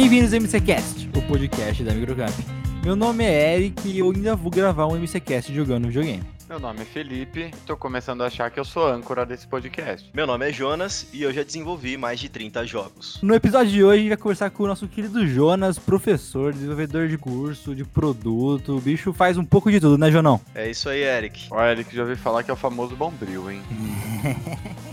Bem-vindos 0.00 0.32
ao 0.32 0.40
MCCast, 0.40 1.10
o 1.16 1.22
podcast 1.22 1.82
da 1.82 1.92
Microcamp. 1.92 2.32
Meu 2.84 2.94
nome 2.94 3.24
é 3.24 3.56
Eric 3.56 3.88
e 3.88 3.98
eu 3.98 4.12
ainda 4.12 4.36
vou 4.36 4.48
gravar 4.48 4.86
um 4.86 4.96
MCCast 4.96 5.52
jogando 5.52 5.88
videogame. 5.88 6.22
Meu 6.48 6.60
nome 6.60 6.82
é 6.82 6.84
Felipe, 6.84 7.50
tô 7.66 7.76
começando 7.76 8.22
a 8.22 8.26
achar 8.26 8.48
que 8.48 8.60
eu 8.60 8.64
sou 8.64 8.86
âncora 8.86 9.26
desse 9.26 9.48
podcast. 9.48 10.08
Meu 10.14 10.24
nome 10.24 10.48
é 10.48 10.52
Jonas 10.52 11.08
e 11.12 11.24
eu 11.24 11.32
já 11.32 11.42
desenvolvi 11.42 11.96
mais 11.96 12.20
de 12.20 12.28
30 12.28 12.64
jogos. 12.64 13.18
No 13.20 13.34
episódio 13.34 13.72
de 13.72 13.82
hoje, 13.82 13.94
a 13.94 14.00
gente 14.02 14.08
vai 14.10 14.16
conversar 14.18 14.50
com 14.50 14.62
o 14.62 14.68
nosso 14.68 14.86
querido 14.86 15.26
Jonas, 15.26 15.80
professor, 15.80 16.52
desenvolvedor 16.52 17.08
de 17.08 17.18
curso, 17.18 17.74
de 17.74 17.84
produto. 17.84 18.76
O 18.76 18.80
bicho 18.80 19.12
faz 19.12 19.36
um 19.36 19.44
pouco 19.44 19.68
de 19.68 19.80
tudo, 19.80 19.98
né, 19.98 20.12
Jonão? 20.12 20.40
É 20.54 20.70
isso 20.70 20.88
aí, 20.88 21.02
Eric. 21.02 21.48
Ó, 21.50 21.60
Eric, 21.60 21.92
já 21.92 22.02
ouvi 22.02 22.14
falar 22.14 22.44
que 22.44 22.52
é 22.52 22.54
o 22.54 22.56
famoso 22.56 22.94
bombril, 22.94 23.50
hein? 23.50 23.60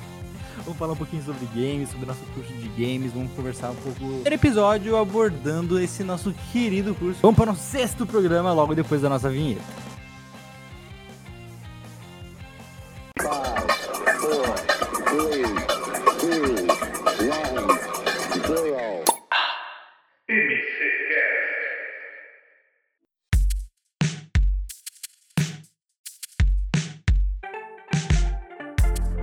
Vamos 0.66 0.80
falar 0.80 0.94
um 0.94 0.96
pouquinho 0.96 1.24
sobre 1.24 1.46
games, 1.54 1.92
sobre 1.92 2.08
nosso 2.08 2.26
curso 2.34 2.52
de 2.54 2.68
games, 2.70 3.14
vamos 3.14 3.32
conversar 3.34 3.70
um 3.70 3.76
pouco. 3.76 4.00
Primeiro 4.00 4.34
episódio 4.34 4.98
abordando 4.98 5.80
esse 5.80 6.04
nosso 6.04 6.34
querido 6.52 6.96
curso. 6.96 7.20
Vamos 7.22 7.38
para 7.38 7.52
o 7.52 7.56
sexto 7.56 8.04
programa 8.04 8.52
logo 8.52 8.74
depois 8.74 9.00
da 9.00 9.08
nossa 9.08 9.30
vinheta. 9.30 9.62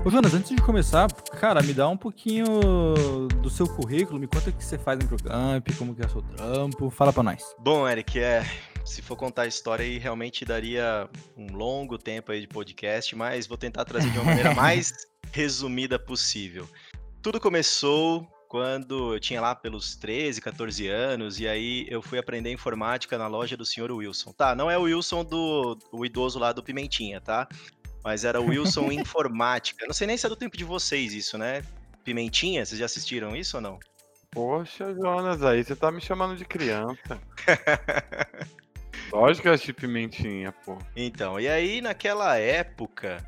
Ô 0.04 0.10
Jonas, 0.10 0.34
antes 0.34 0.50
de 0.50 0.60
começar, 0.60 1.06
cara, 1.38 1.62
me 1.62 1.72
dá 1.72 1.88
um 1.88 1.96
pouquinho 1.96 2.44
do 3.40 3.48
seu 3.48 3.68
currículo, 3.68 4.18
me 4.18 4.26
conta 4.26 4.50
o 4.50 4.52
que 4.52 4.64
você 4.64 4.76
faz 4.76 4.98
no 4.98 5.06
Procamp, 5.06 5.64
como 5.78 5.94
que 5.94 6.02
é 6.02 6.06
o 6.06 6.08
seu 6.08 6.22
trampo, 6.22 6.90
fala 6.90 7.12
pra 7.12 7.22
nós. 7.22 7.54
Bom, 7.60 7.88
Eric, 7.88 8.18
é, 8.18 8.44
se 8.84 9.00
for 9.00 9.14
contar 9.14 9.42
a 9.42 9.46
história 9.46 9.84
aí, 9.84 9.98
realmente 9.98 10.44
daria 10.44 11.08
um 11.36 11.52
longo 11.52 11.96
tempo 11.96 12.32
aí 12.32 12.40
de 12.40 12.48
podcast, 12.48 13.14
mas 13.14 13.46
vou 13.46 13.56
tentar 13.56 13.84
trazer 13.84 14.10
de 14.10 14.18
uma 14.18 14.24
maneira 14.24 14.52
mais 14.56 14.92
resumida 15.30 16.00
possível. 16.00 16.68
Tudo 17.22 17.38
começou 17.38 18.26
quando 18.48 19.14
eu 19.14 19.20
tinha 19.20 19.40
lá 19.40 19.54
pelos 19.54 19.94
13, 19.94 20.40
14 20.40 20.88
anos, 20.88 21.38
e 21.38 21.46
aí 21.46 21.86
eu 21.88 22.02
fui 22.02 22.18
aprender 22.18 22.50
informática 22.52 23.16
na 23.16 23.28
loja 23.28 23.56
do 23.56 23.64
senhor 23.64 23.92
Wilson. 23.92 24.32
Tá, 24.32 24.52
não 24.56 24.68
é 24.68 24.76
o 24.76 24.82
Wilson 24.82 25.24
do 25.24 25.78
o 25.92 26.04
idoso 26.04 26.40
lá 26.40 26.52
do 26.52 26.60
Pimentinha, 26.60 27.20
tá? 27.20 27.46
Mas 28.02 28.24
era 28.24 28.40
Wilson 28.40 28.90
Informática. 28.92 29.86
Não 29.86 29.94
sei 29.94 30.06
nem 30.06 30.16
se 30.16 30.26
é 30.26 30.28
do 30.28 30.36
tempo 30.36 30.56
de 30.56 30.64
vocês 30.64 31.12
isso, 31.12 31.38
né? 31.38 31.62
Pimentinha, 32.04 32.64
vocês 32.64 32.78
já 32.78 32.86
assistiram 32.86 33.36
isso 33.36 33.56
ou 33.56 33.60
não? 33.60 33.78
Poxa, 34.30 34.94
Jonas, 34.94 35.42
aí 35.42 35.62
você 35.62 35.76
tá 35.76 35.90
me 35.92 36.00
chamando 36.00 36.36
de 36.36 36.44
criança. 36.44 37.20
Lógico 39.12 39.42
que 39.42 39.48
eu 39.48 39.52
assisti 39.52 39.72
Pimentinha, 39.74 40.52
pô. 40.64 40.78
Então, 40.96 41.38
e 41.38 41.46
aí 41.46 41.82
naquela 41.82 42.36
época 42.38 43.24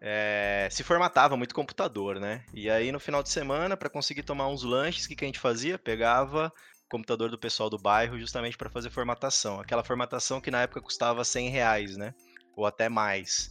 é, 0.00 0.68
se 0.70 0.84
formatava 0.84 1.36
muito 1.36 1.54
computador, 1.54 2.20
né? 2.20 2.44
E 2.52 2.70
aí 2.70 2.92
no 2.92 3.00
final 3.00 3.22
de 3.22 3.30
semana, 3.30 3.76
para 3.76 3.88
conseguir 3.88 4.22
tomar 4.22 4.46
uns 4.48 4.62
lanches, 4.62 5.06
o 5.06 5.08
que, 5.08 5.16
que 5.16 5.24
a 5.24 5.26
gente 5.26 5.40
fazia? 5.40 5.78
Pegava 5.78 6.52
o 6.86 6.88
computador 6.90 7.30
do 7.30 7.38
pessoal 7.38 7.68
do 7.68 7.78
bairro 7.78 8.18
justamente 8.18 8.56
para 8.56 8.70
fazer 8.70 8.90
formatação. 8.90 9.58
Aquela 9.58 9.82
formatação 9.82 10.40
que 10.40 10.50
na 10.50 10.62
época 10.62 10.82
custava 10.82 11.24
100 11.24 11.48
reais, 11.48 11.96
né? 11.96 12.14
Ou 12.54 12.66
até 12.66 12.88
mais. 12.88 13.50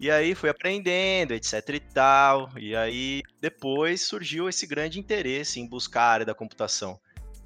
E 0.00 0.10
aí 0.10 0.34
fui 0.34 0.48
aprendendo, 0.48 1.32
etc 1.32 1.68
e 1.70 1.80
tal. 1.80 2.50
E 2.56 2.76
aí 2.76 3.22
depois 3.40 4.02
surgiu 4.02 4.48
esse 4.48 4.66
grande 4.66 4.98
interesse 5.00 5.58
em 5.58 5.66
buscar 5.66 6.02
a 6.02 6.10
área 6.10 6.26
da 6.26 6.34
computação, 6.34 6.98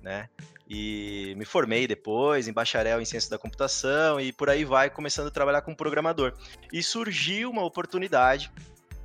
né? 0.02 0.28
E 0.68 1.34
me 1.36 1.44
formei 1.44 1.86
depois 1.86 2.48
em 2.48 2.52
bacharel 2.52 3.00
em 3.00 3.04
ciência 3.04 3.30
da 3.30 3.38
computação 3.38 4.20
e 4.20 4.32
por 4.32 4.48
aí 4.48 4.64
vai 4.64 4.88
começando 4.88 5.28
a 5.28 5.30
trabalhar 5.30 5.62
como 5.62 5.76
programador. 5.76 6.34
E 6.72 6.82
surgiu 6.82 7.50
uma 7.50 7.64
oportunidade 7.64 8.50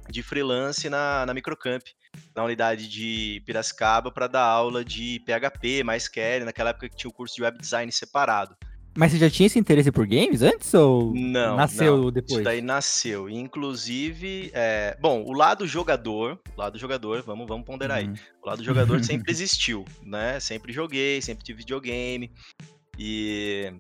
de 0.10 0.24
freelance 0.24 0.90
na, 0.90 1.26
na 1.26 1.34
Microcamp, 1.34 1.84
na 2.36 2.44
unidade 2.44 2.88
de 2.88 3.42
Piracicaba, 3.46 4.12
para 4.12 4.28
dar 4.28 4.44
aula 4.44 4.84
de 4.84 5.22
PHP, 5.26 5.84
mais 5.84 6.10
naquela 6.46 6.70
época 6.70 6.90
que 6.90 6.96
tinha 6.96 7.10
o 7.10 7.14
curso 7.14 7.36
de 7.36 7.44
web 7.44 7.58
design 7.58 7.92
separado. 7.92 8.56
Mas 8.98 9.12
você 9.12 9.20
já 9.20 9.30
tinha 9.30 9.46
esse 9.46 9.60
interesse 9.60 9.92
por 9.92 10.08
games 10.08 10.42
antes 10.42 10.74
ou 10.74 11.14
não, 11.14 11.56
nasceu 11.56 11.98
não. 11.98 12.12
depois? 12.12 12.34
Isso 12.34 12.44
daí 12.44 12.64
nasceu. 12.64 13.30
Inclusive, 13.30 14.50
é... 14.56 14.98
bom, 15.00 15.24
o 15.24 15.34
lado 15.34 15.68
jogador, 15.68 16.40
o 16.56 16.60
lado 16.60 16.80
jogador, 16.80 17.22
vamos, 17.22 17.48
vamos 17.48 17.64
ponderar 17.64 18.02
uhum. 18.02 18.14
aí. 18.14 18.20
O 18.42 18.48
lado 18.48 18.64
jogador 18.64 19.02
sempre 19.06 19.32
existiu, 19.32 19.86
né? 20.02 20.40
Sempre 20.40 20.74
joguei, 20.74 21.22
sempre 21.22 21.46
tive 21.46 21.60
videogame. 21.60 22.32
E 22.98 23.72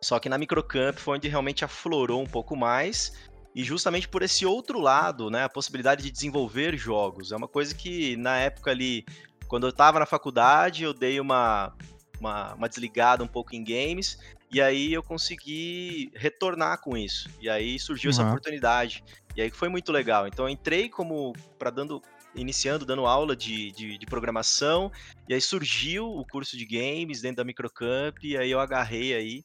só 0.00 0.20
que 0.20 0.28
na 0.28 0.38
Microcamp 0.38 0.98
foi 0.98 1.16
onde 1.16 1.26
realmente 1.26 1.64
aflorou 1.64 2.22
um 2.22 2.26
pouco 2.26 2.54
mais. 2.54 3.12
E 3.56 3.64
justamente 3.64 4.06
por 4.06 4.22
esse 4.22 4.46
outro 4.46 4.78
lado, 4.78 5.30
né, 5.30 5.42
a 5.42 5.48
possibilidade 5.48 6.04
de 6.04 6.12
desenvolver 6.12 6.76
jogos. 6.76 7.32
É 7.32 7.36
uma 7.36 7.48
coisa 7.48 7.74
que 7.74 8.16
na 8.18 8.36
época 8.36 8.70
ali, 8.70 9.04
quando 9.48 9.64
eu 9.64 9.70
estava 9.70 9.98
na 9.98 10.06
faculdade, 10.06 10.84
eu 10.84 10.94
dei 10.94 11.18
uma 11.18 11.74
uma, 12.20 12.54
uma, 12.54 12.68
desligada 12.68 13.22
um 13.22 13.26
pouco 13.26 13.54
em 13.54 13.62
games, 13.62 14.18
e 14.54 14.62
aí 14.62 14.92
eu 14.92 15.02
consegui 15.02 16.12
retornar 16.14 16.80
com 16.80 16.96
isso. 16.96 17.28
E 17.40 17.50
aí 17.50 17.76
surgiu 17.76 18.10
uhum. 18.10 18.14
essa 18.14 18.28
oportunidade. 18.28 19.02
E 19.36 19.42
aí 19.42 19.50
foi 19.50 19.68
muito 19.68 19.90
legal. 19.90 20.28
Então 20.28 20.44
eu 20.44 20.48
entrei 20.48 20.88
como 20.88 21.32
para 21.58 21.70
dando 21.70 22.00
iniciando 22.36 22.84
dando 22.84 23.04
aula 23.04 23.34
de, 23.34 23.72
de, 23.72 23.98
de, 23.98 24.06
programação, 24.06 24.90
e 25.28 25.34
aí 25.34 25.40
surgiu 25.40 26.06
o 26.06 26.26
curso 26.26 26.56
de 26.56 26.66
games 26.66 27.20
dentro 27.20 27.36
da 27.36 27.44
Microcamp, 27.44 28.16
e 28.24 28.36
aí 28.36 28.50
eu 28.50 28.58
agarrei 28.58 29.14
aí, 29.14 29.44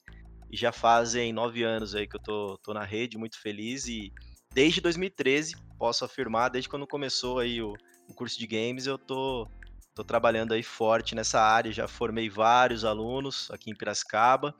e 0.52 0.58
já 0.58 0.72
fazem 0.72 1.32
nove 1.32 1.62
anos 1.62 1.94
aí 1.94 2.08
que 2.08 2.16
eu 2.16 2.20
tô, 2.20 2.58
tô 2.64 2.74
na 2.74 2.84
rede, 2.84 3.16
muito 3.16 3.40
feliz, 3.40 3.88
e 3.88 4.12
desde 4.52 4.82
2013, 4.82 5.56
posso 5.78 6.04
afirmar, 6.04 6.50
desde 6.50 6.68
quando 6.68 6.88
começou 6.88 7.38
aí 7.38 7.62
o, 7.62 7.76
o 8.08 8.14
curso 8.16 8.40
de 8.40 8.48
games, 8.48 8.88
eu 8.88 8.98
tô, 8.98 9.48
tô 9.94 10.04
trabalhando 10.04 10.56
aí 10.56 10.64
forte 10.64 11.14
nessa 11.14 11.40
área, 11.40 11.72
já 11.72 11.88
formei 11.88 12.28
vários 12.28 12.84
alunos 12.84 13.52
aqui 13.52 13.70
em 13.70 13.76
Piracicaba, 13.76 14.56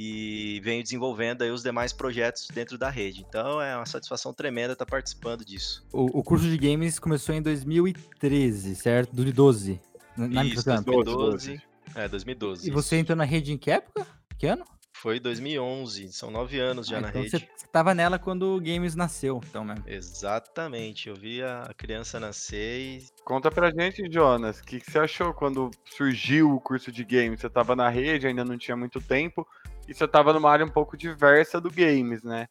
e 0.00 0.60
venho 0.60 0.80
desenvolvendo 0.80 1.42
aí 1.42 1.50
os 1.50 1.64
demais 1.64 1.92
projetos 1.92 2.46
dentro 2.54 2.78
da 2.78 2.88
rede. 2.88 3.24
Então 3.28 3.60
é 3.60 3.74
uma 3.74 3.84
satisfação 3.84 4.32
tremenda 4.32 4.74
estar 4.74 4.86
participando 4.86 5.44
disso. 5.44 5.84
O, 5.92 6.20
o 6.20 6.22
curso 6.22 6.48
de 6.48 6.56
games 6.56 7.00
começou 7.00 7.34
em 7.34 7.42
2013, 7.42 8.76
certo? 8.76 9.12
2012. 9.12 9.80
Na 10.16 10.44
Isso, 10.44 10.64
2012. 10.64 11.60
É, 11.96 12.06
2012. 12.06 12.68
E 12.68 12.70
você 12.70 12.96
entrou 12.96 13.16
na 13.16 13.24
rede 13.24 13.52
em 13.52 13.58
que 13.58 13.72
época? 13.72 14.06
Que 14.38 14.46
ano? 14.46 14.64
Foi 14.92 15.18
2011, 15.18 16.12
são 16.12 16.30
nove 16.30 16.58
anos 16.60 16.86
já 16.88 16.98
ah, 16.98 17.00
na 17.00 17.08
então 17.08 17.22
rede. 17.22 17.38
Você 17.38 17.64
estava 17.64 17.94
nela 17.94 18.18
quando 18.18 18.56
o 18.56 18.60
Games 18.60 18.96
nasceu, 18.96 19.40
então 19.48 19.64
mesmo. 19.64 19.84
Exatamente, 19.86 21.08
eu 21.08 21.14
vi 21.14 21.40
a 21.40 21.72
criança 21.76 22.18
nascer 22.18 22.80
e... 22.80 23.06
Conta 23.24 23.48
pra 23.48 23.70
gente, 23.70 24.10
Jonas, 24.10 24.58
o 24.58 24.64
que, 24.64 24.80
que, 24.80 24.90
você 24.90 24.98
achou 24.98 25.32
quando 25.32 25.70
surgiu 25.84 26.52
o 26.52 26.60
curso 26.60 26.90
de 26.90 27.04
games? 27.04 27.40
Você 27.40 27.46
estava 27.46 27.76
na 27.76 27.88
rede, 27.88 28.26
ainda 28.26 28.44
não 28.44 28.58
tinha 28.58 28.76
muito 28.76 29.00
tempo, 29.00 29.46
e 29.88 29.94
você 29.94 30.04
estava 30.04 30.34
numa 30.34 30.50
área 30.50 30.66
um 30.66 30.70
pouco 30.70 30.96
diversa 30.96 31.58
do 31.58 31.70
games, 31.70 32.22
né? 32.22 32.46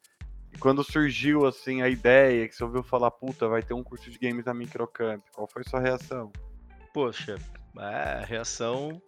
E 0.52 0.58
quando 0.58 0.84
surgiu 0.84 1.46
assim 1.46 1.84
a 1.84 1.88
ideia, 1.88 2.48
que 2.48 2.56
você 2.56 2.64
ouviu 2.64 2.82
falar, 2.82 3.12
puta, 3.12 3.48
vai 3.48 3.62
ter 3.62 3.76
um 3.76 3.84
curso 3.84 4.10
de 4.10 4.18
games 4.18 4.46
na 4.46 4.54
Microcamp, 4.54 5.22
qual 5.32 5.48
foi 5.48 5.64
sua 5.64 5.80
reação? 5.80 6.32
Poxa, 6.94 7.36
é, 7.78 8.26
reação 8.26 9.00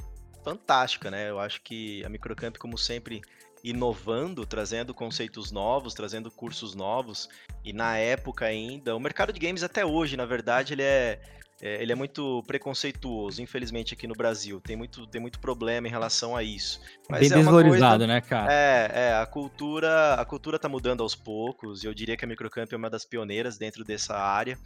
fantástica, 0.44 1.10
né? 1.10 1.30
Eu 1.30 1.40
acho 1.40 1.62
que 1.64 2.06
a 2.06 2.10
Microcamp, 2.10 2.56
como 2.58 2.78
sempre, 2.78 3.22
inovando, 3.64 4.46
trazendo 4.46 4.94
conceitos 4.94 5.52
novos, 5.52 5.96
trazendo 5.96 6.30
cursos 6.30 6.76
novos, 6.76 7.28
e 7.64 7.74
na 7.74 7.98
época 7.98 8.46
ainda, 8.46 8.96
o 8.96 9.00
mercado 9.00 9.34
de 9.34 9.40
games 9.40 9.64
até 9.64 9.86
hoje, 9.86 10.16
na 10.16 10.26
verdade, 10.26 10.74
ele 10.74 10.84
é 10.84 11.20
é, 11.62 11.82
ele 11.82 11.92
é 11.92 11.96
muito 11.96 12.42
preconceituoso, 12.48 13.42
infelizmente, 13.42 13.94
aqui 13.94 14.08
no 14.08 14.14
Brasil. 14.14 14.62
Tem 14.62 14.76
muito, 14.76 15.06
tem 15.08 15.20
muito 15.20 15.40
problema 15.40 15.88
em 15.88 15.92
relação 15.92 16.36
a 16.36 16.42
isso. 16.42 16.80
Mas 17.10 17.22
Bem 17.22 17.32
é 17.32 17.36
desvalorizado, 17.36 18.00
coisa, 18.00 18.08
né, 18.08 18.22
cara? 18.22 18.54
É, 18.54 18.92
é, 18.94 19.14
a 19.16 19.26
cultura, 19.26 20.14
a 20.14 20.24
cultura 20.24 20.58
tá 20.58 20.70
mudando 20.70 21.04
aos 21.04 21.16
poucos, 21.16 21.84
e 21.84 21.88
eu 21.88 21.94
diria 21.94 22.16
que 22.16 22.24
a 22.24 22.28
Microcamp 22.28 22.72
é 22.72 22.76
uma 22.76 22.90
das 22.90 23.04
pioneiras 23.04 23.58
dentro 23.58 23.84
dessa 23.84 24.16
área. 24.16 24.58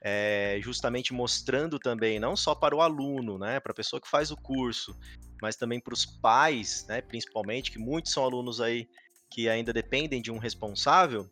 É, 0.00 0.60
justamente 0.62 1.12
mostrando 1.12 1.76
também, 1.76 2.20
não 2.20 2.36
só 2.36 2.54
para 2.54 2.74
o 2.74 2.80
aluno, 2.80 3.36
né, 3.36 3.58
para 3.58 3.72
a 3.72 3.74
pessoa 3.74 4.00
que 4.00 4.08
faz 4.08 4.30
o 4.30 4.36
curso, 4.36 4.96
mas 5.42 5.56
também 5.56 5.80
para 5.80 5.92
os 5.92 6.06
pais, 6.06 6.86
né, 6.88 7.00
principalmente, 7.00 7.72
que 7.72 7.80
muitos 7.80 8.12
são 8.12 8.22
alunos 8.22 8.60
aí 8.60 8.88
que 9.28 9.48
ainda 9.48 9.72
dependem 9.72 10.22
de 10.22 10.30
um 10.30 10.38
responsável, 10.38 11.28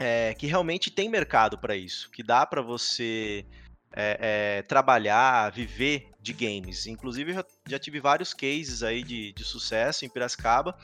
é, 0.00 0.34
que 0.34 0.48
realmente 0.48 0.90
tem 0.90 1.08
mercado 1.08 1.56
para 1.56 1.76
isso, 1.76 2.10
que 2.10 2.20
dá 2.20 2.44
para 2.44 2.60
você 2.60 3.46
é, 3.94 4.58
é, 4.58 4.62
trabalhar, 4.62 5.50
viver 5.50 6.08
de 6.20 6.32
games. 6.32 6.86
Inclusive, 6.86 7.32
já, 7.32 7.44
já 7.66 7.78
tive 7.78 8.00
vários 8.00 8.32
cases 8.32 8.82
aí 8.82 9.02
de, 9.02 9.32
de 9.32 9.44
sucesso 9.44 10.04
em 10.04 10.08
Piracicaba, 10.08 10.76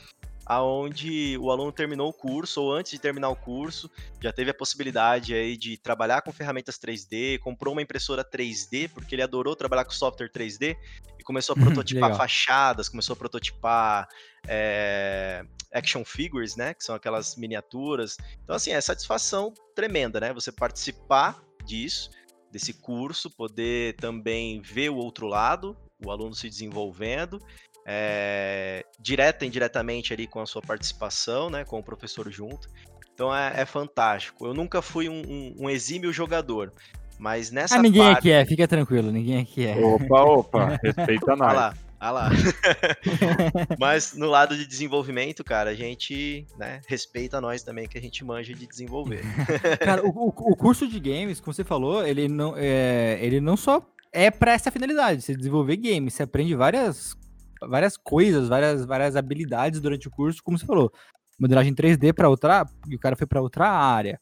aonde 0.46 1.36
o 1.38 1.50
aluno 1.50 1.72
terminou 1.72 2.08
o 2.08 2.12
curso 2.12 2.62
ou 2.62 2.72
antes 2.72 2.92
de 2.92 3.00
terminar 3.00 3.28
o 3.30 3.36
curso 3.36 3.90
já 4.22 4.32
teve 4.32 4.50
a 4.50 4.54
possibilidade 4.54 5.34
aí 5.34 5.56
de 5.56 5.76
trabalhar 5.76 6.22
com 6.22 6.32
ferramentas 6.32 6.78
3D, 6.78 7.40
comprou 7.40 7.72
uma 7.72 7.82
impressora 7.82 8.24
3D 8.24 8.88
porque 8.88 9.16
ele 9.16 9.22
adorou 9.22 9.56
trabalhar 9.56 9.84
com 9.84 9.90
software 9.90 10.30
3D 10.30 10.76
e 11.18 11.22
começou 11.24 11.54
a 11.54 11.58
prototipar 11.58 12.16
fachadas, 12.16 12.88
começou 12.88 13.14
a 13.14 13.16
prototipar 13.16 14.08
é, 14.46 15.44
action 15.72 16.04
figures, 16.04 16.54
né? 16.54 16.74
Que 16.74 16.84
são 16.84 16.94
aquelas 16.94 17.36
miniaturas. 17.36 18.16
Então, 18.44 18.54
assim, 18.54 18.70
é 18.70 18.80
satisfação 18.80 19.52
tremenda, 19.74 20.20
né? 20.20 20.32
Você 20.32 20.52
participar 20.52 21.42
disso, 21.64 22.10
desse 22.56 22.72
curso, 22.72 23.30
poder 23.30 23.96
também 23.96 24.62
ver 24.62 24.88
o 24.88 24.96
outro 24.96 25.26
lado, 25.26 25.76
o 26.04 26.10
aluno 26.10 26.34
se 26.34 26.48
desenvolvendo, 26.48 27.38
é, 27.86 28.82
direta 28.98 29.44
e 29.44 29.48
indiretamente 29.48 30.12
ali 30.12 30.26
com 30.26 30.40
a 30.40 30.46
sua 30.46 30.62
participação, 30.62 31.50
né? 31.50 31.64
Com 31.64 31.78
o 31.78 31.82
professor 31.82 32.30
junto. 32.30 32.68
Então 33.12 33.34
é, 33.34 33.60
é 33.60 33.66
fantástico. 33.66 34.46
Eu 34.46 34.54
nunca 34.54 34.80
fui 34.80 35.08
um, 35.08 35.22
um, 35.28 35.54
um 35.60 35.70
exímio 35.70 36.12
jogador, 36.12 36.72
mas 37.18 37.50
nessa 37.50 37.76
ah, 37.76 37.82
ninguém 37.82 38.02
parte... 38.02 38.18
aqui 38.18 38.30
é, 38.30 38.44
fica 38.46 38.66
tranquilo, 38.66 39.12
ninguém 39.12 39.40
aqui 39.40 39.66
é. 39.66 39.76
Opa, 39.76 40.22
opa, 40.22 40.80
respeita 40.82 41.36
nós. 41.36 41.74
Olha 42.00 42.10
lá. 42.10 42.30
Mas 43.78 44.14
no 44.14 44.26
lado 44.26 44.56
de 44.56 44.66
desenvolvimento, 44.66 45.42
cara, 45.42 45.70
a 45.70 45.74
gente 45.74 46.46
né, 46.58 46.80
respeita 46.86 47.40
nós 47.40 47.62
também, 47.62 47.88
que 47.88 47.98
a 47.98 48.00
gente 48.00 48.24
manja 48.24 48.54
de 48.54 48.66
desenvolver. 48.66 49.22
cara, 49.80 50.04
o, 50.06 50.28
o, 50.28 50.56
curso 50.56 50.86
de 50.86 51.00
games, 51.00 51.40
como 51.40 51.54
você 51.54 51.64
falou, 51.64 52.06
ele 52.06 52.28
não, 52.28 52.54
é, 52.56 53.18
ele 53.20 53.40
não 53.40 53.56
só 53.56 53.82
é 54.12 54.30
para 54.30 54.52
essa 54.52 54.70
finalidade, 54.70 55.22
você 55.22 55.34
desenvolver 55.34 55.76
games, 55.76 56.14
você 56.14 56.22
aprende 56.22 56.54
várias, 56.54 57.14
várias 57.60 57.96
coisas, 57.96 58.48
várias, 58.48 58.84
várias 58.84 59.16
habilidades 59.16 59.80
durante 59.80 60.08
o 60.08 60.10
curso, 60.10 60.42
como 60.42 60.58
você 60.58 60.66
falou. 60.66 60.92
Modelagem 61.38 61.74
3D 61.74 62.14
para 62.14 62.30
outra, 62.30 62.64
e 62.88 62.96
o 62.96 62.98
cara 62.98 63.14
foi 63.14 63.26
para 63.26 63.42
outra 63.42 63.68
área 63.68 64.18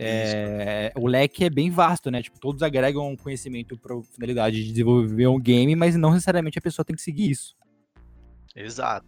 é, 0.00 0.92
o 0.96 1.08
leque 1.08 1.44
é 1.44 1.50
bem 1.50 1.70
vasto, 1.70 2.08
né? 2.08 2.22
Tipo, 2.22 2.38
todos 2.38 2.62
agregam 2.62 3.16
conhecimento 3.16 3.76
para 3.76 4.00
finalidade 4.14 4.62
de 4.62 4.70
desenvolver 4.70 5.26
um 5.26 5.40
game, 5.40 5.74
mas 5.74 5.96
não 5.96 6.12
necessariamente 6.12 6.56
a 6.56 6.62
pessoa 6.62 6.84
tem 6.84 6.94
que 6.94 7.02
seguir 7.02 7.30
isso. 7.30 7.56
Exato. 8.54 9.06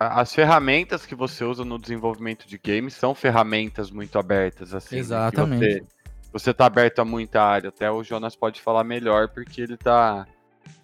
As 0.00 0.34
ferramentas 0.34 1.04
que 1.04 1.14
você 1.14 1.44
usa 1.44 1.62
no 1.62 1.78
desenvolvimento 1.78 2.48
de 2.48 2.58
games 2.58 2.94
são 2.94 3.14
ferramentas 3.14 3.90
muito 3.90 4.18
abertas, 4.18 4.74
assim. 4.74 4.96
Né? 4.96 5.00
Exatamente. 5.00 5.60
Você, 5.60 5.86
você 6.32 6.54
tá 6.54 6.66
aberto 6.66 7.00
a 7.00 7.04
muita 7.04 7.42
área. 7.42 7.68
Até 7.68 7.90
o 7.90 8.02
Jonas 8.02 8.34
pode 8.34 8.62
falar 8.62 8.82
melhor, 8.82 9.28
porque 9.28 9.60
ele 9.60 9.76
tá 9.76 10.26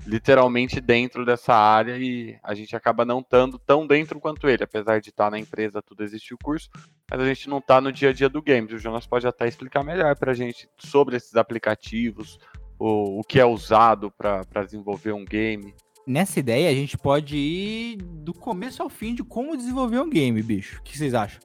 literalmente 0.07 0.81
dentro 0.81 1.25
dessa 1.25 1.55
área 1.55 1.97
e 1.99 2.39
a 2.43 2.55
gente 2.55 2.75
acaba 2.75 3.05
não 3.05 3.21
estando 3.21 3.59
tão 3.59 3.87
dentro 3.87 4.19
quanto 4.21 4.49
ele, 4.49 4.65
apesar 4.65 5.01
de 5.01 5.11
estar 5.11 5.25
tá 5.25 5.31
na 5.31 5.39
empresa, 5.39 5.83
tudo 5.83 6.03
existe 6.03 6.35
o 6.35 6.39
curso, 6.39 6.69
mas 7.11 7.21
a 7.21 7.27
gente 7.27 7.49
não 7.49 7.59
está 7.59 7.81
no 7.81 7.93
dia 7.93 8.11
a 8.11 8.13
dia 8.13 8.29
do 8.29 8.41
games. 8.41 8.73
O 8.73 8.79
Jonas 8.79 9.07
pode 9.07 9.27
até 9.27 9.49
explicar 9.49 9.83
melhor 9.83 10.17
para 10.17 10.31
a 10.31 10.35
gente 10.35 10.69
sobre 10.79 11.17
esses 11.17 11.35
aplicativos, 11.35 12.39
o, 12.79 13.21
o 13.21 13.25
que 13.25 13.41
é 13.41 13.45
usado 13.45 14.11
para 14.11 14.65
desenvolver 14.65 15.13
um 15.13 15.25
game. 15.25 15.75
Nessa 16.07 16.41
ideia, 16.41 16.71
a 16.71 16.75
gente 16.75 16.97
pode 16.97 17.37
ir 17.37 17.97
do 17.97 18.33
começo 18.33 18.83
ao 18.83 18.89
fim 18.89 19.15
de 19.15 19.23
como 19.23 19.57
desenvolver 19.57 20.01
um 20.01 20.09
game, 20.09 20.41
bicho. 20.43 20.79
O 20.79 20.83
que 20.83 20.97
vocês 20.97 21.13
acham? 21.13 21.41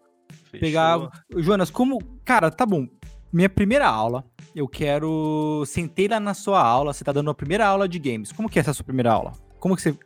Fechou. 0.52 0.60
Pegar. 0.60 1.10
Jonas, 1.38 1.70
como. 1.70 2.00
Cara, 2.24 2.50
tá 2.50 2.66
bom. 2.66 2.88
Minha 3.34 3.50
primeira 3.50 3.88
aula, 3.88 4.24
eu 4.56 4.68
quero. 4.68 5.64
Sentei 5.66 6.08
lá 6.08 6.20
na 6.20 6.34
sua 6.34 6.64
aula, 6.64 6.94
você 6.94 7.04
tá 7.04 7.12
dando 7.12 7.30
a 7.30 7.36
primeira 7.36 7.68
aula 7.68 7.88
de 7.88 8.00
games. 8.00 8.32
Como 8.32 8.50
que 8.50 8.58
é 8.58 8.62
essa 8.62 8.74
sua 8.74 8.86
primeira 8.86 9.12
aula? 9.12 9.34
Como 9.60 9.76
que 9.76 9.82
você 9.82 9.98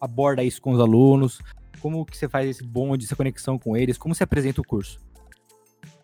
aborda 0.00 0.44
isso 0.44 0.60
com 0.60 0.72
os 0.72 0.80
alunos? 0.80 1.40
Como 1.82 2.06
que 2.06 2.16
você 2.16 2.28
faz 2.28 2.48
esse 2.48 2.62
bonde, 2.62 3.04
essa 3.04 3.16
conexão 3.16 3.58
com 3.58 3.76
eles? 3.76 3.98
Como 3.98 4.14
você 4.14 4.22
apresenta 4.22 4.60
o 4.60 4.64
curso? 4.64 5.00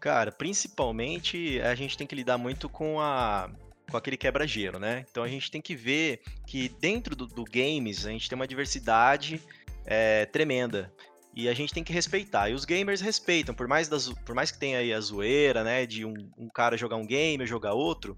Cara, 0.00 0.32
principalmente 0.32 1.60
a 1.60 1.74
gente 1.76 1.96
tem 1.96 2.04
que 2.04 2.16
lidar 2.16 2.36
muito 2.36 2.68
com 2.68 3.00
a 3.00 3.48
com 3.88 3.96
aquele 3.96 4.18
quebra-gelo, 4.18 4.78
né? 4.78 5.06
Então 5.10 5.22
a 5.22 5.28
gente 5.28 5.50
tem 5.50 5.62
que 5.62 5.74
ver 5.74 6.20
que 6.46 6.68
dentro 6.68 7.16
do, 7.16 7.26
do 7.26 7.44
games 7.44 8.04
a 8.04 8.10
gente 8.10 8.28
tem 8.28 8.36
uma 8.36 8.46
diversidade 8.46 9.40
é, 9.86 10.26
tremenda 10.26 10.92
e 11.34 11.48
a 11.48 11.54
gente 11.54 11.72
tem 11.72 11.84
que 11.84 11.92
respeitar. 11.92 12.50
E 12.50 12.54
os 12.54 12.64
gamers 12.64 13.00
respeitam, 13.00 13.54
por 13.54 13.66
mais, 13.66 13.88
das, 13.88 14.10
por 14.26 14.34
mais 14.34 14.50
que 14.50 14.58
tenha 14.58 14.78
aí 14.78 14.92
a 14.92 15.00
zoeira, 15.00 15.64
né, 15.64 15.86
de 15.86 16.04
um, 16.04 16.12
um 16.36 16.48
cara 16.48 16.76
jogar 16.76 16.96
um 16.96 17.06
game, 17.06 17.46
jogar 17.46 17.72
outro, 17.72 18.16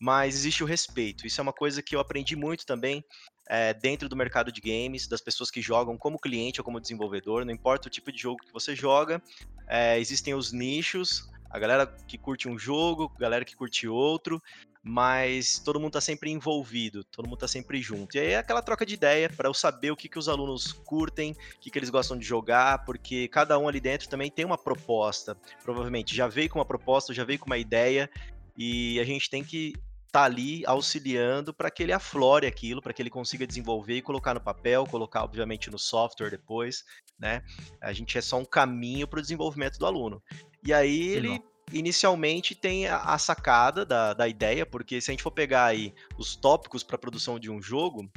mas 0.00 0.34
existe 0.34 0.62
o 0.62 0.66
respeito. 0.66 1.26
Isso 1.26 1.40
é 1.40 1.42
uma 1.42 1.52
coisa 1.52 1.82
que 1.82 1.94
eu 1.94 2.00
aprendi 2.00 2.34
muito 2.34 2.64
também 2.64 3.04
é, 3.50 3.74
dentro 3.74 4.08
do 4.08 4.14
mercado 4.14 4.52
de 4.52 4.60
games, 4.60 5.08
das 5.08 5.20
pessoas 5.20 5.50
que 5.50 5.60
jogam 5.60 5.98
como 5.98 6.20
cliente 6.20 6.60
ou 6.60 6.64
como 6.64 6.80
desenvolvedor, 6.80 7.44
não 7.44 7.52
importa 7.52 7.88
o 7.88 7.90
tipo 7.90 8.12
de 8.12 8.22
jogo 8.22 8.38
que 8.38 8.52
você 8.52 8.76
joga, 8.76 9.20
é, 9.66 9.98
existem 9.98 10.34
os 10.34 10.52
nichos, 10.52 11.28
a 11.50 11.58
galera 11.58 11.84
que 12.06 12.16
curte 12.16 12.48
um 12.48 12.56
jogo, 12.56 13.12
a 13.16 13.18
galera 13.20 13.44
que 13.44 13.56
curte 13.56 13.88
outro, 13.88 14.40
mas 14.84 15.58
todo 15.58 15.80
mundo 15.80 15.88
está 15.88 16.00
sempre 16.00 16.30
envolvido, 16.30 17.02
todo 17.02 17.24
mundo 17.24 17.38
está 17.38 17.48
sempre 17.48 17.82
junto. 17.82 18.16
E 18.16 18.20
aí 18.20 18.28
é 18.28 18.38
aquela 18.38 18.62
troca 18.62 18.86
de 18.86 18.94
ideia 18.94 19.28
para 19.28 19.48
eu 19.48 19.52
saber 19.52 19.90
o 19.90 19.96
que, 19.96 20.08
que 20.08 20.18
os 20.18 20.28
alunos 20.28 20.72
curtem, 20.72 21.32
o 21.32 21.58
que, 21.58 21.72
que 21.72 21.78
eles 21.78 21.90
gostam 21.90 22.16
de 22.16 22.24
jogar, 22.24 22.84
porque 22.84 23.26
cada 23.26 23.58
um 23.58 23.66
ali 23.66 23.80
dentro 23.80 24.08
também 24.08 24.30
tem 24.30 24.44
uma 24.44 24.56
proposta. 24.56 25.36
Provavelmente 25.64 26.14
já 26.14 26.28
veio 26.28 26.48
com 26.48 26.60
uma 26.60 26.64
proposta, 26.64 27.12
já 27.12 27.24
veio 27.24 27.40
com 27.40 27.46
uma 27.46 27.58
ideia, 27.58 28.08
e 28.56 29.00
a 29.00 29.04
gente 29.04 29.28
tem 29.28 29.42
que 29.42 29.74
tá 30.10 30.24
ali 30.24 30.64
auxiliando 30.66 31.54
para 31.54 31.70
que 31.70 31.82
ele 31.82 31.92
aflore 31.92 32.46
aquilo, 32.46 32.82
para 32.82 32.92
que 32.92 33.00
ele 33.00 33.10
consiga 33.10 33.46
desenvolver 33.46 33.96
e 33.96 34.02
colocar 34.02 34.34
no 34.34 34.40
papel, 34.40 34.86
colocar 34.86 35.22
obviamente 35.24 35.70
no 35.70 35.78
software 35.78 36.30
depois, 36.30 36.84
né? 37.18 37.42
A 37.80 37.92
gente 37.92 38.16
é 38.18 38.20
só 38.20 38.38
um 38.38 38.44
caminho 38.44 39.06
para 39.06 39.18
o 39.18 39.22
desenvolvimento 39.22 39.78
do 39.78 39.86
aluno. 39.86 40.22
E 40.64 40.72
aí 40.72 41.08
ele 41.08 41.42
inicialmente 41.72 42.54
tem 42.54 42.86
a, 42.86 43.16
sacada 43.18 43.84
da, 43.84 44.12
da 44.12 44.28
ideia, 44.28 44.66
porque 44.66 45.00
se 45.00 45.10
a 45.10 45.12
gente 45.12 45.22
for 45.22 45.30
pegar 45.30 45.66
aí 45.66 45.94
os 46.18 46.34
tópicos 46.34 46.82
para 46.82 46.96
a 46.96 46.98
produção 46.98 47.38
de 47.38 47.50
um 47.50 47.62
jogo, 47.62 48.10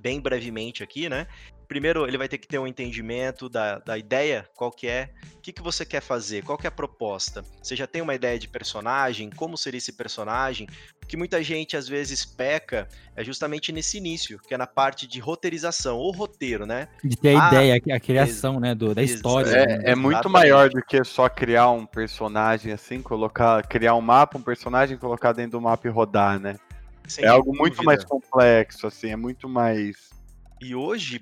bem 0.00 0.20
brevemente 0.20 0.82
aqui, 0.82 1.08
né? 1.08 1.26
Primeiro, 1.68 2.08
ele 2.08 2.16
vai 2.16 2.26
ter 2.26 2.38
que 2.38 2.48
ter 2.48 2.58
um 2.58 2.66
entendimento 2.66 3.46
da, 3.46 3.78
da 3.78 3.98
ideia, 3.98 4.48
qual 4.56 4.72
que 4.72 4.86
é, 4.86 5.10
o 5.36 5.40
que, 5.42 5.52
que 5.52 5.60
você 5.60 5.84
quer 5.84 6.00
fazer, 6.00 6.42
qual 6.42 6.56
que 6.56 6.66
é 6.66 6.68
a 6.68 6.72
proposta. 6.72 7.44
Você 7.62 7.76
já 7.76 7.86
tem 7.86 8.00
uma 8.00 8.14
ideia 8.14 8.38
de 8.38 8.48
personagem, 8.48 9.28
como 9.28 9.54
seria 9.54 9.76
esse 9.76 9.92
personagem? 9.92 10.66
O 11.02 11.06
que 11.06 11.14
muita 11.14 11.42
gente 11.42 11.76
às 11.76 11.86
vezes 11.86 12.24
peca 12.24 12.88
é 13.14 13.22
justamente 13.22 13.70
nesse 13.70 13.98
início, 13.98 14.38
que 14.38 14.54
é 14.54 14.56
na 14.56 14.66
parte 14.66 15.06
de 15.06 15.20
roteirização, 15.20 15.98
ou 15.98 16.10
roteiro, 16.10 16.64
né? 16.64 16.88
De 17.04 17.16
ter 17.16 17.36
a 17.36 17.44
ah, 17.44 17.48
ideia, 17.48 17.96
a 17.96 18.00
criação, 18.00 18.58
né, 18.58 18.74
do, 18.74 18.94
da 18.94 19.02
história. 19.02 19.50
É, 19.50 19.66
né? 19.66 19.82
é 19.92 19.94
muito 19.94 20.30
maior 20.30 20.70
do 20.70 20.80
que 20.80 21.04
só 21.04 21.28
criar 21.28 21.70
um 21.70 21.84
personagem 21.84 22.72
assim, 22.72 23.02
colocar, 23.02 23.62
criar 23.66 23.94
um 23.94 24.00
mapa, 24.00 24.38
um 24.38 24.42
personagem, 24.42 24.96
colocar 24.96 25.32
dentro 25.32 25.52
do 25.52 25.60
mapa 25.60 25.86
e 25.86 25.90
rodar, 25.90 26.40
né? 26.40 26.56
Sem 27.06 27.26
é 27.26 27.28
algo 27.28 27.54
muito 27.54 27.84
mais 27.84 28.04
complexo, 28.04 28.86
assim, 28.86 29.10
é 29.10 29.16
muito 29.16 29.48
mais. 29.48 30.08
E 30.60 30.74
hoje, 30.74 31.20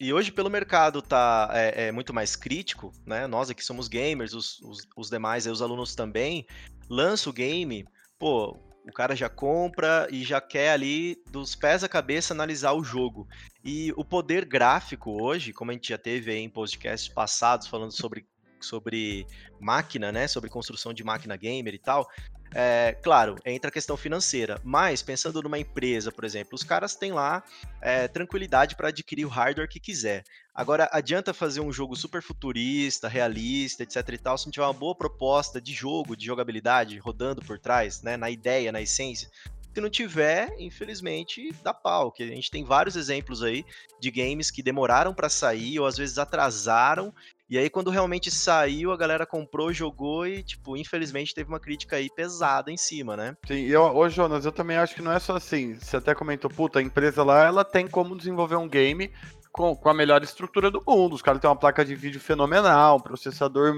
e 0.00 0.12
hoje, 0.12 0.30
pelo 0.30 0.48
mercado 0.48 1.02
tá 1.02 1.50
é, 1.52 1.86
é, 1.86 1.92
muito 1.92 2.14
mais 2.14 2.36
crítico, 2.36 2.92
né? 3.04 3.26
Nós 3.26 3.50
aqui 3.50 3.64
somos 3.64 3.88
gamers, 3.88 4.32
os, 4.32 4.60
os, 4.60 4.86
os 4.96 5.10
demais, 5.10 5.46
os 5.46 5.60
alunos 5.60 5.94
também, 5.94 6.46
lança 6.88 7.28
o 7.28 7.32
game, 7.32 7.84
pô, 8.18 8.56
o 8.88 8.92
cara 8.92 9.16
já 9.16 9.28
compra 9.28 10.06
e 10.10 10.24
já 10.24 10.40
quer 10.40 10.70
ali, 10.70 11.20
dos 11.30 11.54
pés 11.54 11.82
à 11.82 11.88
cabeça, 11.88 12.32
analisar 12.32 12.72
o 12.72 12.84
jogo. 12.84 13.26
E 13.64 13.92
o 13.96 14.04
poder 14.04 14.44
gráfico 14.44 15.20
hoje, 15.20 15.52
como 15.52 15.72
a 15.72 15.74
gente 15.74 15.88
já 15.88 15.98
teve 15.98 16.34
em 16.34 16.48
podcasts 16.48 17.12
passados 17.12 17.66
falando 17.66 17.90
sobre, 17.90 18.24
sobre 18.60 19.26
máquina, 19.60 20.12
né? 20.12 20.28
Sobre 20.28 20.48
construção 20.48 20.94
de 20.94 21.02
máquina 21.02 21.36
gamer 21.36 21.74
e 21.74 21.78
tal, 21.78 22.08
é, 22.54 22.96
claro, 23.02 23.36
entra 23.44 23.68
a 23.68 23.72
questão 23.72 23.96
financeira, 23.96 24.60
mas 24.64 25.02
pensando 25.02 25.42
numa 25.42 25.58
empresa, 25.58 26.10
por 26.10 26.24
exemplo, 26.24 26.54
os 26.54 26.62
caras 26.62 26.94
têm 26.94 27.12
lá 27.12 27.42
é, 27.80 28.08
tranquilidade 28.08 28.74
para 28.74 28.88
adquirir 28.88 29.24
o 29.24 29.28
hardware 29.28 29.68
que 29.68 29.80
quiser. 29.80 30.24
Agora, 30.54 30.88
adianta 30.92 31.32
fazer 31.32 31.60
um 31.60 31.72
jogo 31.72 31.94
super 31.94 32.22
futurista, 32.22 33.06
realista, 33.06 33.82
etc 33.82 34.08
e 34.08 34.18
tal, 34.18 34.36
se 34.36 34.46
não 34.46 34.52
tiver 34.52 34.66
uma 34.66 34.72
boa 34.72 34.94
proposta 34.94 35.60
de 35.60 35.72
jogo, 35.72 36.16
de 36.16 36.26
jogabilidade 36.26 36.98
rodando 36.98 37.42
por 37.42 37.58
trás, 37.58 38.02
né, 38.02 38.16
na 38.16 38.30
ideia, 38.30 38.72
na 38.72 38.80
essência. 38.80 39.30
Se 39.74 39.80
não 39.80 39.90
tiver, 39.90 40.52
infelizmente, 40.58 41.54
dá 41.62 41.72
pau. 41.72 42.10
Que 42.10 42.24
a 42.24 42.26
gente 42.26 42.50
tem 42.50 42.64
vários 42.64 42.96
exemplos 42.96 43.42
aí 43.44 43.64
de 44.00 44.10
games 44.10 44.50
que 44.50 44.62
demoraram 44.62 45.14
para 45.14 45.28
sair 45.28 45.78
ou 45.78 45.86
às 45.86 45.96
vezes 45.96 46.18
atrasaram 46.18 47.14
e 47.50 47.56
aí, 47.56 47.70
quando 47.70 47.90
realmente 47.90 48.30
saiu, 48.30 48.92
a 48.92 48.96
galera 48.96 49.24
comprou, 49.24 49.72
jogou 49.72 50.26
e, 50.26 50.42
tipo, 50.42 50.76
infelizmente 50.76 51.34
teve 51.34 51.48
uma 51.48 51.58
crítica 51.58 51.96
aí 51.96 52.08
pesada 52.14 52.70
em 52.70 52.76
cima, 52.76 53.16
né? 53.16 53.34
Sim, 53.46 53.54
e 53.54 53.70
eu, 53.70 53.82
ô 53.82 54.06
Jonas, 54.08 54.44
eu 54.44 54.52
também 54.52 54.76
acho 54.76 54.94
que 54.94 55.00
não 55.00 55.12
é 55.12 55.18
só 55.18 55.36
assim. 55.36 55.74
Você 55.74 55.96
até 55.96 56.14
comentou, 56.14 56.50
puta, 56.50 56.78
a 56.78 56.82
empresa 56.82 57.24
lá, 57.24 57.46
ela 57.46 57.64
tem 57.64 57.88
como 57.88 58.16
desenvolver 58.16 58.56
um 58.56 58.68
game 58.68 59.10
com, 59.50 59.74
com 59.74 59.88
a 59.88 59.94
melhor 59.94 60.22
estrutura 60.22 60.70
do 60.70 60.82
mundo. 60.86 61.14
Os 61.14 61.22
caras 61.22 61.40
têm 61.40 61.48
uma 61.48 61.56
placa 61.56 61.84
de 61.84 61.94
vídeo 61.94 62.20
fenomenal, 62.20 62.96
um 62.96 63.00
processador 63.00 63.74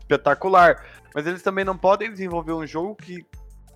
espetacular. 0.00 0.84
Mas 1.14 1.26
eles 1.28 1.42
também 1.42 1.64
não 1.64 1.78
podem 1.78 2.10
desenvolver 2.10 2.52
um 2.52 2.66
jogo 2.66 2.96
que 2.96 3.24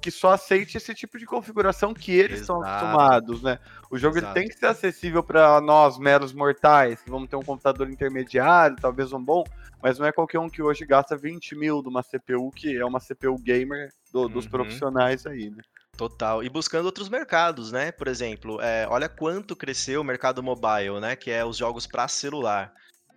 que 0.00 0.10
só 0.10 0.32
aceite 0.32 0.76
esse 0.76 0.94
tipo 0.94 1.18
de 1.18 1.26
configuração 1.26 1.92
que 1.92 2.12
eles 2.12 2.40
Exato. 2.40 2.60
estão 2.60 2.62
acostumados, 2.62 3.42
né? 3.42 3.58
O 3.90 3.98
jogo 3.98 4.18
ele 4.18 4.26
tem 4.28 4.48
que 4.48 4.54
ser 4.54 4.66
acessível 4.66 5.22
para 5.22 5.60
nós, 5.60 5.98
meros 5.98 6.32
mortais, 6.32 7.02
que 7.02 7.10
vamos 7.10 7.28
ter 7.28 7.36
um 7.36 7.42
computador 7.42 7.88
intermediário, 7.90 8.76
talvez 8.80 9.12
um 9.12 9.22
bom, 9.22 9.44
mas 9.82 9.98
não 9.98 10.06
é 10.06 10.12
qualquer 10.12 10.38
um 10.38 10.48
que 10.48 10.62
hoje 10.62 10.84
gasta 10.86 11.16
20 11.16 11.54
mil 11.56 11.82
de 11.82 11.88
uma 11.88 12.02
CPU, 12.02 12.50
que 12.50 12.76
é 12.76 12.84
uma 12.84 13.00
CPU 13.00 13.36
gamer 13.38 13.90
do, 14.12 14.28
dos 14.28 14.44
uhum. 14.44 14.50
profissionais 14.50 15.26
aí, 15.26 15.50
né? 15.50 15.62
Total. 15.96 16.42
E 16.42 16.48
buscando 16.48 16.86
outros 16.86 17.08
mercados, 17.08 17.70
né? 17.70 17.92
Por 17.92 18.08
exemplo, 18.08 18.60
é, 18.60 18.86
olha 18.88 19.08
quanto 19.08 19.54
cresceu 19.54 20.00
o 20.00 20.04
mercado 20.04 20.42
mobile, 20.42 20.98
né? 21.00 21.14
Que 21.14 21.30
é 21.30 21.44
os 21.44 21.56
jogos 21.56 21.86
para 21.86 22.08
celular. 22.08 22.72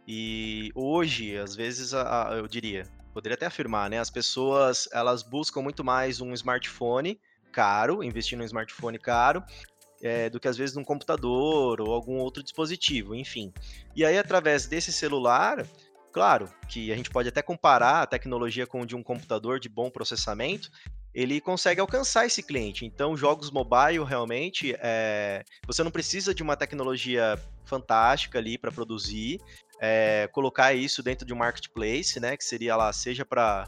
E 0.07 0.69
hoje, 0.75 1.37
às 1.37 1.55
vezes, 1.55 1.93
a, 1.93 2.29
a, 2.29 2.33
eu 2.35 2.47
diria, 2.47 2.83
poderia 3.13 3.35
até 3.35 3.45
afirmar, 3.45 3.89
né? 3.89 3.99
As 3.99 4.09
pessoas 4.09 4.89
elas 4.91 5.21
buscam 5.21 5.61
muito 5.61 5.83
mais 5.83 6.19
um 6.19 6.33
smartphone 6.33 7.19
caro, 7.51 8.03
investir 8.03 8.37
num 8.37 8.43
smartphone 8.43 8.97
caro, 8.97 9.43
é, 10.01 10.29
do 10.29 10.39
que 10.39 10.47
às 10.47 10.57
vezes 10.57 10.75
num 10.75 10.83
computador 10.83 11.79
ou 11.79 11.93
algum 11.93 12.17
outro 12.17 12.43
dispositivo, 12.43 13.15
enfim. 13.15 13.53
E 13.95 14.03
aí, 14.03 14.17
através 14.17 14.65
desse 14.65 14.91
celular, 14.91 15.65
claro 16.11 16.51
que 16.67 16.91
a 16.91 16.95
gente 16.95 17.09
pode 17.09 17.29
até 17.29 17.41
comparar 17.41 18.01
a 18.01 18.07
tecnologia 18.07 18.67
com 18.67 18.85
de 18.85 18.95
um 18.95 19.03
computador 19.03 19.59
de 19.59 19.69
bom 19.69 19.89
processamento, 19.89 20.69
ele 21.13 21.39
consegue 21.39 21.79
alcançar 21.79 22.25
esse 22.25 22.41
cliente. 22.41 22.85
Então, 22.85 23.15
jogos 23.15 23.51
mobile 23.51 24.03
realmente, 24.03 24.75
é, 24.79 25.43
você 25.65 25.83
não 25.83 25.91
precisa 25.91 26.33
de 26.33 26.41
uma 26.41 26.57
tecnologia 26.57 27.39
fantástica 27.65 28.39
ali 28.39 28.57
para 28.57 28.71
produzir, 28.71 29.39
é, 29.85 30.29
colocar 30.31 30.73
isso 30.73 31.03
dentro 31.03 31.27
de 31.27 31.33
um 31.33 31.35
marketplace, 31.35 32.17
né? 32.17 32.37
Que 32.37 32.45
seria 32.45 32.73
lá, 32.77 32.93
seja 32.93 33.25
para 33.25 33.67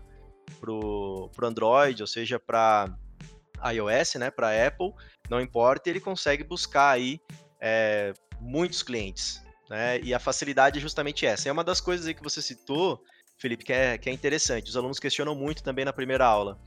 o 0.66 1.30
Android, 1.44 2.02
ou 2.02 2.08
seja 2.08 2.40
para 2.40 2.98
iOS, 3.74 4.16
né? 4.16 4.32
Para 4.32 4.66
Apple, 4.66 4.94
não 5.30 5.42
importa, 5.42 5.90
ele 5.90 6.00
consegue 6.00 6.42
buscar 6.42 6.92
aí 6.92 7.20
é, 7.60 8.14
muitos 8.40 8.82
clientes. 8.82 9.44
Né? 9.70 10.00
E 10.00 10.14
a 10.14 10.20
facilidade 10.20 10.78
é 10.78 10.82
justamente 10.82 11.26
essa. 11.26 11.50
É 11.50 11.52
uma 11.52 11.66
das 11.66 11.82
coisas 11.82 12.08
aí 12.08 12.14
que 12.14 12.24
você 12.24 12.42
citou, 12.42 13.04
Felipe, 13.38 13.66
que 13.66 13.74
é, 13.74 13.98
que 13.98 14.10
é 14.10 14.14
interessante. 14.14 14.70
Os 14.70 14.78
alunos 14.78 15.00
questionam 15.00 15.36
muito 15.36 15.62
também 15.62 15.84
na 15.84 15.94
primeira 15.94 16.26
aula. 16.26 16.58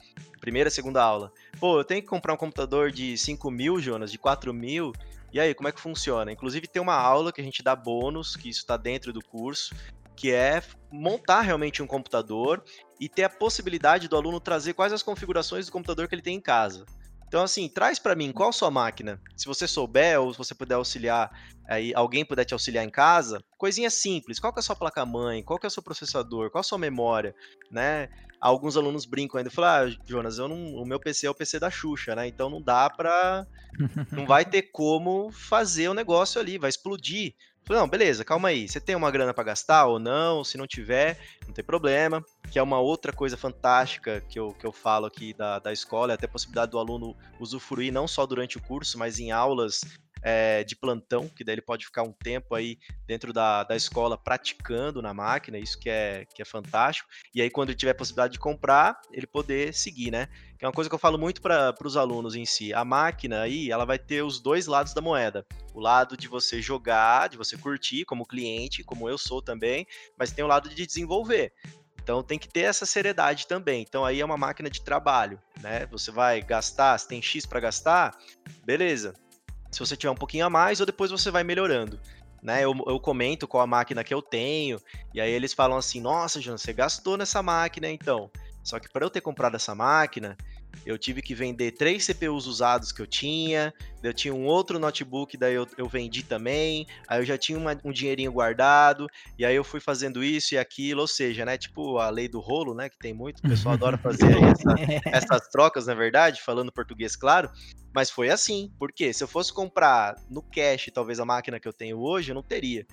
Primeira, 0.40 0.70
segunda 0.70 1.02
aula. 1.02 1.32
Pô, 1.58 1.78
eu 1.78 1.84
tenho 1.84 2.02
que 2.02 2.08
comprar 2.08 2.34
um 2.34 2.36
computador 2.36 2.90
de 2.90 3.16
5 3.16 3.50
mil, 3.50 3.80
Jonas, 3.80 4.12
de 4.12 4.18
4 4.18 4.52
mil. 4.52 4.92
E 5.32 5.40
aí, 5.40 5.54
como 5.54 5.68
é 5.68 5.72
que 5.72 5.80
funciona? 5.80 6.30
Inclusive, 6.30 6.66
tem 6.66 6.80
uma 6.80 6.94
aula 6.94 7.32
que 7.32 7.40
a 7.40 7.44
gente 7.44 7.62
dá 7.62 7.74
bônus, 7.74 8.36
que 8.36 8.48
isso 8.48 8.60
está 8.60 8.76
dentro 8.76 9.12
do 9.12 9.22
curso, 9.22 9.74
que 10.14 10.32
é 10.32 10.62
montar 10.90 11.42
realmente 11.42 11.82
um 11.82 11.86
computador 11.86 12.62
e 13.00 13.08
ter 13.08 13.24
a 13.24 13.28
possibilidade 13.28 14.08
do 14.08 14.16
aluno 14.16 14.40
trazer 14.40 14.74
quais 14.74 14.92
as 14.92 15.02
configurações 15.02 15.66
do 15.66 15.72
computador 15.72 16.08
que 16.08 16.14
ele 16.14 16.22
tem 16.22 16.36
em 16.36 16.40
casa. 16.40 16.84
Então, 17.28 17.42
assim, 17.42 17.68
traz 17.68 17.98
para 17.98 18.14
mim 18.14 18.32
qual 18.32 18.48
a 18.48 18.52
sua 18.52 18.70
máquina. 18.70 19.20
Se 19.36 19.46
você 19.46 19.68
souber 19.68 20.18
ou 20.18 20.32
se 20.32 20.38
você 20.38 20.54
puder 20.54 20.76
auxiliar, 20.76 21.30
aí 21.68 21.92
alguém 21.94 22.24
puder 22.24 22.46
te 22.46 22.54
auxiliar 22.54 22.84
em 22.84 22.90
casa, 22.90 23.44
coisinha 23.58 23.90
simples. 23.90 24.40
Qual 24.40 24.50
que 24.50 24.58
é 24.58 24.60
a 24.60 24.62
sua 24.62 24.74
placa-mãe? 24.74 25.42
Qual 25.42 25.58
que 25.58 25.66
é 25.66 25.68
o 25.68 25.70
seu 25.70 25.82
processador? 25.82 26.50
Qual 26.50 26.60
a 26.60 26.64
sua 26.64 26.78
memória? 26.78 27.34
Né? 27.70 28.08
Alguns 28.40 28.78
alunos 28.78 29.04
brincam 29.04 29.36
ainda, 29.38 29.50
falam, 29.50 29.88
ah, 29.88 29.96
Jonas, 30.06 30.38
eu 30.38 30.48
não, 30.48 30.74
o 30.74 30.86
meu 30.86 30.98
PC 30.98 31.26
é 31.26 31.30
o 31.30 31.34
PC 31.34 31.58
da 31.58 31.70
Xuxa, 31.70 32.14
né? 32.14 32.26
Então 32.26 32.48
não 32.48 32.62
dá 32.62 32.88
para, 32.88 33.46
não 34.12 34.24
vai 34.26 34.44
ter 34.44 34.62
como 34.70 35.30
fazer 35.30 35.88
o 35.88 35.94
negócio 35.94 36.40
ali, 36.40 36.56
vai 36.56 36.70
explodir. 36.70 37.34
Falei, 37.68 37.82
não, 37.82 37.88
beleza, 37.88 38.24
calma 38.24 38.48
aí. 38.48 38.66
Você 38.66 38.80
tem 38.80 38.96
uma 38.96 39.10
grana 39.10 39.34
para 39.34 39.44
gastar 39.44 39.84
ou 39.84 39.98
não? 39.98 40.42
Se 40.42 40.56
não 40.56 40.66
tiver, 40.66 41.18
não 41.46 41.52
tem 41.52 41.62
problema. 41.62 42.24
Que 42.50 42.58
é 42.58 42.62
uma 42.62 42.80
outra 42.80 43.12
coisa 43.12 43.36
fantástica 43.36 44.22
que 44.26 44.40
eu, 44.40 44.54
que 44.54 44.66
eu 44.66 44.72
falo 44.72 45.04
aqui 45.04 45.34
da, 45.34 45.58
da 45.58 45.70
escola, 45.70 46.12
é 46.12 46.14
até 46.14 46.24
a 46.24 46.30
possibilidade 46.30 46.70
do 46.70 46.78
aluno 46.78 47.14
usufruir 47.38 47.92
não 47.92 48.08
só 48.08 48.24
durante 48.24 48.56
o 48.56 48.62
curso, 48.62 48.98
mas 48.98 49.18
em 49.18 49.32
aulas 49.32 49.82
é, 50.22 50.64
de 50.64 50.76
plantão, 50.76 51.28
que 51.28 51.44
daí 51.44 51.54
ele 51.54 51.62
pode 51.62 51.84
ficar 51.84 52.02
um 52.02 52.12
tempo 52.12 52.54
aí 52.54 52.78
dentro 53.06 53.32
da, 53.32 53.64
da 53.64 53.76
escola 53.76 54.16
praticando 54.16 55.00
na 55.02 55.14
máquina, 55.14 55.58
isso 55.58 55.78
que 55.78 55.88
é, 55.88 56.24
que 56.34 56.42
é 56.42 56.44
fantástico. 56.44 57.08
E 57.34 57.40
aí, 57.40 57.50
quando 57.50 57.70
ele 57.70 57.78
tiver 57.78 57.94
possibilidade 57.94 58.32
de 58.32 58.38
comprar, 58.38 59.00
ele 59.12 59.26
poder 59.26 59.72
seguir, 59.74 60.10
né? 60.10 60.28
Que 60.58 60.64
é 60.64 60.68
uma 60.68 60.74
coisa 60.74 60.90
que 60.90 60.94
eu 60.94 60.98
falo 60.98 61.18
muito 61.18 61.40
para 61.40 61.74
os 61.84 61.96
alunos 61.96 62.34
em 62.34 62.44
si. 62.44 62.74
A 62.74 62.84
máquina 62.84 63.42
aí, 63.42 63.70
ela 63.70 63.84
vai 63.84 63.98
ter 63.98 64.22
os 64.22 64.40
dois 64.40 64.66
lados 64.66 64.92
da 64.92 65.00
moeda. 65.00 65.46
O 65.72 65.80
lado 65.80 66.16
de 66.16 66.26
você 66.26 66.60
jogar, 66.60 67.28
de 67.28 67.36
você 67.36 67.56
curtir 67.56 68.04
como 68.04 68.26
cliente, 68.26 68.82
como 68.82 69.08
eu 69.08 69.16
sou 69.16 69.40
também, 69.40 69.86
mas 70.18 70.32
tem 70.32 70.44
o 70.44 70.48
lado 70.48 70.68
de 70.68 70.86
desenvolver. 70.86 71.52
Então 72.02 72.22
tem 72.22 72.38
que 72.38 72.48
ter 72.48 72.60
essa 72.60 72.86
seriedade 72.86 73.46
também. 73.46 73.84
Então 73.86 74.04
aí 74.04 74.20
é 74.20 74.24
uma 74.24 74.36
máquina 74.36 74.70
de 74.70 74.80
trabalho, 74.80 75.38
né? 75.60 75.86
Você 75.90 76.10
vai 76.10 76.40
gastar, 76.40 76.98
se 76.98 77.06
tem 77.06 77.20
X 77.20 77.44
para 77.44 77.60
gastar, 77.60 78.16
beleza 78.64 79.14
se 79.70 79.80
você 79.80 79.96
tiver 79.96 80.10
um 80.10 80.16
pouquinho 80.16 80.46
a 80.46 80.50
mais, 80.50 80.80
ou 80.80 80.86
depois 80.86 81.10
você 81.10 81.30
vai 81.30 81.44
melhorando. 81.44 81.98
Né, 82.40 82.64
eu, 82.64 82.72
eu 82.86 83.00
comento 83.00 83.48
qual 83.48 83.64
a 83.64 83.66
máquina 83.66 84.04
que 84.04 84.14
eu 84.14 84.22
tenho, 84.22 84.80
e 85.12 85.20
aí 85.20 85.30
eles 85.30 85.52
falam 85.52 85.76
assim: 85.76 86.00
Nossa, 86.00 86.40
João, 86.40 86.56
você 86.56 86.72
gastou 86.72 87.16
nessa 87.16 87.42
máquina 87.42 87.90
então. 87.90 88.30
Só 88.62 88.78
que 88.78 88.88
para 88.88 89.04
eu 89.04 89.10
ter 89.10 89.20
comprado 89.20 89.56
essa 89.56 89.74
máquina, 89.74 90.36
eu 90.84 90.98
tive 90.98 91.20
que 91.22 91.34
vender 91.34 91.72
três 91.72 92.06
CPUs 92.06 92.46
usados 92.46 92.92
que 92.92 93.02
eu 93.02 93.06
tinha, 93.06 93.72
eu 94.02 94.14
tinha 94.14 94.34
um 94.34 94.46
outro 94.46 94.78
notebook, 94.78 95.36
daí 95.36 95.54
eu, 95.54 95.66
eu 95.76 95.88
vendi 95.88 96.22
também, 96.22 96.86
aí 97.06 97.20
eu 97.20 97.24
já 97.24 97.36
tinha 97.36 97.58
uma, 97.58 97.78
um 97.84 97.92
dinheirinho 97.92 98.32
guardado, 98.32 99.06
e 99.38 99.44
aí 99.44 99.54
eu 99.54 99.64
fui 99.64 99.80
fazendo 99.80 100.22
isso 100.22 100.54
e 100.54 100.58
aquilo, 100.58 101.00
ou 101.00 101.08
seja, 101.08 101.44
né, 101.44 101.58
tipo 101.58 101.98
a 101.98 102.10
lei 102.10 102.28
do 102.28 102.40
rolo, 102.40 102.74
né, 102.74 102.88
que 102.88 102.98
tem 102.98 103.12
muito, 103.12 103.38
o 103.38 103.48
pessoal 103.48 103.74
adora 103.74 103.98
fazer 104.02 104.32
essa, 104.42 104.74
essas 105.04 105.48
trocas, 105.48 105.86
na 105.86 105.94
verdade, 105.94 106.40
falando 106.42 106.72
português 106.72 107.16
claro, 107.16 107.50
mas 107.94 108.10
foi 108.10 108.30
assim, 108.30 108.70
porque 108.78 109.12
se 109.12 109.22
eu 109.22 109.28
fosse 109.28 109.52
comprar 109.52 110.14
no 110.30 110.42
cash, 110.42 110.90
talvez 110.92 111.18
a 111.18 111.24
máquina 111.24 111.58
que 111.58 111.66
eu 111.66 111.72
tenho 111.72 111.98
hoje, 111.98 112.30
eu 112.30 112.34
não 112.34 112.42
teria. 112.42 112.86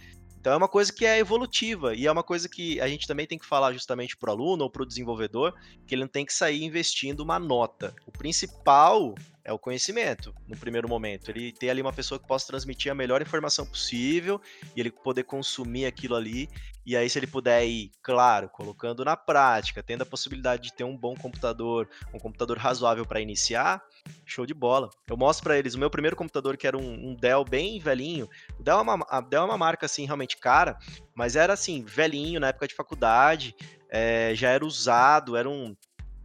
Então 0.45 0.53
é 0.53 0.57
uma 0.57 0.67
coisa 0.67 0.93
que 0.93 1.07
é 1.07 1.17
evolutiva 1.17 1.95
e 1.95 2.05
é 2.05 2.11
uma 2.11 2.21
coisa 2.21 2.47
que 2.47 2.79
a 2.79 2.87
gente 2.87 3.07
também 3.07 3.25
tem 3.25 3.35
que 3.35 3.47
falar 3.47 3.73
justamente 3.73 4.15
para 4.15 4.29
o 4.29 4.31
aluno 4.31 4.65
ou 4.65 4.69
para 4.69 4.83
o 4.83 4.85
desenvolvedor, 4.85 5.55
que 5.87 5.95
ele 5.95 6.03
não 6.03 6.07
tem 6.07 6.23
que 6.23 6.31
sair 6.31 6.63
investindo 6.63 7.21
uma 7.21 7.39
nota. 7.39 7.95
O 8.05 8.11
principal 8.11 9.15
é 9.45 9.53
o 9.53 9.59
conhecimento, 9.59 10.33
no 10.47 10.57
primeiro 10.57 10.89
momento. 10.89 11.29
Ele 11.29 11.51
ter 11.51 11.69
ali 11.69 11.79
uma 11.79 11.93
pessoa 11.93 12.19
que 12.19 12.27
possa 12.27 12.47
transmitir 12.47 12.91
a 12.91 12.95
melhor 12.95 13.21
informação 13.21 13.63
possível 13.63 14.41
e 14.75 14.79
ele 14.79 14.89
poder 14.89 15.23
consumir 15.23 15.85
aquilo 15.85 16.15
ali. 16.15 16.49
E 16.83 16.97
aí, 16.97 17.07
se 17.07 17.19
ele 17.19 17.27
puder 17.27 17.63
ir, 17.63 17.91
claro, 18.01 18.49
colocando 18.49 19.05
na 19.05 19.15
prática, 19.15 19.83
tendo 19.83 20.01
a 20.01 20.05
possibilidade 20.05 20.63
de 20.63 20.73
ter 20.73 20.83
um 20.83 20.97
bom 20.97 21.15
computador, 21.15 21.87
um 22.11 22.17
computador 22.17 22.57
razoável 22.57 23.05
para 23.05 23.21
iniciar, 23.21 23.83
show 24.25 24.47
de 24.47 24.53
bola. 24.53 24.89
Eu 25.07 25.15
mostro 25.15 25.43
para 25.43 25.57
eles 25.57 25.75
o 25.75 25.79
meu 25.79 25.91
primeiro 25.91 26.15
computador, 26.15 26.57
que 26.57 26.65
era 26.65 26.77
um, 26.77 27.11
um 27.11 27.15
Dell 27.15 27.45
bem 27.45 27.79
velhinho. 27.79 28.27
O 28.59 28.63
Dell 28.63 28.79
é, 28.79 28.81
uma, 28.81 29.05
a 29.07 29.21
Dell 29.21 29.43
é 29.43 29.45
uma 29.45 29.57
marca, 29.59 29.85
assim, 29.85 30.05
realmente 30.05 30.37
cara, 30.37 30.77
mas 31.13 31.35
era, 31.35 31.53
assim, 31.53 31.83
velhinho 31.83 32.39
na 32.39 32.47
época 32.47 32.67
de 32.67 32.73
faculdade, 32.73 33.55
é, 33.89 34.33
já 34.33 34.49
era 34.49 34.65
usado, 34.65 35.37
era 35.37 35.49
um, 35.49 35.75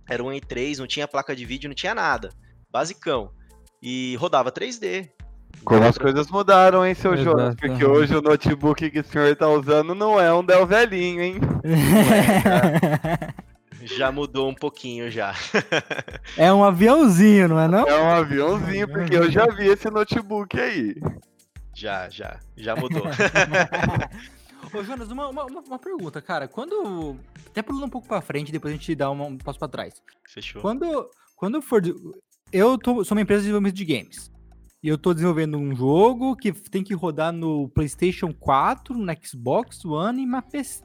era 0.08 0.24
um 0.24 0.28
E3, 0.28 0.78
não 0.78 0.86
tinha 0.86 1.06
placa 1.06 1.36
de 1.36 1.44
vídeo, 1.44 1.68
não 1.68 1.74
tinha 1.74 1.94
nada 1.94 2.30
basicão. 2.70 3.30
E 3.82 4.16
rodava 4.16 4.52
3D. 4.52 5.10
Como 5.64 5.84
as 5.84 5.98
coisas 5.98 6.30
mudaram, 6.30 6.86
hein, 6.86 6.94
seu 6.94 7.14
Exato. 7.14 7.30
Jonas? 7.30 7.54
Porque 7.54 7.84
hoje 7.84 8.16
o 8.16 8.22
notebook 8.22 8.90
que 8.90 9.00
o 9.00 9.04
senhor 9.04 9.34
tá 9.36 9.48
usando 9.48 9.94
não 9.94 10.18
é 10.18 10.32
um 10.32 10.44
Dell 10.44 10.66
velhinho, 10.66 11.22
hein? 11.22 11.40
É, 11.64 13.32
já 13.84 14.10
mudou 14.10 14.48
um 14.48 14.54
pouquinho 14.54 15.10
já. 15.10 15.34
é 16.36 16.52
um 16.52 16.64
aviãozinho, 16.64 17.48
não 17.48 17.60
é 17.60 17.68
não? 17.68 17.86
É 17.86 18.00
um 18.00 18.10
aviãozinho, 18.10 18.88
porque 18.88 19.16
eu 19.16 19.30
já 19.30 19.46
vi 19.46 19.66
esse 19.66 19.90
notebook 19.90 20.58
aí. 20.58 20.96
Já, 21.74 22.08
já. 22.08 22.38
Já 22.56 22.74
mudou. 22.76 23.02
Ô, 24.72 24.84
Jonas, 24.84 25.10
uma, 25.10 25.28
uma, 25.28 25.44
uma, 25.44 25.78
pergunta, 25.78 26.22
cara. 26.22 26.46
Quando. 26.46 27.16
Até 27.46 27.62
pulando 27.62 27.86
um 27.86 27.90
pouco 27.90 28.06
pra 28.06 28.20
frente, 28.20 28.52
depois 28.52 28.72
a 28.72 28.76
gente 28.76 28.94
dá 28.94 29.10
um 29.10 29.36
passo 29.38 29.58
pra 29.58 29.68
trás. 29.68 29.94
Fechou. 30.28 30.62
Quando, 30.62 31.10
quando 31.36 31.60
for 31.60 31.82
eu 32.52 32.78
tô, 32.78 33.04
sou 33.04 33.16
uma 33.16 33.22
empresa 33.22 33.42
de 33.42 33.46
desenvolvimento 33.46 33.76
de 33.76 33.84
games. 33.84 34.30
E 34.82 34.88
eu 34.88 34.96
tô 34.96 35.12
desenvolvendo 35.12 35.58
um 35.58 35.76
jogo 35.76 36.34
que 36.34 36.52
tem 36.52 36.82
que 36.82 36.94
rodar 36.94 37.32
no 37.32 37.68
PlayStation 37.68 38.32
4, 38.32 38.96
no 38.96 39.12
Xbox 39.22 39.84
One 39.84 40.22
e 40.22 40.26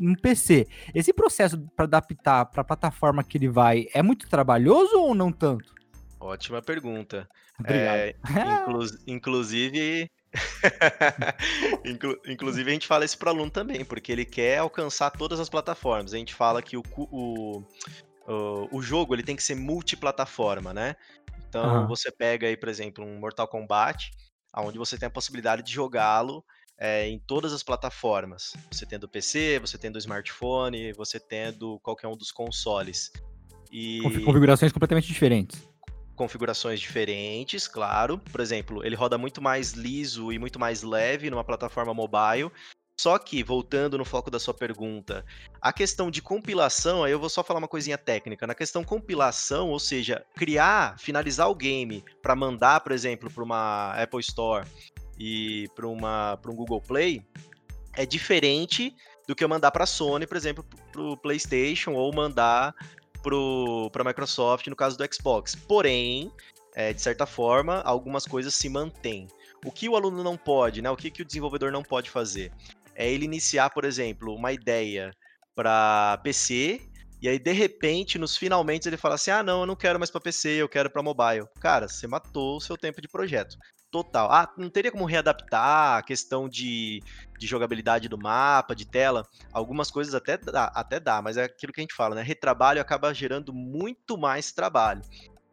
no 0.03 0.17
PC. 0.17 0.67
Esse 0.93 1.13
processo 1.13 1.57
para 1.75 1.85
adaptar 1.85 2.45
para 2.45 2.61
a 2.61 2.65
plataforma 2.65 3.23
que 3.23 3.37
ele 3.37 3.47
vai 3.47 3.87
é 3.93 4.03
muito 4.03 4.27
trabalhoso 4.27 4.99
ou 4.99 5.15
não 5.15 5.31
tanto? 5.31 5.73
Ótima 6.19 6.61
pergunta. 6.61 7.27
Obrigado. 7.57 7.95
É, 7.95 8.15
inclu 8.27 8.85
inclusive, 9.07 10.11
Inclu 11.85 12.19
inclusive, 12.27 12.69
a 12.69 12.73
gente 12.73 12.87
fala 12.87 13.05
isso 13.05 13.17
para 13.17 13.31
aluno 13.31 13.49
também, 13.49 13.85
porque 13.85 14.11
ele 14.11 14.25
quer 14.25 14.57
alcançar 14.57 15.11
todas 15.11 15.39
as 15.39 15.49
plataformas. 15.49 16.13
A 16.13 16.17
gente 16.17 16.33
fala 16.33 16.61
que 16.61 16.77
o, 16.77 16.83
o, 16.97 17.63
o, 18.27 18.77
o 18.77 18.81
jogo 18.81 19.15
ele 19.15 19.23
tem 19.23 19.35
que 19.35 19.43
ser 19.43 19.55
multiplataforma, 19.55 20.73
né? 20.73 20.95
Então 21.55 21.81
uhum. 21.83 21.87
você 21.87 22.11
pega 22.11 22.47
aí, 22.47 22.57
por 22.57 22.67
exemplo, 22.67 23.05
um 23.05 23.17
Mortal 23.17 23.47
Kombat, 23.47 24.11
onde 24.57 24.77
você 24.77 24.97
tem 24.97 25.07
a 25.07 25.09
possibilidade 25.09 25.63
de 25.63 25.71
jogá-lo 25.71 26.43
é, 26.77 27.07
em 27.07 27.17
todas 27.17 27.53
as 27.53 27.63
plataformas. 27.63 28.51
Você 28.69 28.85
tendo 28.85 29.07
PC, 29.07 29.59
você 29.59 29.77
tendo 29.77 29.97
smartphone, 29.97 30.91
você 30.91 31.17
tendo 31.17 31.79
qualquer 31.79 32.09
um 32.09 32.17
dos 32.17 32.29
consoles. 32.29 33.09
E... 33.71 34.01
Configurações 34.25 34.73
completamente 34.73 35.07
diferentes. 35.07 35.63
Configurações 36.13 36.81
diferentes, 36.81 37.69
claro. 37.69 38.17
Por 38.17 38.41
exemplo, 38.41 38.85
ele 38.85 38.95
roda 38.95 39.17
muito 39.17 39.41
mais 39.41 39.71
liso 39.71 40.33
e 40.33 40.39
muito 40.39 40.59
mais 40.59 40.83
leve 40.83 41.29
numa 41.29 41.43
plataforma 41.43 41.93
mobile 41.93 42.51
Só 42.97 43.17
que, 43.19 43.43
voltando 43.43 43.97
no 43.97 44.05
foco 44.05 44.31
da 44.31 44.39
sua 44.39 44.53
pergunta, 44.53 45.25
a 45.61 45.73
questão 45.73 46.09
de 46.09 46.21
compilação, 46.21 47.03
aí 47.03 47.11
eu 47.11 47.19
vou 47.19 47.29
só 47.29 47.43
falar 47.43 47.59
uma 47.59 47.67
coisinha 47.67 47.97
técnica. 47.97 48.47
Na 48.47 48.55
questão 48.55 48.83
compilação, 48.83 49.69
ou 49.69 49.79
seja, 49.79 50.25
criar, 50.35 50.97
finalizar 50.97 51.49
o 51.49 51.55
game 51.55 52.03
para 52.21 52.35
mandar, 52.35 52.79
por 52.79 52.93
exemplo, 52.93 53.29
para 53.29 53.43
uma 53.43 53.93
Apple 54.01 54.21
Store 54.21 54.65
e 55.19 55.67
para 55.75 55.87
um 55.87 56.55
Google 56.55 56.81
Play, 56.81 57.21
é 57.93 58.05
diferente 58.05 58.95
do 59.27 59.35
que 59.35 59.43
eu 59.43 59.49
mandar 59.49 59.71
para 59.71 59.83
a 59.83 59.87
Sony, 59.87 60.25
por 60.25 60.37
exemplo, 60.37 60.65
para 60.91 61.01
o 61.01 61.17
PlayStation 61.17 61.93
ou 61.93 62.13
mandar 62.13 62.73
para 63.91 64.01
a 64.01 64.05
Microsoft 64.05 64.67
no 64.67 64.75
caso 64.75 64.97
do 64.97 65.13
Xbox. 65.13 65.55
Porém, 65.55 66.31
é, 66.75 66.93
de 66.93 67.01
certa 67.01 67.25
forma, 67.25 67.81
algumas 67.81 68.25
coisas 68.25 68.53
se 68.53 68.69
mantêm. 68.69 69.27
O 69.65 69.71
que 69.71 69.89
o 69.89 69.95
aluno 69.95 70.23
não 70.23 70.37
pode, 70.37 70.81
né? 70.81 70.91
O 70.91 70.95
que, 70.95 71.09
que 71.09 71.21
o 71.21 71.25
desenvolvedor 71.25 71.71
não 71.71 71.81
pode 71.81 72.09
fazer? 72.09 72.51
É 72.95 73.09
ele 73.09 73.25
iniciar, 73.25 73.69
por 73.69 73.85
exemplo, 73.85 74.33
uma 74.33 74.51
ideia 74.51 75.11
para 75.55 76.17
PC 76.23 76.81
e 77.21 77.29
aí 77.29 77.39
de 77.39 77.51
repente, 77.53 78.19
nos 78.19 78.37
finalmente 78.37 78.87
ele 78.87 78.97
fala 78.97 79.15
assim: 79.15 79.31
"Ah, 79.31 79.41
não, 79.43 79.61
eu 79.61 79.65
não 79.65 79.75
quero 79.75 79.97
mais 79.99 80.11
para 80.11 80.21
PC, 80.21 80.61
eu 80.61 80.69
quero 80.69 80.89
para 80.91 81.01
mobile". 81.01 81.47
Cara, 81.59 81.87
você 81.87 82.07
matou 82.07 82.57
o 82.57 82.61
seu 82.61 82.77
tempo 82.77 83.01
de 83.01 83.07
projeto. 83.07 83.57
Total. 83.91 84.29
Ah, 84.31 84.53
não 84.57 84.69
teria 84.69 84.91
como 84.91 85.05
readaptar 85.05 85.97
a 85.97 86.03
questão 86.03 86.49
de, 86.49 87.01
de 87.39 87.47
jogabilidade 87.47 88.09
do 88.09 88.17
mapa, 88.17 88.75
de 88.75 88.85
tela. 88.85 89.23
Algumas 89.53 89.89
coisas 89.89 90.13
até 90.13 90.37
dá, 90.37 90.65
até 90.75 90.99
dá, 90.99 91.21
mas 91.21 91.37
é 91.37 91.45
aquilo 91.45 91.71
que 91.71 91.79
a 91.79 91.83
gente 91.83 91.95
fala, 91.95 92.13
né? 92.13 92.21
Retrabalho 92.21 92.81
acaba 92.81 93.13
gerando 93.13 93.53
muito 93.53 94.17
mais 94.17 94.51
trabalho. 94.51 95.01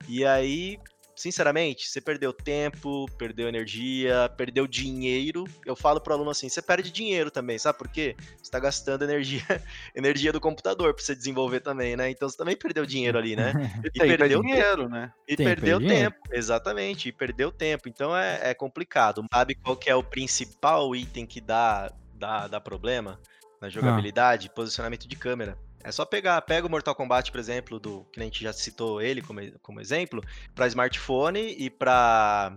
E 0.09 0.25
aí, 0.25 0.77
sinceramente, 1.23 1.89
você 1.89 2.01
perdeu 2.01 2.33
tempo, 2.33 3.07
perdeu 3.17 3.49
energia, 3.49 4.29
perdeu 4.37 4.67
dinheiro. 4.67 5.45
Eu 5.65 5.77
falo 5.77 6.01
pro 6.01 6.13
aluno 6.13 6.31
assim, 6.31 6.49
você 6.49 6.61
perde 6.61 6.91
dinheiro 6.91 7.31
também, 7.31 7.57
sabe 7.59 7.79
por 7.79 7.87
quê? 7.87 8.17
Você 8.43 8.51
tá 8.51 8.59
gastando 8.59 9.05
energia, 9.05 9.45
energia 9.95 10.33
do 10.33 10.41
computador 10.41 10.93
para 10.93 11.05
você 11.05 11.15
desenvolver 11.15 11.61
também, 11.61 11.95
né? 11.95 12.11
Então 12.11 12.29
você 12.29 12.37
também 12.37 12.57
perdeu 12.57 12.85
dinheiro 12.85 13.17
ali, 13.17 13.37
né? 13.37 13.53
E, 13.95 13.99
perdeu 13.99 14.43
dinheiro, 14.43 14.89
né? 14.89 15.13
E 15.29 15.37
Tem, 15.37 15.47
perdeu 15.47 15.79
tempo, 15.79 16.17
exatamente, 16.33 17.09
e 17.09 17.13
perdeu 17.13 17.53
tempo. 17.53 17.89
Então 17.89 18.17
é, 18.17 18.51
é 18.51 18.55
complicado. 18.55 19.25
Sabe 19.33 19.55
qual 19.55 19.77
que 19.77 19.91
é 19.91 19.95
o 19.95 20.03
principal 20.03 20.97
item 20.97 21.27
que 21.27 21.41
dá, 21.41 21.93
dá, 22.15 22.49
dá 22.49 22.61
problema 22.61 23.21
na 23.61 23.69
ah. 23.69 23.71
jogabilidade? 23.71 24.49
Ah. 24.51 24.55
Posicionamento 24.55 25.07
de 25.07 25.15
câmera. 25.15 25.59
É 25.85 25.91
só 25.91 26.05
pegar, 26.05 26.41
pega 26.43 26.67
o 26.67 26.71
Mortal 26.71 26.95
Kombat, 26.95 27.31
por 27.31 27.41
exemplo, 27.41 27.79
do 27.81 28.05
que 28.13 28.21
a 28.21 28.23
gente 28.23 28.43
já 28.43 28.53
citou 28.53 29.01
ele 29.01 29.21
como, 29.21 29.41
como 29.61 29.81
exemplo, 29.81 30.23
para 30.55 30.67
smartphone 30.67 31.57
e 31.59 31.69
para 31.69 32.57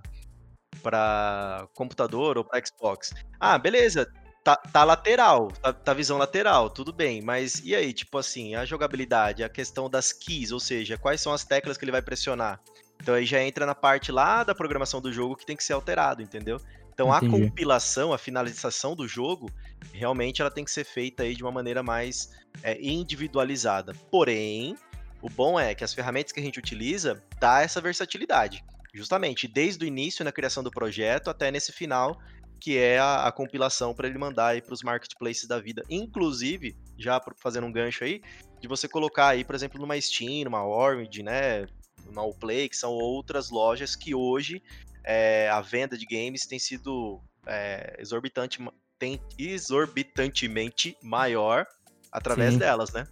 para 0.84 1.68
computador 1.74 2.38
ou 2.38 2.44
para 2.44 2.64
Xbox. 2.64 3.12
Ah, 3.40 3.58
beleza, 3.58 4.12
tá, 4.44 4.56
tá 4.56 4.84
lateral, 4.84 5.48
tá, 5.48 5.74
tá, 5.74 5.94
visão 5.94 6.18
lateral, 6.18 6.70
tudo 6.70 6.94
bem, 6.94 7.22
mas 7.22 7.60
e 7.66 7.74
aí, 7.74 7.92
tipo 7.92 8.18
assim, 8.20 8.54
a 8.54 8.66
jogabilidade, 8.66 9.44
a 9.44 9.50
questão 9.50 9.90
das 9.90 10.14
keys, 10.14 10.52
ou 10.52 10.60
seja, 10.60 10.98
quais 10.98 11.22
são 11.22 11.34
as 11.34 11.44
teclas 11.44 11.78
que 11.78 11.86
ele 11.86 11.92
vai 11.92 12.02
pressionar? 12.02 12.62
Então 13.02 13.16
aí 13.16 13.26
já 13.26 13.42
entra 13.42 13.66
na 13.66 13.74
parte 13.74 14.12
lá 14.12 14.44
da 14.44 14.54
programação 14.54 15.02
do 15.02 15.12
jogo 15.12 15.36
que 15.36 15.46
tem 15.46 15.56
que 15.56 15.64
ser 15.64 15.74
alterado, 15.74 16.22
entendeu? 16.22 16.60
Então 16.96 17.14
Entendi. 17.14 17.36
a 17.36 17.40
compilação, 17.40 18.14
a 18.14 18.18
finalização 18.18 18.96
do 18.96 19.06
jogo, 19.06 19.52
realmente 19.94 20.42
ela 20.42 20.50
tem 20.50 20.64
que 20.64 20.72
ser 20.72 20.86
feita 20.86 21.24
aí 21.24 21.36
de 21.36 21.44
uma 21.44 21.52
maneira 21.52 21.84
mais 21.84 22.32
é, 22.64 22.82
individualizada. 22.82 23.94
Porém, 24.10 24.78
o 25.22 25.30
bom 25.30 25.60
é 25.60 25.76
que 25.76 25.84
as 25.84 25.94
ferramentas 25.94 26.32
que 26.32 26.40
a 26.40 26.44
gente 26.44 26.58
utiliza 26.58 27.22
dá 27.38 27.62
essa 27.62 27.82
versatilidade. 27.82 28.64
Justamente, 28.94 29.46
desde 29.46 29.84
o 29.84 29.88
início 29.88 30.24
na 30.24 30.32
criação 30.32 30.64
do 30.64 30.72
projeto 30.72 31.30
até 31.30 31.52
nesse 31.52 31.74
final, 31.74 32.18
que 32.62 32.78
é 32.78 32.98
a, 32.98 33.28
a 33.28 33.32
compilação 33.32 33.94
para 33.94 34.08
ele 34.08 34.18
mandar 34.18 34.48
aí 34.48 34.62
para 34.62 34.74
os 34.74 34.82
marketplaces 34.82 35.50
da 35.50 35.60
vida. 35.60 35.84
Inclusive, 35.90 36.78
já 36.98 37.22
fazendo 37.38 37.68
um 37.68 37.72
gancho 37.74 38.06
aí, 38.06 38.22
de 38.62 38.70
você 38.70 38.88
colocar 38.88 39.28
aí, 39.28 39.44
por 39.44 39.54
exemplo, 39.54 39.82
numa 39.82 40.00
Steam, 40.00 40.46
numa 40.46 40.66
Orange, 40.66 41.22
né, 41.22 41.66
numa 42.06 42.32
Play, 42.34 42.70
que 42.70 42.78
são 42.78 42.92
outras 42.92 43.50
lojas 43.50 43.96
que 43.96 44.14
hoje 44.14 44.62
é, 45.04 45.50
a 45.50 45.62
venda 45.62 45.98
de 45.98 46.06
games 46.06 46.46
tem 46.46 46.58
sido 46.58 47.22
é, 47.46 47.96
exorbitante, 48.00 48.60
tem 48.98 49.22
exorbitantemente 49.38 50.98
maior 51.02 51.66
através 52.12 52.54
Sim. 52.54 52.60
delas, 52.60 52.92
né? 52.92 53.06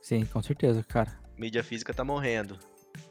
Sim, 0.00 0.24
com 0.24 0.42
certeza, 0.42 0.82
cara. 0.84 1.18
Mídia 1.36 1.62
física 1.62 1.92
tá 1.92 2.04
morrendo. 2.04 2.58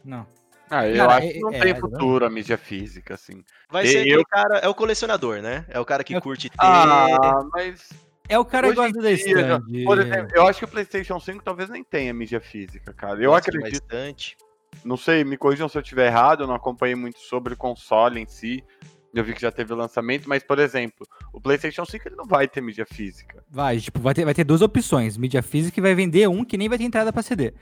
Não. 0.04 0.26
Ah, 0.70 0.88
eu 0.88 0.98
cara, 0.98 1.18
acho 1.18 1.34
que 1.34 1.40
não 1.40 1.52
é, 1.52 1.60
tem 1.60 1.72
é, 1.72 1.76
futuro 1.76 2.26
a 2.26 2.30
mídia 2.30 2.58
física, 2.58 3.14
assim. 3.14 3.44
Vai 3.70 3.86
ser 3.86 4.08
eu... 4.08 4.26
cara, 4.26 4.58
é 4.60 4.68
o 4.68 4.74
colecionador, 4.74 5.42
né? 5.42 5.66
É 5.70 5.80
o 5.80 5.86
cara 5.86 6.04
que 6.04 6.20
curte 6.20 6.50
ter. 6.50 6.58
Ah, 6.60 7.44
mas. 7.52 7.90
É 8.28 8.40
o 8.40 8.46
cara 8.46 8.70
que 8.70 8.76
gosta 8.76 9.00
da. 9.00 9.60
Por 9.86 10.00
exemplo, 10.00 10.32
eu 10.34 10.48
acho 10.48 10.60
que 10.60 10.66
o 10.66 10.68
PlayStation 10.68 11.20
5 11.20 11.44
talvez 11.44 11.70
nem 11.70 11.84
tenha 11.84 12.12
mídia 12.14 12.42
física, 12.42 12.92
cara. 12.94 13.22
Eu 13.22 13.30
Gosto 13.30 13.50
acredito. 13.50 13.84
Bastante. 13.84 14.36
Não 14.84 14.98
sei, 14.98 15.24
me 15.24 15.38
corrijam 15.38 15.70
se 15.70 15.78
eu 15.78 15.82
estiver 15.82 16.08
errado, 16.08 16.44
eu 16.44 16.48
não 16.48 16.56
acompanhei 16.56 16.96
muito 16.96 17.20
sobre 17.20 17.54
o 17.54 17.58
console 17.58 18.20
em 18.20 18.26
si. 18.26 18.64
Eu 19.14 19.24
vi 19.24 19.34
que 19.34 19.42
já 19.42 19.52
teve 19.52 19.74
lançamento, 19.74 20.28
mas, 20.28 20.44
por 20.44 20.60
exemplo, 20.60 21.08
o 21.32 21.40
PlayStation 21.40 21.86
5 21.86 22.10
ele 22.10 22.16
não 22.18 22.26
vai 22.26 22.50
ter 22.50 22.60
mídia 22.60 22.86
física. 22.86 23.42
Vai, 23.50 23.80
tipo, 23.80 23.98
vai 24.02 24.14
ter, 24.14 24.26
vai 24.26 24.34
ter 24.34 24.44
duas 24.44 24.62
opções: 24.62 25.16
mídia 25.16 25.42
física 25.42 25.80
e 25.80 25.82
vai 25.82 25.96
vender 25.96 26.28
um 26.28 26.44
que 26.44 26.58
nem 26.58 26.68
vai 26.68 26.78
ter 26.78 26.84
entrada 26.84 27.14
para 27.14 27.22
CD. 27.22 27.54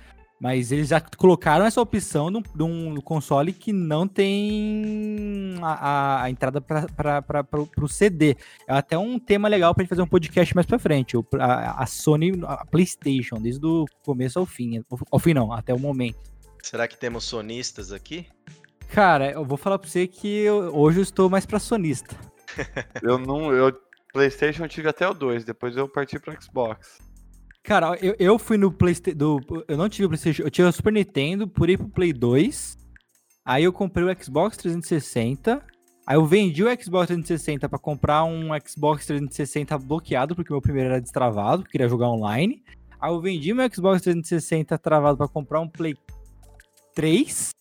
Mas 0.44 0.72
eles 0.72 0.90
já 0.90 1.00
colocaram 1.00 1.64
essa 1.64 1.80
opção 1.80 2.30
de 2.30 2.64
um 2.64 3.00
console 3.00 3.54
que 3.54 3.72
não 3.72 4.08
tem 4.08 5.56
a, 5.62 5.74
a, 5.74 6.24
a 6.24 6.30
entrada 6.30 6.60
para 6.60 7.48
o 7.78 7.88
CD. 7.88 8.36
É 8.68 8.74
até 8.74 8.98
um 8.98 9.20
tema 9.20 9.48
legal 9.48 9.74
para 9.74 9.84
gente 9.84 9.90
fazer 9.90 10.02
um 10.02 10.08
podcast 10.08 10.54
mais 10.54 10.66
para 10.66 10.80
frente. 10.80 11.16
O, 11.16 11.26
a, 11.40 11.84
a, 11.84 11.86
Sony, 11.86 12.42
a 12.46 12.66
PlayStation, 12.66 13.40
desde 13.40 13.66
o 13.66 13.86
começo 14.04 14.38
ao 14.38 14.46
fim. 14.46 14.84
Ao 15.10 15.20
fim, 15.20 15.34
não, 15.34 15.54
até 15.54 15.74
o 15.74 15.80
momento. 15.80 16.33
Será 16.64 16.88
que 16.88 16.98
temos 16.98 17.26
sonistas 17.26 17.92
aqui? 17.92 18.26
Cara, 18.88 19.32
eu 19.32 19.44
vou 19.44 19.58
falar 19.58 19.78
pra 19.78 19.90
você 19.90 20.08
que 20.08 20.28
eu, 20.28 20.74
hoje 20.74 21.00
eu 21.00 21.04
estou 21.04 21.30
mais 21.30 21.46
pra 21.46 21.60
sonista. 21.60 22.16
eu 23.04 23.18
não. 23.18 23.52
Eu, 23.52 23.78
PlayStation 24.14 24.64
eu 24.64 24.70
tive 24.70 24.88
até 24.88 25.08
o 25.08 25.14
2, 25.14 25.44
depois 25.44 25.76
eu 25.76 25.90
parti 25.90 26.18
pro 26.18 26.42
Xbox. 26.42 27.00
Cara, 27.64 27.98
eu, 28.02 28.16
eu 28.18 28.40
fui 28.40 28.58
no 28.58 28.72
PlayStation. 28.72 29.42
Eu 29.68 29.78
não 29.78 29.90
tive 29.90 30.06
o 30.06 30.10
PlayStation, 30.10 30.44
eu 30.44 30.50
tive 30.50 30.68
o 30.68 30.72
Super 30.72 30.94
Nintendo, 30.94 31.48
por 31.48 31.70
ir 31.70 31.78
pro 31.78 31.90
Play 31.90 32.14
2. 32.14 32.78
Aí 33.44 33.66
eu 33.66 33.74
comprei 33.74 34.06
o 34.06 34.24
Xbox 34.24 34.56
360. 34.56 35.62
Aí 36.08 36.16
eu 36.16 36.26
vendi 36.26 36.64
o 36.64 36.68
Xbox 36.82 37.08
360 37.08 37.68
para 37.68 37.80
comprar 37.80 38.24
um 38.24 38.50
Xbox 38.66 39.06
360 39.06 39.78
bloqueado, 39.80 40.34
porque 40.34 40.52
o 40.52 40.56
meu 40.56 40.62
primeiro 40.62 40.92
era 40.92 41.02
destravado, 41.02 41.66
queria 41.66 41.90
jogar 41.90 42.10
online. 42.10 42.64
Aí 43.02 43.12
eu 43.12 43.20
vendi 43.20 43.54
meu 43.54 43.70
Xbox 43.70 44.02
360 44.02 44.78
travado 44.78 45.18
para 45.18 45.28
comprar 45.28 45.60
um 45.60 45.68
Play 45.68 45.96
3. 46.94 47.52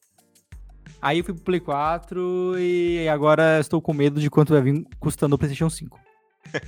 Aí 1.01 1.18
eu 1.18 1.25
fui 1.25 1.35
pro 1.35 1.42
Play 1.42 1.61
4 1.61 2.59
e 2.59 3.09
agora 3.09 3.59
estou 3.59 3.83
com 3.83 3.92
medo 3.92 4.21
de 4.21 4.31
quanto 4.31 4.53
vai 4.53 4.62
vir 4.62 4.87
custando 5.01 5.35
o 5.35 5.38
PlayStation 5.38 5.68
5. 5.68 5.99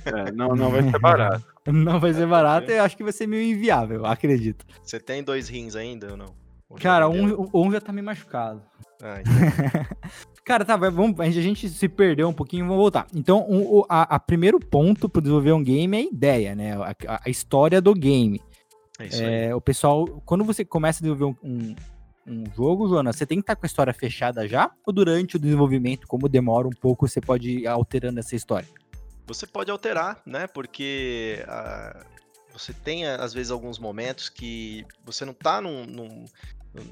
É, 0.05 0.31
não, 0.31 0.49
não 0.49 0.69
vai 0.69 0.83
ser 0.83 0.99
barato. 0.99 1.45
não 1.67 1.99
vai 1.99 2.13
ser 2.13 2.27
barato, 2.27 2.71
eu 2.71 2.83
acho 2.83 2.97
que 2.97 3.03
vai 3.03 3.13
ser 3.13 3.27
meio 3.27 3.55
inviável, 3.55 4.05
acredito. 4.05 4.65
Você 4.83 4.99
tem 4.99 5.23
dois 5.23 5.47
rins 5.47 5.75
ainda 5.75 6.11
ou 6.11 6.17
não? 6.17 6.33
Ou 6.69 6.77
Cara, 6.77 7.07
um, 7.07 7.49
um 7.53 7.71
já 7.71 7.79
tá 7.79 7.93
meio 7.93 8.05
machucado. 8.05 8.61
Ah, 9.01 9.21
então. 9.21 9.85
Cara, 10.43 10.63
tá, 10.63 10.75
vamos, 10.77 11.19
a 11.19 11.29
gente 11.29 11.67
se 11.69 11.89
perdeu 11.89 12.27
um 12.27 12.33
pouquinho, 12.33 12.65
vamos 12.65 12.81
voltar. 12.81 13.07
Então, 13.15 13.39
o, 13.49 13.85
a, 13.89 14.15
a, 14.15 14.19
primeiro 14.19 14.59
ponto 14.59 15.09
para 15.09 15.21
desenvolver 15.21 15.53
um 15.53 15.63
game 15.63 15.97
é 15.97 15.99
a 16.01 16.03
ideia, 16.03 16.55
né? 16.55 16.73
A, 17.07 17.21
a 17.25 17.29
história 17.29 17.81
do 17.81 17.93
game. 17.93 18.41
É 18.99 19.05
isso 19.07 19.23
é, 19.23 19.47
aí. 19.47 19.53
O 19.53 19.61
pessoal, 19.61 20.05
quando 20.25 20.43
você 20.43 20.63
começa 20.63 20.99
a 20.99 21.01
desenvolver 21.01 21.37
um, 21.43 21.49
um 21.49 21.75
um 22.25 22.43
jogo, 22.55 22.87
Jonas, 22.87 23.15
você 23.15 23.25
tem 23.25 23.37
que 23.37 23.43
estar 23.43 23.55
com 23.55 23.65
a 23.65 23.67
história 23.67 23.93
fechada 23.93 24.47
já? 24.47 24.71
Ou 24.85 24.91
durante 24.91 25.35
o 25.35 25.39
desenvolvimento, 25.39 26.07
como 26.07 26.27
demora 26.27 26.67
um 26.67 26.71
pouco, 26.71 27.07
você 27.07 27.21
pode 27.21 27.59
ir 27.59 27.67
alterando 27.67 28.19
essa 28.19 28.35
história? 28.35 28.67
Você 29.27 29.45
pode 29.45 29.69
alterar, 29.69 30.21
né? 30.25 30.47
Porque 30.47 31.43
uh, 31.47 32.05
você 32.51 32.73
tem, 32.73 33.05
às 33.05 33.33
vezes, 33.33 33.51
alguns 33.51 33.77
momentos 33.77 34.29
que 34.29 34.85
você 35.03 35.25
não 35.25 35.33
está 35.33 35.61
num, 35.61 35.85
num, 35.85 36.25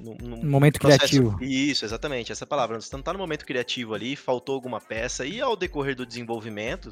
num, 0.01 0.15
num 0.15 0.49
momento 0.49 0.79
processo... 0.79 1.07
criativo. 1.07 1.43
Isso, 1.43 1.85
exatamente, 1.85 2.31
essa 2.31 2.45
palavra. 2.45 2.79
Você 2.79 2.89
não 2.93 2.99
está 2.99 3.13
no 3.13 3.19
momento 3.19 3.45
criativo 3.45 3.93
ali, 3.93 4.15
faltou 4.15 4.55
alguma 4.55 4.79
peça, 4.79 5.25
e 5.25 5.41
ao 5.41 5.55
decorrer 5.55 5.95
do 5.95 6.05
desenvolvimento, 6.05 6.91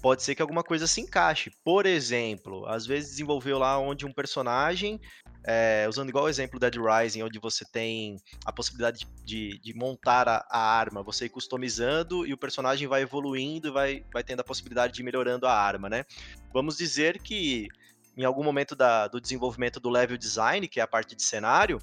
pode 0.00 0.22
ser 0.22 0.34
que 0.34 0.42
alguma 0.42 0.62
coisa 0.62 0.86
se 0.86 1.00
encaixe. 1.00 1.50
Por 1.64 1.86
exemplo, 1.86 2.66
às 2.66 2.86
vezes 2.86 3.10
desenvolveu 3.10 3.58
lá 3.58 3.78
onde 3.78 4.06
um 4.06 4.12
personagem, 4.12 5.00
é, 5.44 5.86
usando 5.88 6.08
igual 6.08 6.24
o 6.24 6.28
exemplo 6.28 6.58
Dead 6.58 6.76
Rising, 6.76 7.22
onde 7.22 7.38
você 7.38 7.64
tem 7.64 8.16
a 8.44 8.52
possibilidade 8.52 9.06
de, 9.24 9.58
de 9.58 9.74
montar 9.74 10.28
a, 10.28 10.46
a, 10.50 10.58
arma, 10.58 11.02
você 11.02 11.26
ir 11.26 11.30
customizando 11.30 12.26
e 12.26 12.32
o 12.32 12.38
personagem 12.38 12.86
vai 12.86 13.02
evoluindo 13.02 13.68
e 13.68 13.70
vai, 13.70 14.04
vai 14.12 14.22
tendo 14.22 14.40
a 14.40 14.44
possibilidade 14.44 14.94
de 14.94 15.02
ir 15.02 15.04
melhorando 15.04 15.46
a 15.46 15.52
arma, 15.52 15.88
né? 15.88 16.04
Vamos 16.52 16.76
dizer 16.76 17.20
que 17.20 17.68
em 18.16 18.24
algum 18.24 18.42
momento 18.42 18.74
da, 18.74 19.06
do 19.06 19.20
desenvolvimento 19.20 19.78
do 19.78 19.88
level 19.88 20.18
design, 20.18 20.66
que 20.66 20.80
é 20.80 20.82
a 20.82 20.88
parte 20.88 21.14
de 21.14 21.22
cenário, 21.22 21.80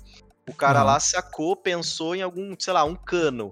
o 0.47 0.53
cara 0.53 0.79
uhum. 0.79 0.85
lá 0.85 0.99
sacou, 0.99 1.55
pensou 1.55 2.15
em 2.15 2.21
algum, 2.21 2.55
sei 2.57 2.73
lá, 2.73 2.83
um 2.83 2.95
cano 2.95 3.51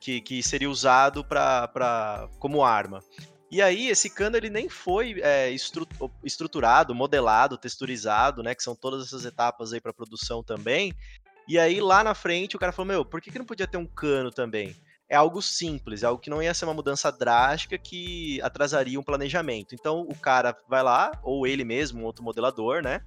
que, 0.00 0.20
que 0.20 0.42
seria 0.42 0.68
usado 0.68 1.24
pra, 1.24 1.68
pra, 1.68 2.28
como 2.38 2.64
arma. 2.64 3.00
E 3.50 3.62
aí, 3.62 3.88
esse 3.88 4.10
cano 4.10 4.36
ele 4.36 4.50
nem 4.50 4.68
foi 4.68 5.20
é, 5.22 5.48
estru 5.50 5.86
estruturado, 6.24 6.94
modelado, 6.94 7.56
texturizado, 7.56 8.42
né? 8.42 8.54
Que 8.54 8.62
são 8.64 8.74
todas 8.74 9.06
essas 9.06 9.24
etapas 9.24 9.72
aí 9.72 9.80
para 9.80 9.92
produção 9.92 10.42
também. 10.42 10.92
E 11.46 11.58
aí, 11.58 11.80
lá 11.80 12.02
na 12.02 12.14
frente, 12.14 12.56
o 12.56 12.58
cara 12.58 12.72
falou: 12.72 12.88
Meu, 12.88 13.04
por 13.04 13.20
que, 13.20 13.30
que 13.30 13.38
não 13.38 13.46
podia 13.46 13.68
ter 13.68 13.76
um 13.76 13.86
cano 13.86 14.30
também? 14.32 14.74
É 15.08 15.14
algo 15.14 15.40
simples, 15.40 16.02
é 16.02 16.06
algo 16.06 16.20
que 16.20 16.30
não 16.30 16.42
ia 16.42 16.52
ser 16.52 16.64
uma 16.64 16.74
mudança 16.74 17.12
drástica 17.12 17.78
que 17.78 18.40
atrasaria 18.42 18.98
um 18.98 19.04
planejamento. 19.04 19.74
Então, 19.74 20.00
o 20.00 20.16
cara 20.16 20.56
vai 20.68 20.82
lá, 20.82 21.12
ou 21.22 21.46
ele 21.46 21.62
mesmo, 21.62 22.00
um 22.00 22.04
outro 22.04 22.24
modelador, 22.24 22.82
né? 22.82 23.02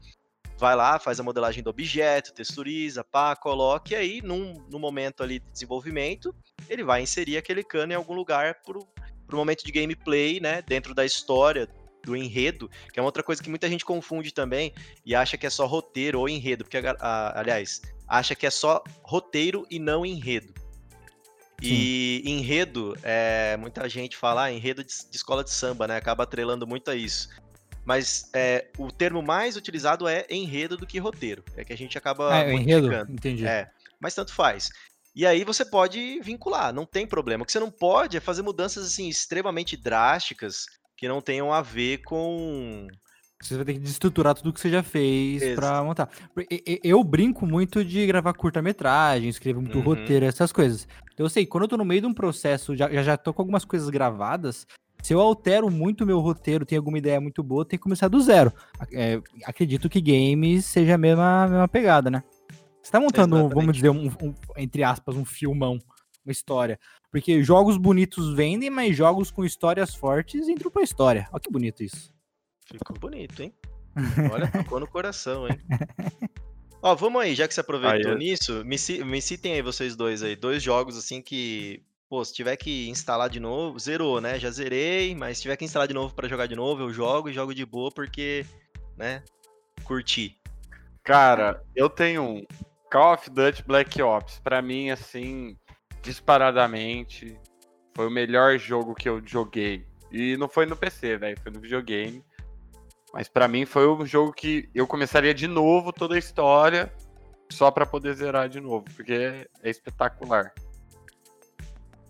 Vai 0.58 0.76
lá, 0.76 0.98
faz 0.98 1.20
a 1.20 1.24
modelagem 1.24 1.63
do 1.63 1.70
objeto, 1.70 2.34
texturiza, 2.34 3.04
pá, 3.04 3.36
coloca, 3.36 3.93
e 3.93 3.96
aí, 3.96 4.22
num, 4.24 4.65
no 4.72 4.80
momento 4.80 5.22
ali 5.22 5.39
de 5.39 5.52
desenvolvimento, 5.52 6.34
ele 6.67 6.84
vai 6.84 7.02
inserir 7.02 7.38
aquele 7.38 7.63
cano 7.63 7.93
em 7.93 7.96
algum 7.96 8.13
lugar 8.13 8.62
pro, 8.65 8.88
pro 9.28 9.38
momento 9.38 9.63
de 9.63 9.72
gameplay, 9.72 10.39
né? 10.39 10.63
Dentro 10.63 10.96
da 10.96 11.06
história, 11.06 11.70
do 12.08 12.15
enredo, 12.15 12.70
que 12.91 13.00
é 13.00 13.02
uma 13.02 13.08
outra 13.08 13.22
coisa 13.22 13.43
que 13.43 13.50
muita 13.50 13.67
gente 13.67 13.84
confunde 13.84 14.34
também 14.34 14.74
e 15.06 15.13
acha 15.13 15.38
que 15.38 15.46
é 15.46 15.50
só 15.50 15.65
roteiro 15.65 16.22
ou 16.22 16.30
enredo, 16.30 16.63
porque, 16.63 16.78
a, 16.78 17.39
aliás, 17.39 17.82
acha 18.08 18.34
que 18.34 18.46
é 18.46 18.50
só 18.50 18.82
roteiro 19.04 19.67
e 19.70 19.78
não 19.78 20.06
enredo. 20.06 20.54
Sim. 21.62 21.70
E 21.70 22.24
enredo, 22.26 22.96
é, 23.04 23.58
muita 23.58 23.89
gente 23.89 24.15
fala 24.15 24.43
ah, 24.43 24.52
enredo 24.52 24.84
de, 24.84 24.93
de, 25.10 25.17
escola 25.17 25.43
de 25.43 25.52
samba, 25.52 25.88
né? 25.88 25.98
Acaba 25.98 26.24
atrelando 26.24 26.67
muito 26.67 26.89
a 26.89 26.96
isso. 26.96 27.30
Mas 27.88 28.30
é, 28.36 28.67
o 28.78 28.91
termo 28.91 29.21
mais 29.21 29.56
utilizado 29.56 30.10
é 30.10 30.26
enredo 30.30 30.76
do 30.76 30.86
que 30.86 31.00
roteiro. 31.00 31.41
É 31.56 31.63
que 31.63 31.71
a 31.71 31.78
gente 31.78 31.97
acaba. 31.97 32.43
É, 32.43 32.54
enredo? 32.54 32.93
Entendi. 33.10 33.47
É, 33.47 33.71
mas 33.97 34.13
tanto 34.13 34.34
faz. 34.34 34.69
E 35.15 35.26
aí 35.26 35.45
você 35.45 35.63
pode 35.63 36.19
vincular, 36.19 36.73
não 36.73 36.86
tem 36.86 37.08
problema. 37.08 37.43
O 37.43 37.45
que 37.45 37.52
você 37.54 37.62
não 37.62 37.71
pode 37.71 38.17
é 38.17 38.19
fazer 38.19 38.41
mudanças 38.41 38.86
assim 38.86 39.08
extremamente 39.08 39.78
drásticas 39.78 40.65
que 40.97 41.08
não 41.08 41.21
tenham 41.21 41.54
a 41.54 41.62
ver 41.62 42.00
com 42.00 42.89
você 43.41 43.56
vai 43.56 43.65
ter 43.65 43.73
que 43.73 43.80
desestruturar 43.80 44.34
tudo 44.34 44.52
que 44.52 44.60
você 44.60 44.69
já 44.69 44.82
fez 44.82 45.56
pra 45.56 45.84
montar. 45.84 46.10
Eu 46.84 47.04
brinco 47.04 47.45
muito 47.45 47.86
de 47.86 48.06
gravar 48.08 48.34
curta-metragem, 48.34 49.30
escrever 49.30 49.60
muito 49.60 49.78
uhum. 49.78 49.84
roteiro, 49.84 50.26
essas 50.26 50.52
coisas. 50.52 50.88
Então, 51.13 51.23
eu 51.26 51.30
sei, 51.30 51.45
quando 51.45 51.63
eu 51.63 51.67
tô 51.67 51.78
no 51.78 51.86
meio 51.86 52.02
de 52.02 52.08
um 52.08 52.13
processo, 52.13 52.76
já, 52.76 52.89
já 53.04 53.15
tô 53.15 53.32
com 53.34 53.43
algumas 53.43 53.63
coisas 53.63 53.89
gravadas, 53.89 54.65
se 55.01 55.13
eu 55.13 55.21
altero 55.21 55.69
muito 55.69 56.03
o 56.03 56.07
meu 56.07 56.19
roteiro, 56.19 56.65
tenho 56.65 56.79
alguma 56.79 56.97
ideia 56.97 57.21
muito 57.21 57.41
boa, 57.43 57.65
tem 57.65 57.77
que 57.77 57.83
começar 57.83 58.07
do 58.07 58.19
zero. 58.21 58.51
É, 58.91 59.21
acredito 59.45 59.89
que 59.89 60.01
games 60.01 60.65
seja 60.65 60.95
a 60.95 60.97
mesma, 60.97 61.43
a 61.43 61.47
mesma 61.47 61.67
pegada, 61.67 62.10
né? 62.10 62.23
Você 62.81 62.91
tá 62.91 62.99
montando, 62.99 63.36
Exatamente. 63.36 63.55
vamos 63.55 63.75
dizer, 63.75 63.89
um, 63.89 64.07
um, 64.07 64.33
entre 64.55 64.83
aspas, 64.83 65.15
um 65.15 65.25
filmão, 65.25 65.79
uma 66.25 66.31
história. 66.31 66.79
Porque 67.12 67.43
jogos 67.43 67.77
bonitos 67.77 68.33
vendem, 68.33 68.69
mas 68.69 68.95
jogos 68.95 69.31
com 69.31 69.43
histórias 69.43 69.93
fortes 69.93 70.47
entram 70.47 70.71
pra 70.71 70.83
história. 70.83 71.27
Olha 71.31 71.41
que 71.41 71.51
bonito 71.51 71.83
isso. 71.83 72.13
Ficou 72.65 72.97
bonito, 72.97 73.41
hein? 73.41 73.53
Olha, 74.31 74.51
tocou 74.51 74.79
no 74.79 74.88
coração, 74.88 75.47
hein? 75.47 75.60
Ó, 76.81 76.95
vamos 76.95 77.21
aí, 77.21 77.33
já 77.33 77.47
que 77.47 77.53
você 77.53 77.62
aproveitou 77.62 78.12
aí, 78.12 78.17
nisso, 78.17 78.63
me, 78.63 78.77
me 79.03 79.21
citem 79.21 79.53
aí 79.53 79.62
vocês 79.62 79.95
dois 79.95 80.21
aí, 80.21 80.36
dois 80.36 80.62
jogos 80.62 80.95
assim 80.95 81.21
que, 81.21 81.83
pô, 82.10 82.24
se 82.24 82.34
tiver 82.34 82.56
que 82.58 82.89
instalar 82.89 83.30
de 83.30 83.39
novo, 83.39 83.80
zerou, 83.80 84.22
né? 84.22 84.39
Já 84.39 84.50
zerei, 84.50 85.13
mas 85.15 85.38
se 85.38 85.43
tiver 85.43 85.58
que 85.58 85.65
instalar 85.65 85.88
de 85.88 85.93
novo 85.93 86.13
para 86.13 86.28
jogar 86.28 86.48
de 86.48 86.56
novo, 86.56 86.84
eu 86.84 86.93
jogo 86.93 87.30
e 87.30 87.34
jogo 87.34 87.54
de 87.54 87.65
boa 87.65 87.91
porque, 87.91 88.46
né, 88.96 89.24
curti. 89.84 90.39
Cara, 91.04 91.63
eu 91.76 91.89
tenho 91.89 92.24
um 92.24 92.46
Call 92.91 93.13
of 93.13 93.30
Duty 93.30 93.63
Black 93.63 94.02
Ops, 94.02 94.39
para 94.39 94.62
mim 94.62 94.89
assim, 94.89 95.58
disparadamente, 96.02 97.38
foi 97.96 98.08
o 98.08 98.12
melhor 98.12 98.58
jogo 98.58 98.96
que 98.96 99.10
eu 99.10 99.22
joguei. 99.26 99.86
E 100.12 100.38
não 100.38 100.48
foi 100.48 100.65
no 100.65 100.76
PC, 100.76 101.17
velho, 101.17 101.39
foi 101.41 101.52
no 101.52 101.60
videogame. 101.60 102.24
Mas 103.13 103.28
para 103.28 103.48
mim 103.48 103.65
foi 103.65 103.88
um 103.89 104.06
jogo 104.06 104.34
que 104.34 104.70
eu 104.74 104.86
começaria 104.86 105.34
de 105.34 105.48
novo 105.48 105.91
toda 105.91 106.15
a 106.15 106.20
história 106.20 106.93
só 107.50 107.72
para 107.72 107.86
poder 107.86 108.13
zerar 108.13 108.50
de 108.50 108.60
novo, 108.60 108.86
porque 108.96 109.13
é, 109.13 109.48
é 109.63 109.70
espetacular. 109.70 110.54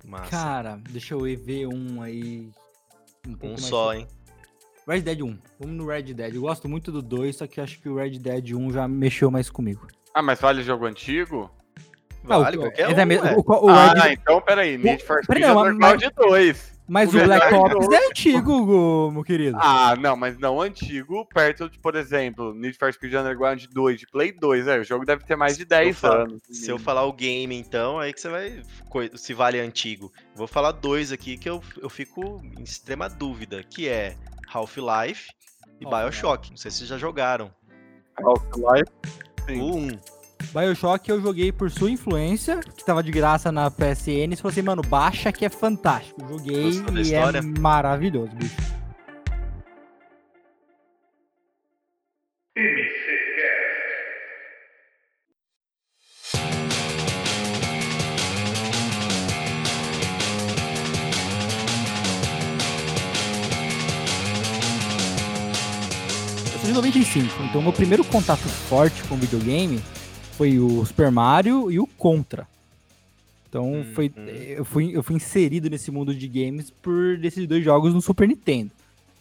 Massa. 0.07 0.31
Cara, 0.31 0.79
deixa 0.89 1.13
eu 1.13 1.19
ver 1.19 1.67
um 1.67 2.01
aí. 2.01 2.49
Um, 3.27 3.51
um 3.51 3.57
só, 3.57 3.93
hein? 3.93 4.07
Red 4.87 5.01
Dead 5.01 5.21
1. 5.21 5.37
Vamos 5.59 5.75
no 5.75 5.85
Red 5.85 6.13
Dead. 6.13 6.33
Eu 6.33 6.41
gosto 6.41 6.69
muito 6.69 6.93
do 6.93 7.01
2, 7.01 7.35
só 7.35 7.45
que 7.45 7.59
acho 7.59 7.81
que 7.81 7.89
o 7.89 7.97
Red 7.97 8.17
Dead 8.17 8.53
1 8.53 8.71
já 8.71 8.87
mexeu 8.87 9.29
mais 9.29 9.49
comigo. 9.49 9.85
Ah, 10.13 10.21
mas 10.21 10.39
vale 10.39 10.63
jogo 10.63 10.85
antigo? 10.85 11.51
Vale, 12.23 12.55
ah, 12.55 12.57
qualquer 12.57 12.89
é 12.89 13.05
um, 13.05 13.11
é. 13.11 13.35
o, 13.35 13.39
o, 13.39 13.65
o, 13.65 13.69
Ah, 13.69 13.93
Red... 13.93 14.13
então 14.13 14.39
peraí. 14.41 14.77
Need 14.77 15.03
for 15.03 15.21
Speed 15.23 15.43
Underground 15.43 16.01
2. 16.15 16.76
Mas 16.87 17.13
o, 17.13 17.17
o 17.17 17.23
Black 17.25 17.53
Ops 17.53 17.89
é 17.91 18.07
antigo, 18.07 19.11
meu 19.11 19.23
querido. 19.23 19.57
Ah, 19.59 19.95
não, 19.97 20.15
mas 20.15 20.37
não 20.39 20.61
antigo, 20.61 21.25
perto 21.25 21.69
de, 21.69 21.77
por 21.79 21.95
exemplo, 21.95 22.53
Need 22.53 22.77
for 22.77 22.91
Speed 22.93 23.13
Underground 23.13 23.65
2 23.65 23.99
de 23.99 24.07
Play 24.07 24.31
2. 24.31 24.67
É, 24.67 24.79
o 24.79 24.83
jogo 24.83 25.05
deve 25.05 25.25
ter 25.25 25.35
mais 25.35 25.57
de 25.57 25.65
10 25.65 26.03
anos. 26.05 26.41
Se 26.49 26.69
eu 26.69 26.79
falar 26.79 27.03
o 27.03 27.11
game, 27.11 27.55
então, 27.55 27.99
aí 27.99 28.13
que 28.13 28.21
você 28.21 28.29
vai. 28.29 28.61
Se 29.15 29.33
vale 29.33 29.59
antigo. 29.59 30.11
Vou 30.33 30.47
falar 30.47 30.71
dois 30.71 31.11
aqui 31.11 31.37
que 31.37 31.49
eu, 31.49 31.61
eu 31.81 31.89
fico 31.89 32.41
em 32.57 32.63
extrema 32.63 33.09
dúvida: 33.09 33.63
que 33.63 33.89
é 33.89 34.15
Half-Life 34.51 35.29
e 35.81 35.85
oh, 35.85 35.89
Bioshock. 35.89 36.49
Não 36.49 36.57
sei 36.57 36.71
se 36.71 36.77
vocês 36.77 36.89
já 36.89 36.97
jogaram. 36.97 37.51
Half-Life? 38.23 39.61
O 39.61 39.75
1. 39.75 40.16
Bioshock 40.53 41.09
eu 41.09 41.21
joguei 41.21 41.51
por 41.51 41.69
sua 41.69 41.91
influência, 41.91 42.59
que 42.59 42.83
tava 42.83 43.03
de 43.03 43.11
graça 43.11 43.51
na 43.51 43.69
PSN. 43.69 44.33
E 44.33 44.35
falou 44.35 44.51
assim, 44.51 44.61
mano, 44.61 44.81
baixa 44.81 45.31
que 45.31 45.45
é 45.45 45.49
fantástico. 45.49 46.25
Joguei 46.27 46.71
e 47.03 47.13
é 47.13 47.41
maravilhoso, 47.41 48.31
bicho. 48.35 48.55
Eu 66.53 66.59
sou 66.59 66.67
de 66.67 66.73
95, 66.73 67.43
então 67.43 67.61
meu 67.61 67.73
primeiro 67.73 68.03
contato 68.03 68.39
forte 68.39 69.03
com 69.03 69.15
videogame 69.15 69.79
foi 70.37 70.59
o 70.59 70.85
Super 70.85 71.09
Mario 71.09 71.71
e 71.71 71.79
o 71.79 71.87
Contra. 71.87 72.47
Então 73.49 73.73
hum, 73.73 73.85
foi. 73.95 74.13
Eu, 74.55 74.63
fui, 74.63 74.95
eu 74.95 75.01
fui 75.01 75.15
inserido 75.15 75.67
nesse 75.67 75.89
mundo 75.89 76.13
de 76.13 76.27
games 76.27 76.69
por 76.69 77.19
esses 77.23 77.47
dois 77.47 77.63
jogos 77.63 77.93
no 77.93 78.01
Super 78.01 78.27
Nintendo. 78.27 78.69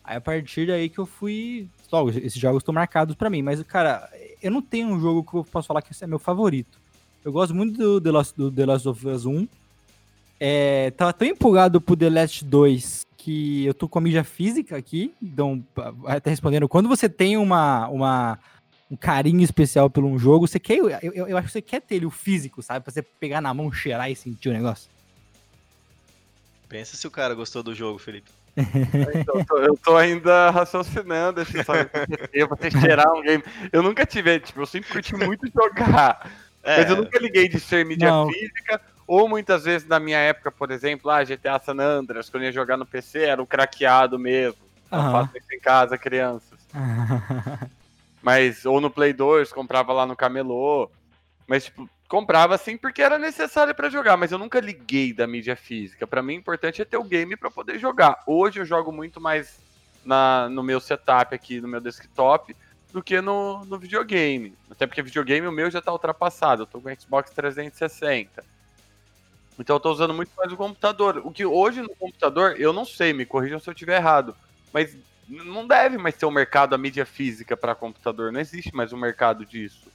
Aí 0.05 0.18
a 0.18 0.20
partir 0.20 0.66
daí 0.66 0.90
que 0.90 0.98
eu 0.98 1.07
fui. 1.07 1.68
Logo, 1.90 2.11
esses 2.11 2.35
jogos 2.35 2.61
estão 2.61 2.74
marcados 2.74 3.14
para 3.14 3.31
mim, 3.31 3.42
mas, 3.42 3.62
cara, 3.62 4.11
eu 4.42 4.50
não 4.50 4.61
tenho 4.61 4.88
um 4.88 5.00
jogo 5.00 5.22
que 5.22 5.37
eu 5.37 5.44
posso 5.44 5.68
falar 5.68 5.81
que 5.81 5.92
é 5.98 6.07
meu 6.07 6.18
favorito. 6.18 6.79
Eu 7.24 7.33
gosto 7.33 7.55
muito 7.55 7.79
do 7.79 8.00
The 8.00 8.11
Last, 8.11 8.37
do 8.37 8.50
The 8.52 8.66
Last 8.66 8.88
of 8.88 9.09
Us 9.09 9.24
1. 9.24 9.48
É, 10.38 10.90
tava 10.90 11.12
tão 11.12 11.26
empolgado 11.26 11.81
pro 11.81 11.96
The 11.96 12.11
Last 12.11 12.44
2 12.44 13.07
que 13.16 13.64
eu 13.64 13.72
tô 13.72 13.88
com 13.88 13.98
a 13.98 14.02
mídia 14.02 14.22
física 14.22 14.76
aqui. 14.76 15.14
Então, 15.22 15.64
até 16.05 16.29
respondendo, 16.31 16.68
quando 16.68 16.88
você 16.88 17.09
tem 17.09 17.37
uma, 17.37 17.88
uma 17.88 18.38
um 18.90 18.96
carinho 18.96 19.42
especial 19.42 19.90
por 19.90 20.05
um 20.05 20.18
jogo, 20.18 20.46
você 20.46 20.61
quer, 20.61 20.77
eu, 20.77 20.88
eu, 20.88 21.29
eu, 21.29 21.37
acho 21.37 21.49
que 21.49 21.53
você 21.53 21.62
quer 21.62 21.81
ter 21.81 21.96
ele 21.96 22.07
o 22.07 22.11
físico, 22.11 22.62
sabe? 22.62 22.85
Pra 22.85 22.92
você 22.92 23.03
pegar 23.03 23.40
na 23.40 23.53
mão, 23.53 23.72
cheirar 23.72 24.11
e 24.11 24.16
sentir 24.16 24.49
o 24.49 24.53
negócio. 24.53 24.88
Pensa 26.68 26.96
se 26.96 27.07
o 27.07 27.11
cara 27.11 27.35
gostou 27.35 27.62
do 27.62 27.75
jogo, 27.75 27.99
Felipe. 27.99 28.31
então, 28.57 29.35
eu, 29.35 29.44
tô, 29.44 29.59
eu 29.59 29.77
tô 29.77 29.96
ainda 29.96 30.51
raciocinando 30.51 31.42
esse 31.42 31.62
sabe, 31.62 31.90
ter 32.59 32.81
cheirar 32.81 33.12
um 33.12 33.22
game. 33.22 33.44
Eu 33.72 33.83
nunca 33.83 34.07
tive, 34.07 34.40
tipo, 34.40 34.61
eu 34.61 34.66
sempre 34.66 34.90
curti 34.90 35.14
muito 35.14 35.46
jogar. 35.53 36.31
É. 36.62 36.79
Mas 36.79 36.90
eu 36.90 36.96
nunca 36.96 37.18
liguei 37.18 37.49
de 37.49 37.61
ser 37.61 37.85
mídia 37.85 38.11
Não. 38.11 38.29
física. 38.29 38.81
Ou 39.07 39.29
muitas 39.29 39.64
vezes 39.64 39.87
na 39.87 40.01
minha 40.01 40.18
época, 40.18 40.51
por 40.51 40.70
exemplo, 40.72 41.11
ah, 41.11 41.22
GTA 41.22 41.61
San 41.64 41.79
Andreas, 41.79 42.29
quando 42.29 42.42
eu 42.42 42.49
ia 42.49 42.53
jogar 42.53 42.77
no 42.77 42.85
PC, 42.85 43.20
era 43.20 43.40
o 43.40 43.46
craqueado 43.46 44.18
mesmo. 44.18 44.66
Eu 44.90 44.99
faço 44.99 45.37
isso 45.37 45.55
em 45.55 45.61
casa, 45.61 45.99
crianças. 45.99 46.59
Mas, 48.27 48.67
ou 48.67 48.81
no 48.81 48.91
Play 48.91 49.12
2, 49.12 49.53
comprava 49.53 49.93
lá 49.93 50.05
no 50.05 50.17
camelô. 50.17 50.91
Mas, 51.47 51.67
tipo, 51.67 51.89
comprava 52.09 52.57
assim 52.57 52.77
porque 52.77 53.01
era 53.01 53.21
necessário 53.21 53.73
para 53.73 53.89
jogar, 53.89 54.17
mas 54.17 54.33
eu 54.33 54.39
nunca 54.39 54.59
liguei 54.59 55.12
da 55.12 55.29
mídia 55.29 55.55
física. 55.55 56.09
Para 56.09 56.25
mim, 56.25 56.35
o 56.35 56.39
importante 56.39 56.83
é 56.83 56.85
ter 56.85 56.97
o 56.97 57.05
game 57.05 57.37
para 57.37 57.53
poder 57.53 57.79
jogar. 57.79 58.25
Hoje 58.27 58.59
eu 58.59 58.65
jogo 58.65 58.91
muito 58.91 59.21
mais 59.21 59.61
na, 60.05 60.49
no 60.49 60.61
meu 60.65 60.81
setup 60.81 61.37
aqui, 61.37 61.61
no 61.61 61.69
meu 61.69 61.81
desktop, 61.81 62.57
do 62.93 63.01
que 63.01 63.21
no, 63.21 63.65
no 63.65 63.79
videogame. 63.79 64.57
Até 64.69 64.89
porque 64.89 65.03
videogame 65.03 65.47
o 65.47 65.53
meu 65.53 65.71
já 65.71 65.81
tá 65.81 65.93
ultrapassado. 65.93 66.62
Eu 66.62 66.67
tô 66.67 66.81
com 66.81 66.93
Xbox 66.97 67.31
360. 67.31 68.45
Então 69.57 69.77
eu 69.77 69.81
tô 69.81 69.93
usando 69.93 70.12
muito 70.12 70.33
mais 70.37 70.53
o 70.53 70.57
computador. 70.57 71.23
O 71.25 71.31
que 71.31 71.47
hoje 71.47 71.81
no 71.81 71.95
computador, 71.95 72.57
eu 72.59 72.73
não 72.73 72.85
sei, 72.85 73.12
me 73.12 73.25
corrijam 73.25 73.61
se 73.61 73.71
eu 73.71 73.73
estiver 73.73 73.99
errado. 73.99 74.35
Mas 74.73 74.97
não 75.29 75.67
deve 75.67 75.99
mais 75.99 76.15
ter 76.15 76.27
um 76.27 76.31
mercado 76.31 76.75
a 76.75 76.79
mídia 76.79 77.05
física 77.05 77.57
para 77.57 77.75
computador. 77.75 78.33
Não 78.33 78.41
existe 78.41 78.75
mais 78.75 78.93
um 78.93 78.97
mercado 78.97 79.45
disso. 79.45 79.91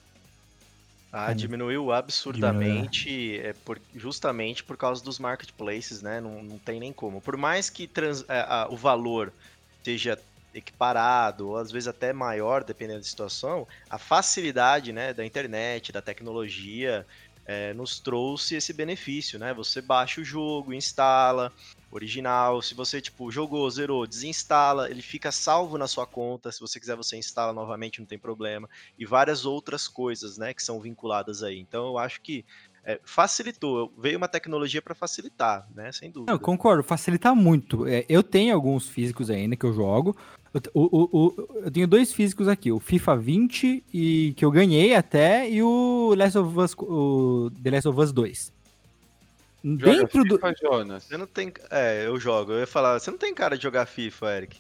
Ah, 1.14 1.34
diminuiu 1.34 1.92
absurdamente, 1.92 3.38
é 3.40 3.52
por, 3.66 3.82
justamente 3.94 4.64
por 4.64 4.78
causa 4.78 5.04
dos 5.04 5.20
marketplaces, 5.20 6.02
né? 6.02 6.22
Não, 6.22 6.42
não 6.42 6.58
tem 6.58 6.80
nem 6.80 6.94
como. 6.94 7.20
Por 7.20 7.36
mais 7.36 7.70
que 7.70 7.86
trans, 7.86 8.24
é, 8.30 8.40
a, 8.40 8.68
o 8.70 8.78
valor 8.78 9.34
seja 9.84 10.18
equiparado, 10.54 11.50
ou 11.50 11.58
às 11.58 11.70
vezes 11.70 11.88
até 11.88 12.14
maior, 12.14 12.64
dependendo 12.64 13.00
da 13.00 13.06
situação, 13.06 13.68
a 13.90 13.98
facilidade 13.98 14.94
né, 14.94 15.14
da 15.14 15.26
internet, 15.26 15.92
da 15.92 16.02
tecnologia, 16.02 17.06
é, 17.46 17.74
nos 17.74 18.00
trouxe 18.00 18.56
esse 18.56 18.74
benefício, 18.74 19.40
né? 19.40 19.54
Você 19.54 19.82
baixa 19.82 20.22
o 20.22 20.24
jogo, 20.24 20.74
instala, 20.74 21.52
original. 21.92 22.62
Se 22.62 22.74
você, 22.74 23.02
tipo, 23.02 23.32
jogou, 23.32 23.70
zerou, 23.70 24.08
desinstala, 24.08 24.90
ele 24.90 25.02
fica 25.02 25.32
salvo 25.32 25.78
na 25.78 25.88
sua 25.88 26.06
conta. 26.06 26.52
Se 26.52 26.60
você 26.60 26.80
quiser, 26.80 26.96
você 26.96 27.18
instala 27.18 27.52
novamente, 27.52 28.00
não 28.00 28.06
tem 28.06 28.20
problema. 28.20 28.70
E 28.98 29.06
várias 29.06 29.46
outras 29.46 29.88
coisas, 29.88 30.38
né, 30.38 30.54
que 30.54 30.64
são 30.64 30.80
vinculadas 30.80 31.44
aí. 31.44 31.60
Então, 31.60 31.88
eu 31.88 31.98
acho 31.98 32.22
que 32.22 32.46
é, 32.84 33.00
facilitou. 33.04 33.94
Veio 33.98 34.18
uma 34.18 34.28
tecnologia 34.28 34.82
para 34.82 34.96
facilitar, 34.96 35.68
né? 35.76 35.92
Sem 35.92 36.10
dúvida. 36.10 36.32
Eu 36.32 36.40
concordo, 36.40 36.84
facilita 36.84 37.34
muito. 37.36 37.88
É, 37.88 38.06
eu 38.10 38.24
tenho 38.24 38.56
alguns 38.56 38.88
físicos 38.88 39.30
ainda 39.30 39.56
que 39.56 39.66
eu 39.66 39.74
jogo. 39.74 40.18
Eu, 40.54 40.62
o, 40.74 41.10
o, 41.12 41.50
eu, 41.64 41.72
tenho 41.72 41.88
dois 41.88 42.12
físicos 42.12 42.48
aqui, 42.48 42.72
o 42.72 42.80
FIFA 42.80 43.16
20 43.16 43.84
e 43.94 44.34
que 44.36 44.44
eu 44.44 44.52
ganhei 44.52 44.94
até 44.94 45.50
e 45.50 45.64
o 45.64 46.14
Last 46.16 46.38
of 46.38 46.60
Us, 46.60 46.76
o 46.78 47.50
The 47.64 47.72
Last 47.72 47.88
of 47.88 48.00
Us 48.00 48.12
2. 48.12 48.54
Joga 49.64 49.86
Dentro 49.86 50.24
FIFA, 50.24 50.52
do 50.52 50.58
Jonas. 50.62 51.04
Você 51.04 51.18
não 51.18 51.28
tem, 51.28 51.54
é, 51.70 52.06
eu 52.06 52.20
jogo. 52.20 52.52
Eu 52.52 52.60
ia 52.60 52.68
falar, 52.68 53.00
você 53.00 53.10
não 53.12 53.18
tem 53.18 53.34
cara 53.34 53.56
de 53.56 53.64
jogar 53.64 53.86
FIFA, 53.86 54.38
Eric. 54.38 54.58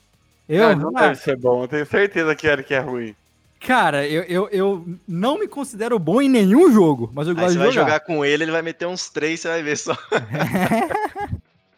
Eu 0.47 0.67
ah, 0.67 0.75
não 0.75 0.91
ah, 0.95 1.07
deve 1.07 1.15
ser 1.15 1.35
bom. 1.35 1.63
Eu 1.63 1.67
tenho 1.67 1.85
certeza 1.85 2.35
que 2.35 2.47
Eric 2.47 2.73
é 2.73 2.79
ruim. 2.79 3.15
Cara, 3.59 4.07
eu, 4.07 4.23
eu, 4.23 4.49
eu 4.49 4.85
não 5.07 5.39
me 5.39 5.47
considero 5.47 5.99
bom 5.99 6.21
em 6.21 6.29
nenhum 6.29 6.71
jogo, 6.71 7.11
mas 7.13 7.27
eu 7.27 7.35
gosto 7.35 7.49
de 7.49 7.53
jogar. 7.53 7.65
Você 7.65 7.77
vai 7.77 7.85
jogar 7.85 7.99
com 7.99 8.25
ele, 8.25 8.43
ele 8.43 8.51
vai 8.51 8.61
meter 8.61 8.87
uns 8.87 9.09
três, 9.09 9.39
você 9.39 9.47
vai 9.49 9.61
ver 9.61 9.77
só. 9.77 9.93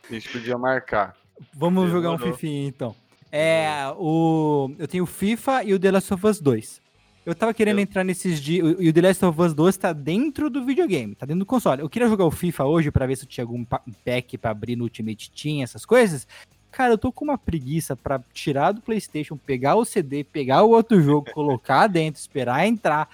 A 0.09 0.13
gente 0.13 0.29
podia 0.29 0.57
marcar. 0.57 1.15
Vamos 1.53 1.89
jogar 1.91 2.11
um 2.11 2.17
FIFA 2.17 2.47
então. 2.47 2.95
É, 3.35 3.91
o, 3.97 4.69
eu 4.77 4.87
tenho 4.87 5.05
o 5.05 5.07
FIFA 5.07 5.63
e 5.63 5.73
o 5.73 5.79
The 5.79 5.89
Last 5.89 6.13
of 6.13 6.27
Us 6.27 6.39
2. 6.39 6.79
Eu 7.25 7.33
tava 7.33 7.51
querendo 7.51 7.79
eu... 7.79 7.81
entrar 7.81 8.03
nesses 8.03 8.39
dias. 8.39 8.75
E 8.77 8.87
o 8.87 8.93
The 8.93 9.01
Last 9.01 9.25
of 9.25 9.41
Us 9.41 9.55
2 9.55 9.75
tá 9.75 9.91
dentro 9.91 10.51
do 10.51 10.63
videogame, 10.63 11.15
tá 11.15 11.25
dentro 11.25 11.39
do 11.39 11.45
console. 11.45 11.81
Eu 11.81 11.89
queria 11.89 12.07
jogar 12.07 12.25
o 12.25 12.31
FIFA 12.31 12.65
hoje 12.65 12.91
para 12.91 13.07
ver 13.07 13.15
se 13.15 13.25
tinha 13.25 13.43
algum 13.43 13.65
pack 14.05 14.37
para 14.37 14.51
abrir 14.51 14.75
no 14.75 14.83
Ultimate 14.83 15.31
Team, 15.31 15.63
essas 15.63 15.83
coisas. 15.83 16.27
Cara, 16.69 16.93
eu 16.93 16.97
tô 16.97 17.11
com 17.11 17.25
uma 17.25 17.35
preguiça 17.35 17.95
para 17.95 18.21
tirar 18.31 18.71
do 18.71 18.81
PlayStation, 18.81 19.35
pegar 19.35 19.77
o 19.77 19.85
CD, 19.85 20.23
pegar 20.23 20.61
o 20.61 20.69
outro 20.69 21.01
jogo, 21.01 21.25
colocar 21.33 21.87
dentro, 21.87 22.21
esperar 22.21 22.67
entrar. 22.67 23.09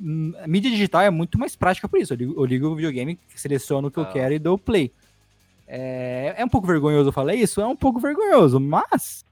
Hum, 0.00 0.32
a 0.42 0.48
mídia 0.48 0.68
digital 0.68 1.02
é 1.02 1.10
muito 1.10 1.38
mais 1.38 1.54
prática 1.54 1.88
por 1.88 2.00
isso. 2.00 2.12
Eu 2.12 2.16
ligo, 2.16 2.34
eu 2.40 2.44
ligo 2.44 2.66
o 2.66 2.74
videogame, 2.74 3.20
seleciono 3.36 3.86
o 3.86 3.90
que 3.92 4.00
ah. 4.00 4.02
eu 4.02 4.12
quero 4.12 4.34
e 4.34 4.38
dou 4.40 4.58
play. 4.58 4.90
É, 5.68 6.34
é 6.38 6.44
um 6.44 6.48
pouco 6.48 6.66
vergonhoso 6.66 7.12
falar 7.12 7.36
isso? 7.36 7.60
É 7.60 7.66
um 7.68 7.76
pouco 7.76 8.00
vergonhoso, 8.00 8.58
mas 8.58 9.24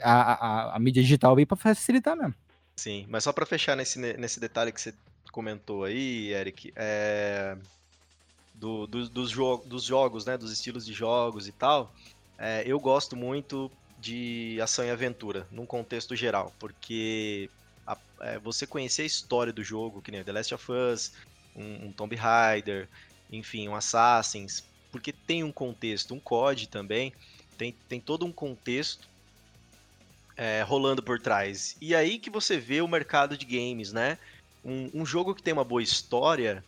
a, 0.00 0.72
a, 0.72 0.76
a 0.76 0.78
mídia 0.78 1.02
digital 1.02 1.34
veio 1.34 1.46
para 1.46 1.56
facilitar 1.56 2.16
mesmo. 2.16 2.34
Sim, 2.76 3.06
mas 3.08 3.24
só 3.24 3.32
para 3.32 3.44
fechar 3.44 3.76
nesse, 3.76 3.98
nesse 3.98 4.40
detalhe 4.40 4.72
que 4.72 4.80
você 4.80 4.94
comentou 5.32 5.84
aí, 5.84 6.32
Eric, 6.32 6.72
é... 6.74 7.56
do, 8.54 8.86
do, 8.86 9.08
dos, 9.08 9.30
jo 9.30 9.58
dos 9.66 9.84
jogos, 9.84 10.24
né, 10.24 10.36
dos 10.36 10.52
estilos 10.52 10.86
de 10.86 10.92
jogos 10.92 11.46
e 11.46 11.52
tal, 11.52 11.92
é, 12.38 12.62
eu 12.66 12.80
gosto 12.80 13.16
muito 13.16 13.70
de 13.98 14.58
ação 14.62 14.84
e 14.84 14.90
aventura, 14.90 15.46
num 15.50 15.66
contexto 15.66 16.16
geral, 16.16 16.54
porque 16.58 17.50
a, 17.86 17.98
é, 18.20 18.38
você 18.38 18.66
conhecer 18.66 19.02
a 19.02 19.06
história 19.06 19.52
do 19.52 19.62
jogo, 19.62 20.00
que 20.00 20.10
nem 20.10 20.24
The 20.24 20.32
Last 20.32 20.54
of 20.54 20.72
Us, 20.72 21.12
um, 21.54 21.88
um 21.88 21.92
Tomb 21.92 22.16
Raider, 22.16 22.88
enfim, 23.30 23.68
um 23.68 23.76
Assassins, 23.76 24.64
porque 24.90 25.12
tem 25.12 25.44
um 25.44 25.52
contexto, 25.52 26.14
um 26.14 26.18
COD 26.18 26.66
também, 26.68 27.12
tem, 27.58 27.74
tem 27.88 28.00
todo 28.00 28.24
um 28.24 28.32
contexto 28.32 29.08
é, 30.40 30.62
rolando 30.62 31.02
por 31.02 31.20
trás. 31.20 31.76
E 31.82 31.94
aí 31.94 32.18
que 32.18 32.30
você 32.30 32.56
vê 32.56 32.80
o 32.80 32.88
mercado 32.88 33.36
de 33.36 33.44
games, 33.44 33.92
né? 33.92 34.16
Um, 34.64 34.90
um 34.94 35.04
jogo 35.04 35.34
que 35.34 35.42
tem 35.42 35.52
uma 35.52 35.64
boa 35.64 35.82
história, 35.82 36.64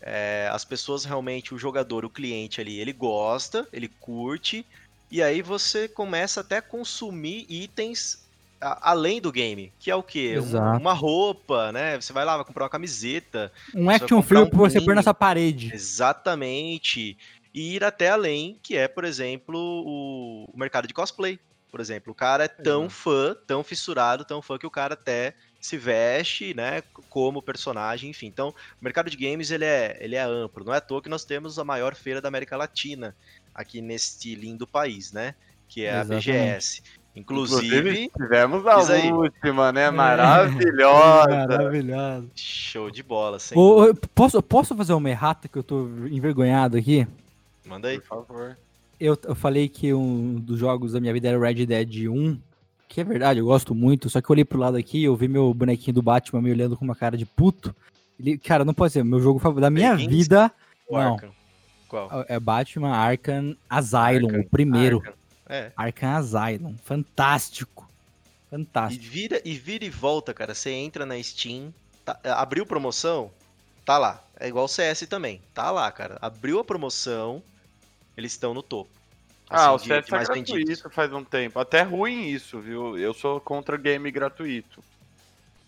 é, 0.00 0.48
as 0.52 0.64
pessoas 0.64 1.04
realmente, 1.04 1.52
o 1.52 1.58
jogador, 1.58 2.04
o 2.04 2.10
cliente 2.10 2.60
ali, 2.60 2.78
ele 2.78 2.92
gosta, 2.92 3.66
ele 3.72 3.88
curte, 3.88 4.64
e 5.10 5.20
aí 5.20 5.42
você 5.42 5.88
começa 5.88 6.40
até 6.40 6.58
a 6.58 6.62
consumir 6.62 7.46
itens 7.48 8.24
a, 8.60 8.90
além 8.92 9.20
do 9.20 9.32
game, 9.32 9.72
que 9.80 9.90
é 9.90 9.96
o 9.96 10.04
quê? 10.04 10.38
Um, 10.38 10.76
uma 10.76 10.92
roupa, 10.92 11.72
né? 11.72 12.00
Você 12.00 12.12
vai 12.12 12.24
lá, 12.24 12.36
vai 12.36 12.44
comprar 12.44 12.62
uma 12.64 12.70
camiseta. 12.70 13.52
Um 13.74 13.90
action 13.90 14.22
figure 14.22 14.46
um 14.46 14.50
pra 14.50 14.58
você 14.60 14.80
pôr 14.80 14.94
nessa 14.94 15.12
parede. 15.12 15.72
Exatamente. 15.74 17.18
E 17.52 17.74
ir 17.74 17.82
até 17.82 18.08
além, 18.08 18.56
que 18.62 18.76
é, 18.76 18.86
por 18.86 19.04
exemplo, 19.04 19.58
o, 19.58 20.44
o 20.44 20.56
mercado 20.56 20.86
de 20.86 20.94
cosplay. 20.94 21.40
Por 21.76 21.80
exemplo, 21.82 22.10
o 22.10 22.14
cara 22.14 22.44
é 22.44 22.48
tão 22.48 22.88
fã, 22.88 23.36
tão 23.46 23.62
fissurado, 23.62 24.24
tão 24.24 24.40
fã 24.40 24.56
que 24.56 24.66
o 24.66 24.70
cara 24.70 24.94
até 24.94 25.34
se 25.60 25.76
veste, 25.76 26.54
né, 26.54 26.82
como 27.10 27.42
personagem, 27.42 28.08
enfim. 28.08 28.28
Então, 28.28 28.48
o 28.48 28.54
mercado 28.80 29.10
de 29.10 29.16
games 29.18 29.50
ele 29.50 29.66
é, 29.66 29.94
ele 30.00 30.16
é 30.16 30.22
amplo. 30.22 30.64
Não 30.64 30.72
é 30.72 30.78
à 30.78 30.80
toa 30.80 31.02
que 31.02 31.08
nós 31.10 31.26
temos 31.26 31.58
a 31.58 31.64
maior 31.64 31.94
feira 31.94 32.18
da 32.18 32.28
América 32.28 32.56
Latina 32.56 33.14
aqui 33.54 33.82
neste 33.82 34.34
lindo 34.34 34.66
país, 34.66 35.12
né? 35.12 35.34
Que 35.68 35.84
é 35.84 36.00
Exatamente. 36.00 36.30
a 36.30 36.32
BGS. 36.32 36.82
Inclusive, 37.14 37.76
Inclusive, 37.76 38.10
tivemos 38.16 38.66
a 38.66 38.78
última, 39.12 39.70
né? 39.70 39.90
Maravilhosa. 39.90 41.28
Maravilhosa. 41.46 42.26
Show 42.34 42.90
de 42.90 43.02
bola, 43.02 43.38
sim. 43.38 43.54
posso, 44.14 44.42
posso 44.42 44.74
fazer 44.74 44.94
uma 44.94 45.10
errata 45.10 45.46
que 45.46 45.58
eu 45.58 45.62
tô 45.62 45.88
envergonhado 46.06 46.78
aqui? 46.78 47.06
Manda 47.66 47.88
aí. 47.88 48.00
Por 48.00 48.06
favor. 48.06 48.56
Eu, 48.98 49.18
eu 49.24 49.34
falei 49.34 49.68
que 49.68 49.92
um 49.92 50.34
dos 50.40 50.58
jogos 50.58 50.92
da 50.92 51.00
minha 51.00 51.12
vida 51.12 51.28
era 51.28 51.38
Red 51.38 51.66
Dead 51.66 52.08
1, 52.08 52.38
que 52.88 53.00
é 53.00 53.04
verdade, 53.04 53.40
eu 53.40 53.46
gosto 53.46 53.74
muito, 53.74 54.08
só 54.08 54.20
que 54.20 54.30
eu 54.30 54.34
olhei 54.34 54.44
pro 54.44 54.58
lado 54.58 54.76
aqui, 54.76 55.04
eu 55.04 55.14
vi 55.14 55.28
meu 55.28 55.52
bonequinho 55.52 55.94
do 55.94 56.02
Batman 56.02 56.40
me 56.40 56.50
olhando 56.50 56.76
com 56.76 56.84
uma 56.84 56.94
cara 56.94 57.16
de 57.16 57.26
puto. 57.26 57.74
Ele, 58.18 58.38
cara, 58.38 58.64
não 58.64 58.72
pode 58.72 58.92
ser, 58.92 59.04
meu 59.04 59.20
jogo 59.20 59.38
favorito 59.38 59.62
da 59.62 59.70
minha 59.70 59.94
vida. 59.94 60.50
Não. 60.90 61.18
Qual? 61.88 62.24
É 62.28 62.40
Batman 62.40 62.90
Arkham 62.90 63.56
Asylum, 63.68 64.28
Arkham. 64.28 64.40
o 64.40 64.48
primeiro. 64.48 64.98
Arkham. 64.98 65.14
É. 65.48 65.72
Arkham 65.76 66.16
Asylum. 66.16 66.74
Fantástico. 66.82 67.88
Fantástico. 68.50 69.04
E 69.04 69.08
vira, 69.08 69.42
e 69.44 69.54
vira 69.54 69.84
e 69.84 69.90
volta, 69.90 70.32
cara. 70.32 70.54
Você 70.54 70.70
entra 70.70 71.04
na 71.04 71.22
Steam, 71.22 71.72
tá, 72.04 72.18
abriu 72.24 72.64
promoção, 72.64 73.30
tá 73.84 73.98
lá. 73.98 74.24
É 74.38 74.48
igual 74.48 74.64
o 74.64 74.68
CS 74.68 75.06
também. 75.08 75.40
Tá 75.52 75.70
lá, 75.70 75.90
cara. 75.92 76.18
Abriu 76.20 76.58
a 76.58 76.64
promoção, 76.64 77.42
eles 78.16 78.32
estão 78.32 78.54
no 78.54 78.62
topo. 78.62 78.90
Ah, 79.48 79.56
assim, 79.56 79.66
ah, 79.66 79.72
o 79.72 79.78
CS 79.78 79.90
é 79.90 80.10
gratuito 80.10 80.54
vendidos. 80.54 80.82
faz 80.90 81.12
um 81.12 81.24
tempo. 81.24 81.58
Até 81.58 81.82
ruim 81.82 82.28
isso, 82.28 82.60
viu? 82.60 82.98
Eu 82.98 83.14
sou 83.14 83.40
contra 83.40 83.76
game 83.76 84.10
gratuito. 84.10 84.82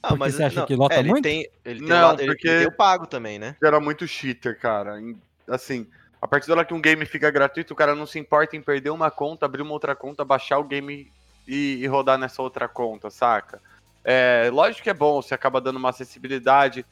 Ah, 0.02 0.16
mas 0.16 0.34
você 0.34 0.44
acha 0.44 0.60
não, 0.60 0.66
que 0.66 0.76
lota 0.76 0.94
é, 0.94 0.98
ele 1.00 1.10
muito? 1.10 1.24
Tem, 1.24 1.48
ele 1.64 1.80
tem, 1.80 1.88
não, 1.88 2.16
porque 2.16 2.48
ele 2.48 2.58
tem 2.58 2.66
o 2.66 2.72
pago 2.72 3.06
também, 3.06 3.38
né? 3.38 3.56
Era 3.62 3.80
muito 3.80 4.06
cheater, 4.06 4.58
cara. 4.58 5.00
Assim, 5.48 5.86
a 6.20 6.26
partir 6.26 6.48
da 6.48 6.54
hora 6.54 6.64
que 6.64 6.74
um 6.74 6.80
game 6.80 7.04
fica 7.04 7.30
gratuito, 7.30 7.72
o 7.72 7.76
cara 7.76 7.94
não 7.94 8.06
se 8.06 8.18
importa 8.18 8.56
em 8.56 8.62
perder 8.62 8.90
uma 8.90 9.10
conta, 9.10 9.46
abrir 9.46 9.62
uma 9.62 9.72
outra 9.72 9.94
conta, 9.94 10.24
baixar 10.24 10.58
o 10.58 10.64
game 10.64 11.10
e, 11.46 11.76
e 11.76 11.86
rodar 11.86 12.18
nessa 12.18 12.42
outra 12.42 12.68
conta, 12.68 13.10
saca? 13.10 13.60
É, 14.04 14.50
lógico 14.52 14.84
que 14.84 14.90
é 14.90 14.94
bom, 14.94 15.20
você 15.20 15.34
acaba 15.34 15.60
dando 15.60 15.76
uma 15.76 15.90
acessibilidade, 15.90 16.86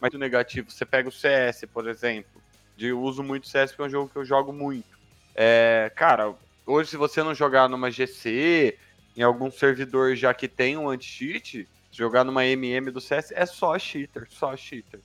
mas 0.00 0.14
o 0.14 0.18
negativo, 0.18 0.70
você 0.70 0.84
pega 0.84 1.08
o 1.08 1.12
CS, 1.12 1.64
por 1.72 1.88
exemplo, 1.88 2.40
de 2.76 2.88
eu 2.88 3.00
uso 3.00 3.22
muito 3.22 3.48
CS 3.48 3.70
porque 3.70 3.82
é 3.82 3.86
um 3.86 3.90
jogo 3.90 4.10
que 4.10 4.16
eu 4.16 4.24
jogo 4.24 4.52
muito. 4.52 4.96
É, 5.34 5.90
cara, 5.94 6.34
hoje 6.66 6.90
se 6.90 6.96
você 6.96 7.22
não 7.22 7.34
jogar 7.34 7.68
numa 7.68 7.90
GC, 7.90 8.78
em 9.16 9.22
algum 9.22 9.50
servidor 9.50 10.14
já 10.14 10.32
que 10.34 10.46
tem 10.46 10.76
um 10.76 10.88
anti-cheat, 10.88 11.68
jogar 11.90 12.24
numa 12.24 12.44
MM 12.44 12.90
do 12.90 13.00
CS 13.00 13.32
é 13.32 13.46
só 13.46 13.78
cheater, 13.78 14.26
só 14.30 14.56
cheater. 14.56 15.00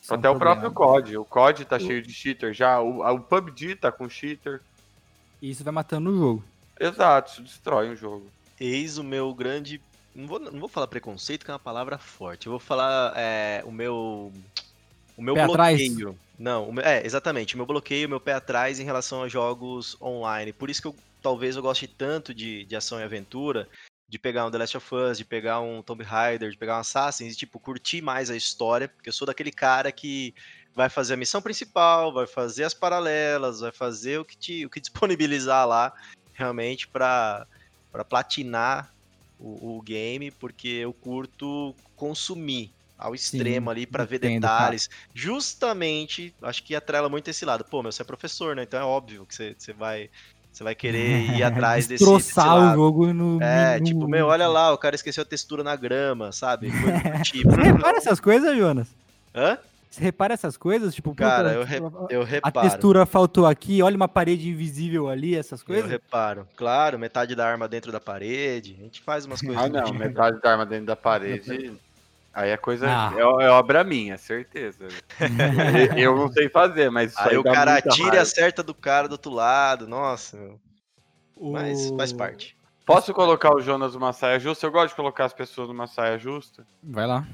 Isso 0.00 0.14
Até 0.14 0.28
é 0.28 0.30
um 0.30 0.34
o 0.34 0.38
próprio 0.38 0.72
COD. 0.72 1.18
O 1.18 1.24
COD 1.24 1.64
tá 1.64 1.76
o... 1.76 1.80
cheio 1.80 2.02
de 2.02 2.12
cheater 2.12 2.54
já. 2.54 2.80
O, 2.80 3.00
o 3.02 3.20
PUBG 3.20 3.76
tá 3.76 3.92
com 3.92 4.08
cheater. 4.08 4.60
E 5.40 5.50
isso 5.50 5.62
vai 5.62 5.72
matando 5.72 6.10
o 6.10 6.18
jogo. 6.18 6.44
Exato, 6.78 7.32
isso 7.32 7.42
destrói 7.42 7.90
o 7.90 7.96
jogo. 7.96 8.26
Eis 8.58 8.98
o 8.98 9.04
meu 9.04 9.32
grande. 9.34 9.80
Não 10.14 10.26
vou, 10.26 10.38
não 10.38 10.58
vou 10.58 10.68
falar 10.68 10.86
preconceito, 10.86 11.44
que 11.44 11.50
é 11.50 11.54
uma 11.54 11.60
palavra 11.60 11.98
forte. 11.98 12.46
Eu 12.46 12.52
vou 12.52 12.60
falar 12.60 13.12
é, 13.16 13.62
o 13.64 13.70
meu. 13.70 14.32
O 15.20 15.22
meu 15.22 15.34
pé 15.34 15.44
bloqueio. 15.44 16.08
Atrás. 16.08 16.18
Não, 16.38 16.72
meu, 16.72 16.82
é, 16.82 17.04
exatamente. 17.04 17.54
O 17.54 17.58
meu 17.58 17.66
bloqueio, 17.66 18.06
o 18.06 18.10
meu 18.10 18.20
pé 18.20 18.32
atrás 18.32 18.80
em 18.80 18.84
relação 18.84 19.22
a 19.22 19.28
jogos 19.28 20.00
online. 20.00 20.50
Por 20.50 20.70
isso 20.70 20.80
que 20.80 20.88
eu 20.88 20.96
talvez 21.20 21.56
eu 21.56 21.62
goste 21.62 21.86
tanto 21.86 22.32
de, 22.32 22.64
de 22.64 22.74
ação 22.74 22.98
e 22.98 23.02
aventura 23.02 23.68
de 24.08 24.18
pegar 24.18 24.46
um 24.46 24.50
The 24.50 24.56
Last 24.56 24.76
of 24.78 24.94
Us, 24.94 25.18
de 25.18 25.24
pegar 25.26 25.60
um 25.60 25.82
Tomb 25.82 26.02
Raider, 26.02 26.50
de 26.50 26.56
pegar 26.56 26.78
um 26.78 26.80
Assassin's, 26.80 27.34
e, 27.34 27.36
tipo, 27.36 27.60
curtir 27.60 28.00
mais 28.00 28.30
a 28.30 28.36
história, 28.36 28.88
porque 28.88 29.10
eu 29.10 29.12
sou 29.12 29.26
daquele 29.26 29.52
cara 29.52 29.92
que 29.92 30.34
vai 30.74 30.88
fazer 30.88 31.14
a 31.14 31.16
missão 31.18 31.42
principal, 31.42 32.12
vai 32.12 32.26
fazer 32.26 32.64
as 32.64 32.72
paralelas, 32.72 33.60
vai 33.60 33.70
fazer 33.70 34.18
o 34.18 34.24
que 34.24 34.38
te, 34.38 34.64
o 34.64 34.70
que 34.70 34.80
disponibilizar 34.80 35.68
lá, 35.68 35.92
realmente, 36.32 36.88
para 36.88 37.46
platinar 38.08 38.90
o, 39.38 39.76
o 39.76 39.82
game, 39.82 40.30
porque 40.30 40.68
eu 40.68 40.94
curto 40.94 41.76
consumir 41.94 42.72
ao 43.00 43.14
extremo 43.14 43.66
Sim, 43.68 43.70
ali 43.72 43.86
para 43.86 44.04
ver 44.04 44.16
entendo, 44.16 44.42
detalhes. 44.42 44.88
Justamente, 45.14 46.34
acho 46.42 46.62
que 46.62 46.74
atrela 46.74 47.08
muito 47.08 47.28
esse 47.28 47.44
lado. 47.44 47.64
Pô, 47.64 47.82
meu, 47.82 47.90
você 47.90 48.02
é 48.02 48.04
professor, 48.04 48.54
né? 48.54 48.62
Então 48.62 48.78
é 48.80 48.84
óbvio 48.84 49.24
que 49.26 49.34
você, 49.34 49.54
você 49.58 49.72
vai 49.72 50.10
você 50.52 50.64
vai 50.64 50.74
querer 50.74 51.30
ir 51.30 51.42
atrás 51.44 51.86
desse, 51.86 52.04
desse 52.04 52.14
Destroçar 52.26 52.56
o 52.56 52.58
lado. 52.60 52.74
jogo 52.76 53.12
no. 53.12 53.42
É, 53.42 53.78
no- 53.78 53.84
tipo, 53.86 54.06
meu, 54.08 54.26
olha 54.26 54.46
lá, 54.48 54.72
o 54.72 54.78
cara 54.78 54.94
esqueceu 54.96 55.22
a 55.22 55.26
textura 55.26 55.62
na 55.64 55.74
grama, 55.76 56.30
sabe? 56.32 56.70
Do 56.70 56.76
tipo. 57.24 57.50
Você 57.50 57.60
repara 57.62 57.96
essas 57.96 58.20
coisas, 58.20 58.56
Jonas? 58.56 58.88
Hã? 59.34 59.58
Você 59.90 60.02
repara 60.02 60.34
essas 60.34 60.56
coisas? 60.56 60.94
Tipo, 60.94 61.12
Cara, 61.16 61.48
puta, 61.48 61.54
eu, 61.58 61.64
re- 61.64 61.74
tipo, 61.76 62.06
eu 62.10 62.22
a 62.22 62.24
reparo. 62.24 62.68
textura 62.68 63.04
faltou 63.06 63.44
aqui, 63.46 63.82
olha 63.82 63.96
uma 63.96 64.06
parede 64.06 64.48
invisível 64.48 65.08
ali, 65.08 65.34
essas 65.34 65.60
Eu 65.62 65.66
coisas. 65.66 65.90
reparo. 65.90 66.46
Claro, 66.56 66.96
metade 66.98 67.34
da 67.34 67.44
arma 67.46 67.66
dentro 67.66 67.90
da 67.90 67.98
parede. 67.98 68.76
A 68.78 68.82
gente 68.84 69.00
faz 69.02 69.24
umas 69.26 69.40
coisas 69.40 69.64
Ah, 69.64 69.68
não, 69.68 69.84
tipo. 69.84 69.98
metade 69.98 70.40
da 70.40 70.50
arma 70.52 70.64
dentro 70.66 70.86
da 70.86 70.94
parede. 70.96 71.72
Aí 72.32 72.50
é 72.50 72.56
coisa. 72.56 72.86
Ah. 72.88 73.12
É, 73.14 73.20
é 73.20 73.50
obra 73.50 73.82
minha, 73.82 74.16
certeza. 74.16 74.86
eu, 75.96 76.14
não 76.16 76.32
sei 76.32 76.48
fazer, 76.48 76.90
mas. 76.90 77.12
isso 77.12 77.20
Aí 77.20 77.36
o 77.36 77.42
cara 77.42 77.76
atira 77.76 78.16
e 78.16 78.18
acerta 78.18 78.62
do 78.62 78.74
cara 78.74 79.08
do 79.08 79.12
outro 79.12 79.32
lado. 79.32 79.88
Nossa, 79.88 80.36
meu. 80.36 80.60
Mas 81.40 81.90
O- 81.90 81.96
faz 81.96 82.12
parte. 82.12 82.56
Posso 82.86 83.14
colocar 83.14 83.54
o 83.54 83.60
Jonas 83.60 83.94
numa 83.94 84.12
saia 84.12 84.38
justa? 84.38 84.66
Eu 84.66 84.72
gosto 84.72 84.90
de 84.90 84.96
colocar 84.96 85.24
as 85.24 85.32
pessoas 85.32 85.68
numa 85.68 85.86
saia 85.86 86.18
justa. 86.18 86.66
Vai 86.82 87.06
lá. 87.06 87.26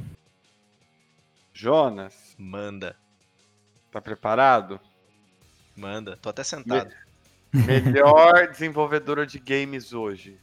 Jonas, 1.53 2.35
Manda, 2.39 2.95
tá 3.91 4.01
preparado? 4.01 4.79
manda. 5.75 6.19
Tô 6.21 6.29
até 6.29 6.45
sentado. 6.45 6.91
Melhor 7.53 8.49
desenvolvedora 8.49 9.27
de 9.27 9.39
games 9.39 9.95
hoje. 9.95 10.39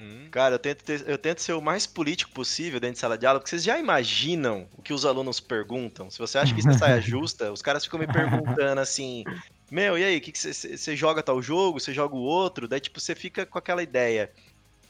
Hum. 0.00 0.30
Cara, 0.30 0.54
eu 0.54 0.58
tento, 0.60 0.84
ter- 0.84 1.08
eu 1.08 1.18
tento 1.18 1.40
ser 1.42 1.52
o 1.54 1.60
mais 1.60 1.86
político 1.86 2.32
possível 2.32 2.78
dentro 2.80 2.94
de 2.94 3.00
sala 3.00 3.18
de 3.18 3.26
aula, 3.26 3.40
porque 3.40 3.50
vocês 3.50 3.64
já 3.64 3.78
imaginam 3.78 4.68
o 4.72 4.80
que 4.82 4.92
os 4.94 5.04
alunos 5.04 5.40
perguntam? 5.40 6.08
Se 6.08 6.18
você 6.18 6.38
acha 6.38 6.54
que 6.54 6.60
isso 6.60 6.70
é 6.70 6.74
saia 6.74 7.00
justa, 7.02 7.52
os 7.52 7.60
caras 7.60 7.84
ficam 7.84 7.98
me 7.98 8.06
perguntando 8.06 8.80
assim: 8.80 9.26
Meu, 9.70 9.98
e 9.98 10.04
aí, 10.04 10.20
que 10.20 10.32
você 10.32 10.96
joga 10.96 11.22
tal 11.22 11.42
jogo? 11.42 11.80
Você 11.80 11.92
joga 11.92 12.14
o 12.14 12.20
outro? 12.20 12.68
Daí, 12.68 12.80
tipo, 12.80 13.00
você 13.00 13.14
fica 13.14 13.44
com 13.44 13.58
aquela 13.58 13.82
ideia. 13.82 14.32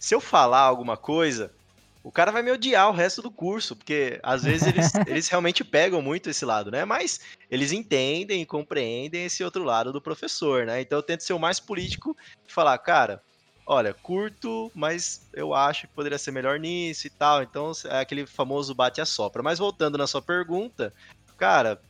Se 0.01 0.15
eu 0.15 0.21
falar 0.21 0.63
alguma 0.63 0.97
coisa, 0.97 1.55
o 2.03 2.13
cara 2.13 2.33
vai 2.33 2.43
me 2.43 2.51
odiar 2.53 2.89
o 2.91 2.93
resto 2.95 3.23
do 3.23 3.31
curso, 3.33 3.77
porque 3.77 4.21
às 4.23 4.45
vezes 4.45 4.67
eles, 4.67 5.01
eles 5.07 5.29
realmente 5.29 5.65
pegam 5.65 6.03
muito 6.03 6.31
esse 6.31 6.45
lado, 6.45 6.71
né? 6.71 6.85
Mas 6.85 7.21
eles 7.51 7.73
entendem 7.73 8.43
e 8.43 8.47
compreendem 8.47 9.27
esse 9.27 9.45
outro 9.45 9.65
lado 9.65 9.93
do 9.93 10.03
professor, 10.03 10.67
né? 10.67 10.81
Então 10.81 10.99
eu 10.99 11.03
tento 11.03 11.23
ser 11.23 11.35
o 11.35 11.39
mais 11.39 11.61
político 11.61 12.17
e 12.49 12.53
falar, 12.53 12.79
cara, 12.79 13.23
olha, 13.71 13.95
curto, 13.95 14.69
mas 14.75 15.29
eu 15.33 15.55
acho 15.55 15.83
que 15.83 15.95
poderia 15.95 16.19
ser 16.19 16.33
melhor 16.33 16.59
nisso 16.59 17.07
e 17.07 17.11
tal. 17.11 17.41
Então 17.41 17.71
é 17.85 18.01
aquele 18.01 18.27
famoso 18.27 18.75
bate 18.75 19.01
a 19.01 19.07
sopra. 19.07 19.45
Mas 19.45 19.61
voltando 19.61 19.97
na 19.97 20.09
sua 20.09 20.21
pergunta, 20.21 20.93
cara, 21.39 21.81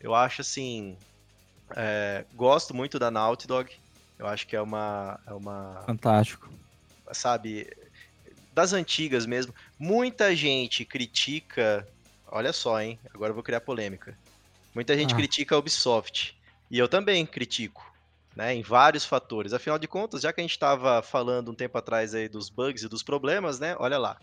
eu 0.00 0.16
acho 0.16 0.40
assim, 0.40 0.96
é, 1.76 2.24
gosto 2.34 2.74
muito 2.74 2.98
da 2.98 3.08
Naughty 3.08 3.46
Dog. 3.46 3.70
Eu 4.18 4.26
acho 4.26 4.48
que 4.48 4.56
é 4.56 4.60
uma, 4.60 5.20
é 5.24 5.32
uma 5.32 5.84
Fantástico. 5.86 6.50
sabe, 7.12 7.70
das 8.52 8.72
antigas 8.72 9.24
mesmo. 9.24 9.54
Muita 9.78 10.34
gente 10.34 10.84
critica, 10.84 11.86
olha 12.26 12.52
só, 12.52 12.80
hein? 12.80 12.98
Agora 13.14 13.30
eu 13.30 13.34
vou 13.34 13.44
criar 13.44 13.60
polêmica. 13.60 14.18
Muita 14.74 14.96
gente 14.96 15.14
Ah. 15.14 15.16
critica 15.16 15.54
a 15.54 15.58
Ubisoft. 15.58 16.36
E 16.68 16.78
eu 16.78 16.88
também 16.88 17.24
critico, 17.24 17.91
né? 18.34 18.54
Em 18.54 18.62
vários 18.62 19.04
fatores. 19.04 19.52
Afinal 19.52 19.78
de 19.78 19.88
contas, 19.88 20.22
já 20.22 20.32
que 20.32 20.40
a 20.40 20.44
gente 20.44 20.52
estava 20.52 21.02
falando 21.02 21.50
um 21.50 21.54
tempo 21.54 21.76
atrás 21.78 22.14
aí 22.14 22.28
dos 22.28 22.48
bugs 22.48 22.82
e 22.82 22.88
dos 22.88 23.02
problemas, 23.02 23.58
né? 23.58 23.76
Olha 23.78 23.98
lá, 23.98 24.16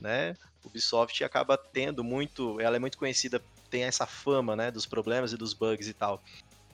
né? 0.00 0.36
Ubisoft 0.64 1.22
acaba 1.22 1.56
tendo 1.58 2.02
muito, 2.02 2.60
ela 2.60 2.76
é 2.76 2.78
muito 2.78 2.98
conhecida, 2.98 3.42
tem 3.70 3.84
essa 3.84 4.06
fama, 4.06 4.56
né, 4.56 4.70
dos 4.70 4.86
problemas 4.86 5.32
e 5.32 5.36
dos 5.36 5.52
bugs 5.52 5.86
e 5.86 5.92
tal. 5.92 6.22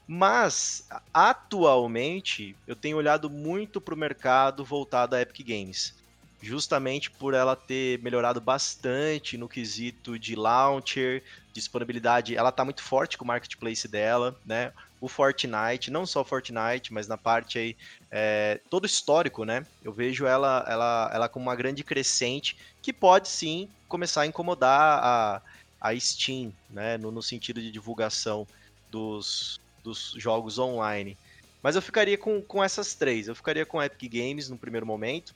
Mas 0.07 0.89
atualmente 1.13 2.57
eu 2.67 2.75
tenho 2.75 2.97
olhado 2.97 3.29
muito 3.29 3.81
para 3.81 3.95
o 3.95 3.99
mercado 3.99 4.65
voltado 4.65 5.15
à 5.15 5.21
Epic 5.21 5.47
Games, 5.47 5.95
justamente 6.43 7.11
por 7.11 7.35
ela 7.35 7.55
ter 7.55 8.01
melhorado 8.03 8.41
bastante 8.41 9.37
no 9.37 9.49
quesito 9.49 10.19
de 10.19 10.35
launcher, 10.35 11.23
disponibilidade. 11.53 12.37
Ela 12.37 12.51
tá 12.51 12.65
muito 12.65 12.83
forte 12.83 13.17
com 13.17 13.25
o 13.25 13.29
marketplace 13.29 13.87
dela, 13.87 14.39
né? 14.45 14.73
O 15.01 15.09
Fortnite, 15.09 15.91
não 15.91 16.05
só 16.05 16.21
o 16.21 16.25
Fortnite, 16.25 16.93
mas 16.93 17.09
na 17.09 17.17
parte 17.17 17.59
aí 17.59 17.77
é, 18.11 18.61
todo 18.69 18.87
histórico, 18.87 19.45
né? 19.45 19.65
Eu 19.83 19.93
vejo 19.93 20.27
ela, 20.27 20.65
ela, 20.69 21.11
ela 21.13 21.29
como 21.29 21.47
uma 21.47 21.57
grande 21.57 21.83
crescente 21.83 22.57
que 22.83 22.93
pode 22.93 23.29
sim 23.29 23.69
começar 23.89 24.23
a 24.23 24.27
incomodar 24.27 25.01
a, 25.03 25.43
a 25.81 25.99
Steam, 25.99 26.53
né? 26.69 26.99
No, 26.99 27.11
no 27.11 27.23
sentido 27.23 27.61
de 27.61 27.71
divulgação 27.71 28.47
dos, 28.91 29.61
dos 29.83 30.15
jogos 30.19 30.59
online. 30.59 31.17
Mas 31.63 31.77
eu 31.77 31.83
ficaria 31.83 32.17
com, 32.17 32.41
com 32.43 32.63
essas 32.63 32.95
três. 32.95 33.29
Eu 33.29 33.35
ficaria 33.35 33.67
com 33.67 33.83
Epic 33.83 34.13
Games 34.13 34.49
no 34.49 34.57
primeiro 34.57 34.87
momento, 34.87 35.35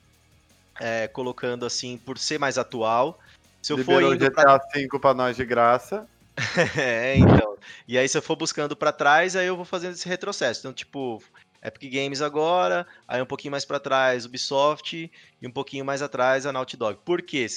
é, 0.79 1.07
colocando 1.07 1.65
assim 1.65 1.97
por 1.97 2.17
ser 2.17 2.39
mais 2.39 2.57
atual. 2.57 3.19
Se 3.61 3.73
eu 3.73 3.77
for 3.77 4.03
Liberou 4.03 4.13
indo 4.15 4.31
pra... 4.31 4.57
GTA 4.57 4.65
V 4.75 4.99
pra 4.99 5.13
nós 5.13 5.35
de 5.35 5.45
graça. 5.45 6.07
é, 6.77 7.17
então. 7.17 7.57
E 7.87 7.97
aí 7.97 8.07
se 8.07 8.17
eu 8.17 8.21
for 8.21 8.35
buscando 8.35 8.75
pra 8.75 8.91
trás, 8.91 9.35
aí 9.35 9.47
eu 9.47 9.55
vou 9.55 9.65
fazendo 9.65 9.93
esse 9.93 10.07
retrocesso. 10.07 10.61
Então, 10.61 10.73
tipo, 10.73 11.21
Epic 11.63 11.91
Games 11.91 12.21
agora, 12.21 12.85
aí 13.07 13.21
um 13.21 13.25
pouquinho 13.25 13.51
mais 13.51 13.65
pra 13.65 13.79
trás 13.79 14.25
Ubisoft 14.25 15.11
e 15.41 15.47
um 15.47 15.51
pouquinho 15.51 15.85
mais 15.85 16.01
atrás 16.01 16.45
a 16.45 16.51
Naughty 16.51 16.77
Dog. 16.77 16.99
Por 17.03 17.21
quê? 17.21 17.47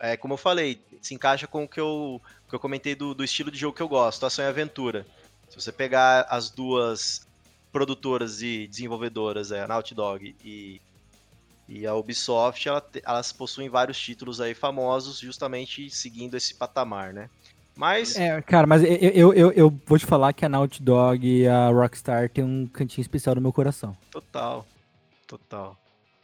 É, 0.00 0.16
como 0.16 0.34
eu 0.34 0.38
falei, 0.38 0.80
se 1.02 1.14
encaixa 1.14 1.46
com 1.46 1.64
o 1.64 1.68
que 1.68 1.80
eu, 1.80 2.20
que 2.48 2.54
eu 2.54 2.60
comentei 2.60 2.94
do, 2.94 3.14
do 3.14 3.24
estilo 3.24 3.50
de 3.50 3.58
jogo 3.58 3.76
que 3.76 3.82
eu 3.82 3.88
gosto, 3.88 4.24
ação 4.24 4.44
e 4.44 4.48
aventura. 4.48 5.06
Se 5.48 5.60
você 5.60 5.72
pegar 5.72 6.26
as 6.28 6.50
duas 6.50 7.26
produtoras 7.70 8.42
e 8.42 8.66
desenvolvedoras, 8.66 9.52
é, 9.52 9.62
a 9.62 9.68
Naughty 9.68 9.94
Dog 9.94 10.36
e, 10.44 10.80
e 11.68 11.86
a 11.86 11.94
Ubisoft, 11.94 12.68
ela 12.68 12.84
elas 13.04 13.32
possuem 13.32 13.68
vários 13.68 14.00
títulos 14.00 14.40
aí 14.40 14.54
famosos, 14.54 15.18
justamente 15.18 15.90
seguindo 15.90 16.36
esse 16.36 16.54
patamar, 16.54 17.12
né? 17.12 17.28
Mas 17.78 18.16
É, 18.16 18.42
cara, 18.42 18.66
mas 18.66 18.82
eu, 18.82 18.90
eu, 18.90 19.34
eu, 19.34 19.52
eu 19.52 19.80
vou 19.86 19.96
te 19.96 20.04
falar 20.04 20.32
que 20.32 20.44
a 20.44 20.48
Naughty 20.48 20.82
Dog 20.82 21.24
e 21.24 21.46
a 21.46 21.68
Rockstar 21.68 22.28
tem 22.28 22.42
um 22.42 22.66
cantinho 22.66 23.02
especial 23.02 23.36
no 23.36 23.40
meu 23.40 23.52
coração. 23.52 23.96
total, 24.10 24.66
total. 25.28 25.78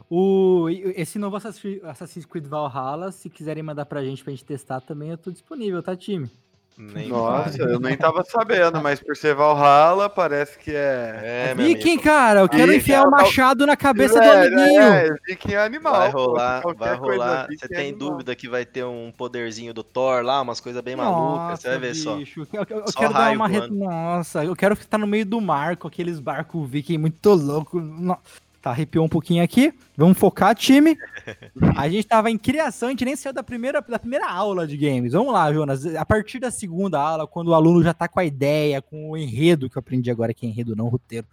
O, 0.09 0.67
esse 0.69 1.17
novo 1.17 1.37
Assassin's 1.37 1.81
Assassin's 1.81 2.25
Creed 2.25 2.45
Valhalla, 2.45 3.09
se 3.09 3.29
quiserem 3.29 3.63
mandar 3.63 3.85
pra 3.85 4.03
gente 4.03 4.21
pra 4.21 4.31
gente 4.31 4.43
testar 4.43 4.81
também, 4.81 5.11
eu 5.11 5.17
tô 5.17 5.31
disponível, 5.31 5.81
tá, 5.81 5.95
time? 5.95 6.29
Nem 6.77 7.07
Nossa, 7.07 7.57
eu 7.61 7.79
nem 7.79 7.95
tava 7.95 8.21
sabendo, 8.25 8.81
mas 8.81 8.99
por 8.99 9.15
ser 9.15 9.33
Valhalla, 9.33 10.09
parece 10.09 10.59
que 10.59 10.71
é. 10.75 11.21
É, 11.51 11.55
Viking, 11.55 11.91
amigo, 11.91 12.03
cara, 12.03 12.41
eu 12.41 12.49
quero 12.49 12.63
Viking 12.65 12.77
enfiar 12.77 12.97
é 12.99 13.03
o 13.03 13.07
o- 13.07 13.11
machado 13.11 13.65
na 13.65 13.77
cabeça 13.77 14.19
do 14.19 14.25
É, 14.25 14.45
amiguinho. 14.47 14.81
É, 14.81 15.15
Viking 15.25 15.53
é 15.53 15.57
animal. 15.59 15.93
vai 15.93 16.09
rolar, 16.09 16.61
vai 16.75 16.95
rolar. 16.95 17.47
Você 17.49 17.63
é 17.65 17.67
tem 17.69 17.89
animal. 17.91 18.09
dúvida 18.09 18.35
que 18.35 18.49
vai 18.49 18.65
ter 18.65 18.83
um 18.83 19.09
poderzinho 19.15 19.73
do 19.73 19.83
Thor 19.83 20.21
lá, 20.21 20.41
umas 20.41 20.59
coisas 20.59 20.81
bem 20.81 20.97
malucas, 20.97 21.61
você 21.61 21.69
vai 21.69 21.79
ver 21.79 21.95
só. 21.95 22.17
bicho, 22.17 22.45
Eu, 22.51 22.65
eu- 22.69 22.77
eu 22.79 22.87
Só 22.91 22.99
quero 22.99 23.13
dar 23.13 23.31
uma. 23.33 23.47
re-. 23.47 23.67
Nossa, 23.69 24.43
eu 24.43 24.53
quero 24.53 24.73
estar 24.73 24.97
no 24.97 25.07
meio 25.07 25.25
do 25.25 25.39
mar 25.39 25.77
com 25.77 25.87
aqueles 25.87 26.19
barcos 26.19 26.69
viking 26.69 26.97
muito 26.97 27.29
louco. 27.33 27.79
No- 27.79 28.17
Tá, 28.65 28.71
arrepiou 28.71 29.05
um 29.05 29.09
pouquinho 29.09 29.43
aqui. 29.43 29.71
Vamos 29.95 30.17
focar, 30.17 30.55
time. 30.55 30.97
A 31.77 31.87
gente 31.87 32.07
tava 32.07 32.31
em 32.31 32.37
criação, 32.37 32.87
a 32.87 32.91
gente 32.91 33.05
nem 33.05 33.15
saiu 33.15 33.31
da 33.31 33.43
primeira, 33.43 33.79
da 33.79 33.99
primeira 33.99 34.27
aula 34.27 34.65
de 34.65 34.75
games. 34.75 35.13
Vamos 35.13 35.31
lá, 35.31 35.53
Jonas. 35.53 35.85
A 35.85 36.03
partir 36.03 36.39
da 36.39 36.49
segunda 36.49 36.99
aula, 36.99 37.27
quando 37.27 37.49
o 37.49 37.53
aluno 37.53 37.83
já 37.83 37.93
tá 37.93 38.07
com 38.07 38.19
a 38.19 38.25
ideia, 38.25 38.81
com 38.81 39.11
o 39.11 39.17
enredo, 39.17 39.69
que 39.69 39.77
eu 39.77 39.81
aprendi 39.81 40.09
agora 40.09 40.33
que 40.33 40.47
é 40.47 40.49
enredo, 40.49 40.75
não 40.75 40.87
roteiro. 40.87 41.27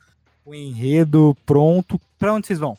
O 0.44 0.54
enredo 0.54 1.34
pronto. 1.46 1.98
Pra 2.18 2.34
onde 2.34 2.46
vocês 2.46 2.58
vão? 2.58 2.76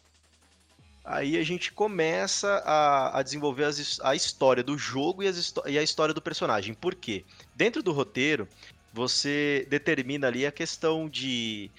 Aí 1.04 1.36
a 1.36 1.44
gente 1.44 1.72
começa 1.72 2.62
a, 2.64 3.18
a 3.18 3.24
desenvolver 3.24 3.64
as 3.64 4.00
a 4.04 4.14
história 4.14 4.62
do 4.62 4.78
jogo 4.78 5.24
e, 5.24 5.32
e 5.66 5.80
a 5.80 5.84
história 5.84 6.14
do 6.14 6.22
personagem. 6.22 6.76
Por 6.76 6.94
quê? 6.94 7.26
Dentro 7.56 7.82
do 7.82 7.92
roteiro, 7.92 8.48
você 8.94 9.66
determina 9.68 10.28
ali 10.28 10.46
a 10.46 10.52
questão 10.52 11.10
de 11.10 11.72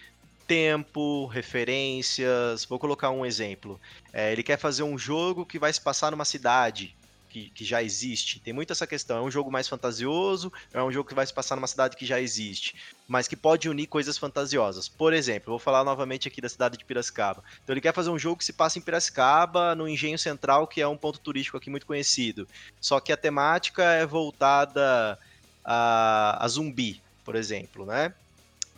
tempo, 0.46 1.26
referências. 1.26 2.64
Vou 2.64 2.78
colocar 2.78 3.10
um 3.10 3.24
exemplo. 3.24 3.80
É, 4.12 4.32
ele 4.32 4.42
quer 4.42 4.58
fazer 4.58 4.82
um 4.82 4.98
jogo 4.98 5.44
que 5.44 5.58
vai 5.58 5.72
se 5.72 5.80
passar 5.80 6.10
numa 6.10 6.24
cidade 6.24 6.94
que, 7.34 7.50
que 7.50 7.64
já 7.64 7.82
existe. 7.82 8.38
Tem 8.38 8.52
muito 8.52 8.72
essa 8.72 8.86
questão. 8.86 9.18
É 9.18 9.20
um 9.20 9.30
jogo 9.30 9.50
mais 9.50 9.66
fantasioso, 9.66 10.52
é 10.72 10.80
um 10.80 10.92
jogo 10.92 11.08
que 11.08 11.16
vai 11.16 11.26
se 11.26 11.34
passar 11.34 11.56
numa 11.56 11.66
cidade 11.66 11.96
que 11.96 12.06
já 12.06 12.20
existe, 12.20 12.76
mas 13.08 13.26
que 13.26 13.34
pode 13.34 13.68
unir 13.68 13.88
coisas 13.88 14.16
fantasiosas. 14.16 14.88
Por 14.88 15.12
exemplo, 15.12 15.50
vou 15.50 15.58
falar 15.58 15.82
novamente 15.82 16.28
aqui 16.28 16.40
da 16.40 16.48
cidade 16.48 16.78
de 16.78 16.84
Piracicaba. 16.84 17.42
Então 17.62 17.74
ele 17.74 17.80
quer 17.80 17.92
fazer 17.92 18.10
um 18.10 18.18
jogo 18.18 18.36
que 18.36 18.44
se 18.44 18.52
passa 18.52 18.78
em 18.78 18.82
Piracicaba, 18.82 19.74
no 19.74 19.88
Engenho 19.88 20.18
Central, 20.18 20.68
que 20.68 20.80
é 20.80 20.86
um 20.86 20.96
ponto 20.96 21.18
turístico 21.18 21.56
aqui 21.56 21.68
muito 21.68 21.86
conhecido. 21.86 22.46
Só 22.80 23.00
que 23.00 23.12
a 23.12 23.16
temática 23.16 23.82
é 23.82 24.06
voltada 24.06 25.18
a, 25.64 26.38
a 26.44 26.46
zumbi, 26.46 27.02
por 27.24 27.34
exemplo, 27.34 27.84
né? 27.84 28.14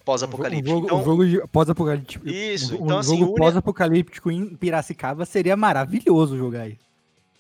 Pós-apocalíptico. 0.06 0.70
Um 0.70 0.82
jogo, 0.82 0.86
Então, 0.86 1.00
um 1.00 1.04
jogo 1.04 1.48
pós-apocalíptico. 1.48 2.28
Isso, 2.28 2.74
um, 2.74 2.84
então, 2.84 2.96
um 2.96 3.00
assim, 3.00 3.18
jogo 3.18 3.32
une- 3.32 3.40
pós-apocalíptico 3.40 4.30
em 4.30 4.56
Piracicaba 4.56 5.26
seria 5.26 5.56
maravilhoso 5.56 6.38
jogar 6.38 6.62
aí. 6.62 6.78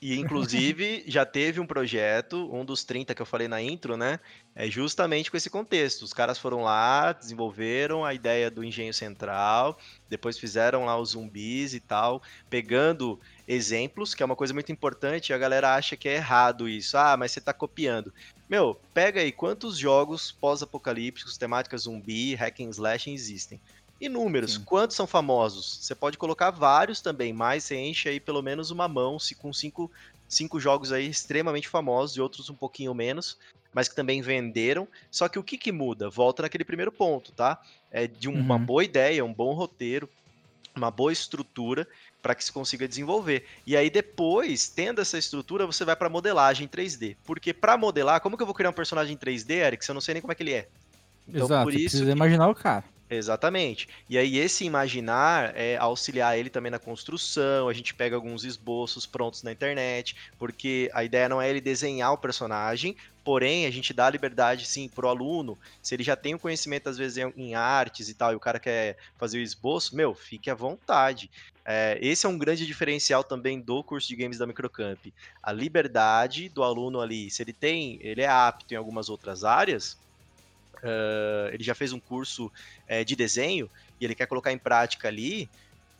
E, 0.02 0.18
inclusive, 0.18 1.04
já 1.08 1.24
teve 1.24 1.58
um 1.58 1.66
projeto, 1.66 2.52
um 2.52 2.64
dos 2.64 2.84
30 2.84 3.14
que 3.14 3.22
eu 3.22 3.26
falei 3.26 3.48
na 3.48 3.62
intro, 3.62 3.96
né? 3.96 4.20
É 4.54 4.68
justamente 4.68 5.30
com 5.30 5.36
esse 5.36 5.48
contexto. 5.48 6.02
Os 6.02 6.12
caras 6.12 6.38
foram 6.38 6.62
lá, 6.62 7.12
desenvolveram 7.12 8.04
a 8.04 8.12
ideia 8.12 8.50
do 8.50 8.62
engenho 8.62 8.92
central, 8.92 9.78
depois 10.08 10.38
fizeram 10.38 10.84
lá 10.84 10.98
os 10.98 11.10
zumbis 11.10 11.72
e 11.72 11.80
tal, 11.80 12.20
pegando 12.50 13.18
exemplos, 13.48 14.12
que 14.14 14.22
é 14.22 14.26
uma 14.26 14.36
coisa 14.36 14.52
muito 14.52 14.70
importante, 14.72 15.32
a 15.32 15.38
galera 15.38 15.74
acha 15.74 15.96
que 15.96 16.08
é 16.08 16.16
errado 16.16 16.68
isso. 16.68 16.98
Ah, 16.98 17.16
mas 17.16 17.32
você 17.32 17.40
tá 17.40 17.52
copiando. 17.54 18.12
Meu, 18.48 18.78
pega 18.94 19.20
aí 19.20 19.32
quantos 19.32 19.76
jogos 19.76 20.30
pós-apocalípticos, 20.30 21.36
temática 21.36 21.76
zumbi, 21.76 22.34
hack 22.34 22.60
and 22.60 22.70
slash 22.70 23.10
existem. 23.10 23.60
Inúmeros. 24.00 24.54
Sim. 24.54 24.64
Quantos 24.64 24.94
são 24.94 25.06
famosos? 25.06 25.78
Você 25.82 25.94
pode 25.94 26.16
colocar 26.16 26.50
vários 26.50 27.00
também, 27.00 27.32
mas 27.32 27.64
você 27.64 27.76
enche 27.76 28.08
aí 28.08 28.20
pelo 28.20 28.42
menos 28.42 28.70
uma 28.70 28.86
mão 28.86 29.18
se 29.18 29.34
com 29.34 29.52
cinco, 29.52 29.90
cinco 30.28 30.60
jogos 30.60 30.92
aí 30.92 31.08
extremamente 31.08 31.68
famosos 31.68 32.16
e 32.16 32.20
outros 32.20 32.48
um 32.48 32.54
pouquinho 32.54 32.94
menos, 32.94 33.36
mas 33.72 33.88
que 33.88 33.96
também 33.96 34.22
venderam. 34.22 34.86
Só 35.10 35.28
que 35.28 35.38
o 35.38 35.42
que, 35.42 35.58
que 35.58 35.72
muda? 35.72 36.08
Volta 36.08 36.42
naquele 36.42 36.64
primeiro 36.64 36.92
ponto, 36.92 37.32
tá? 37.32 37.60
É 37.90 38.06
de 38.06 38.28
uma 38.28 38.56
uhum. 38.56 38.64
boa 38.64 38.84
ideia, 38.84 39.24
um 39.24 39.32
bom 39.32 39.54
roteiro, 39.54 40.08
uma 40.74 40.90
boa 40.90 41.12
estrutura 41.12 41.88
para 42.26 42.34
que 42.34 42.44
se 42.44 42.50
consiga 42.50 42.88
desenvolver. 42.88 43.44
E 43.64 43.76
aí 43.76 43.88
depois, 43.88 44.68
tendo 44.68 45.00
essa 45.00 45.16
estrutura, 45.16 45.64
você 45.64 45.84
vai 45.84 45.94
para 45.94 46.08
modelagem 46.08 46.66
3D. 46.66 47.16
Porque 47.22 47.54
para 47.54 47.76
modelar, 47.76 48.20
como 48.20 48.36
que 48.36 48.42
eu 48.42 48.46
vou 48.46 48.54
criar 48.54 48.70
um 48.70 48.72
personagem 48.72 49.14
em 49.14 49.16
3D, 49.16 49.50
Eric, 49.50 49.84
se 49.84 49.92
eu 49.92 49.94
não 49.94 50.00
sei 50.00 50.14
nem 50.14 50.20
como 50.20 50.32
é 50.32 50.34
que 50.34 50.42
ele 50.42 50.54
é? 50.54 50.66
Então, 51.28 51.46
Exato, 51.46 51.62
por 51.62 51.72
isso 51.72 51.82
precisa 51.82 52.04
que... 52.04 52.10
imaginar 52.10 52.48
o 52.48 52.54
cara. 52.54 52.82
Exatamente. 53.08 53.88
E 54.10 54.18
aí 54.18 54.38
esse 54.38 54.64
imaginar 54.64 55.52
é 55.54 55.76
auxiliar 55.76 56.36
ele 56.36 56.50
também 56.50 56.72
na 56.72 56.80
construção, 56.80 57.68
a 57.68 57.72
gente 57.72 57.94
pega 57.94 58.16
alguns 58.16 58.42
esboços 58.44 59.06
prontos 59.06 59.44
na 59.44 59.52
internet, 59.52 60.16
porque 60.36 60.90
a 60.92 61.04
ideia 61.04 61.28
não 61.28 61.40
é 61.40 61.48
ele 61.48 61.60
desenhar 61.60 62.12
o 62.12 62.18
personagem, 62.18 62.96
porém 63.22 63.66
a 63.66 63.70
gente 63.70 63.94
dá 63.94 64.10
liberdade 64.10 64.66
sim 64.66 64.88
pro 64.88 65.06
aluno, 65.06 65.56
se 65.80 65.94
ele 65.94 66.02
já 66.02 66.16
tem 66.16 66.34
o 66.34 66.38
conhecimento 66.40 66.88
às 66.88 66.98
vezes 66.98 67.24
em 67.36 67.54
artes 67.54 68.08
e 68.08 68.14
tal, 68.14 68.32
e 68.32 68.34
o 68.34 68.40
cara 68.40 68.58
quer 68.58 68.96
fazer 69.16 69.38
o 69.38 69.42
esboço, 69.42 69.94
meu, 69.94 70.12
fique 70.12 70.50
à 70.50 70.54
vontade. 70.56 71.30
É, 71.68 71.98
esse 72.00 72.24
é 72.24 72.28
um 72.28 72.38
grande 72.38 72.64
diferencial 72.64 73.24
também 73.24 73.60
do 73.60 73.82
curso 73.82 74.06
de 74.06 74.14
games 74.14 74.38
da 74.38 74.46
Microcamp. 74.46 75.12
A 75.42 75.50
liberdade 75.50 76.48
do 76.48 76.62
aluno 76.62 77.00
ali, 77.00 77.28
se 77.28 77.42
ele 77.42 77.52
tem, 77.52 77.98
ele 78.00 78.22
é 78.22 78.28
apto 78.28 78.72
em 78.72 78.76
algumas 78.76 79.08
outras 79.08 79.42
áreas, 79.42 79.98
uh, 80.76 81.52
ele 81.52 81.64
já 81.64 81.74
fez 81.74 81.92
um 81.92 81.98
curso 81.98 82.46
uh, 82.46 83.04
de 83.04 83.16
desenho 83.16 83.68
e 84.00 84.04
ele 84.04 84.14
quer 84.14 84.26
colocar 84.26 84.52
em 84.52 84.58
prática 84.58 85.08
ali, 85.08 85.50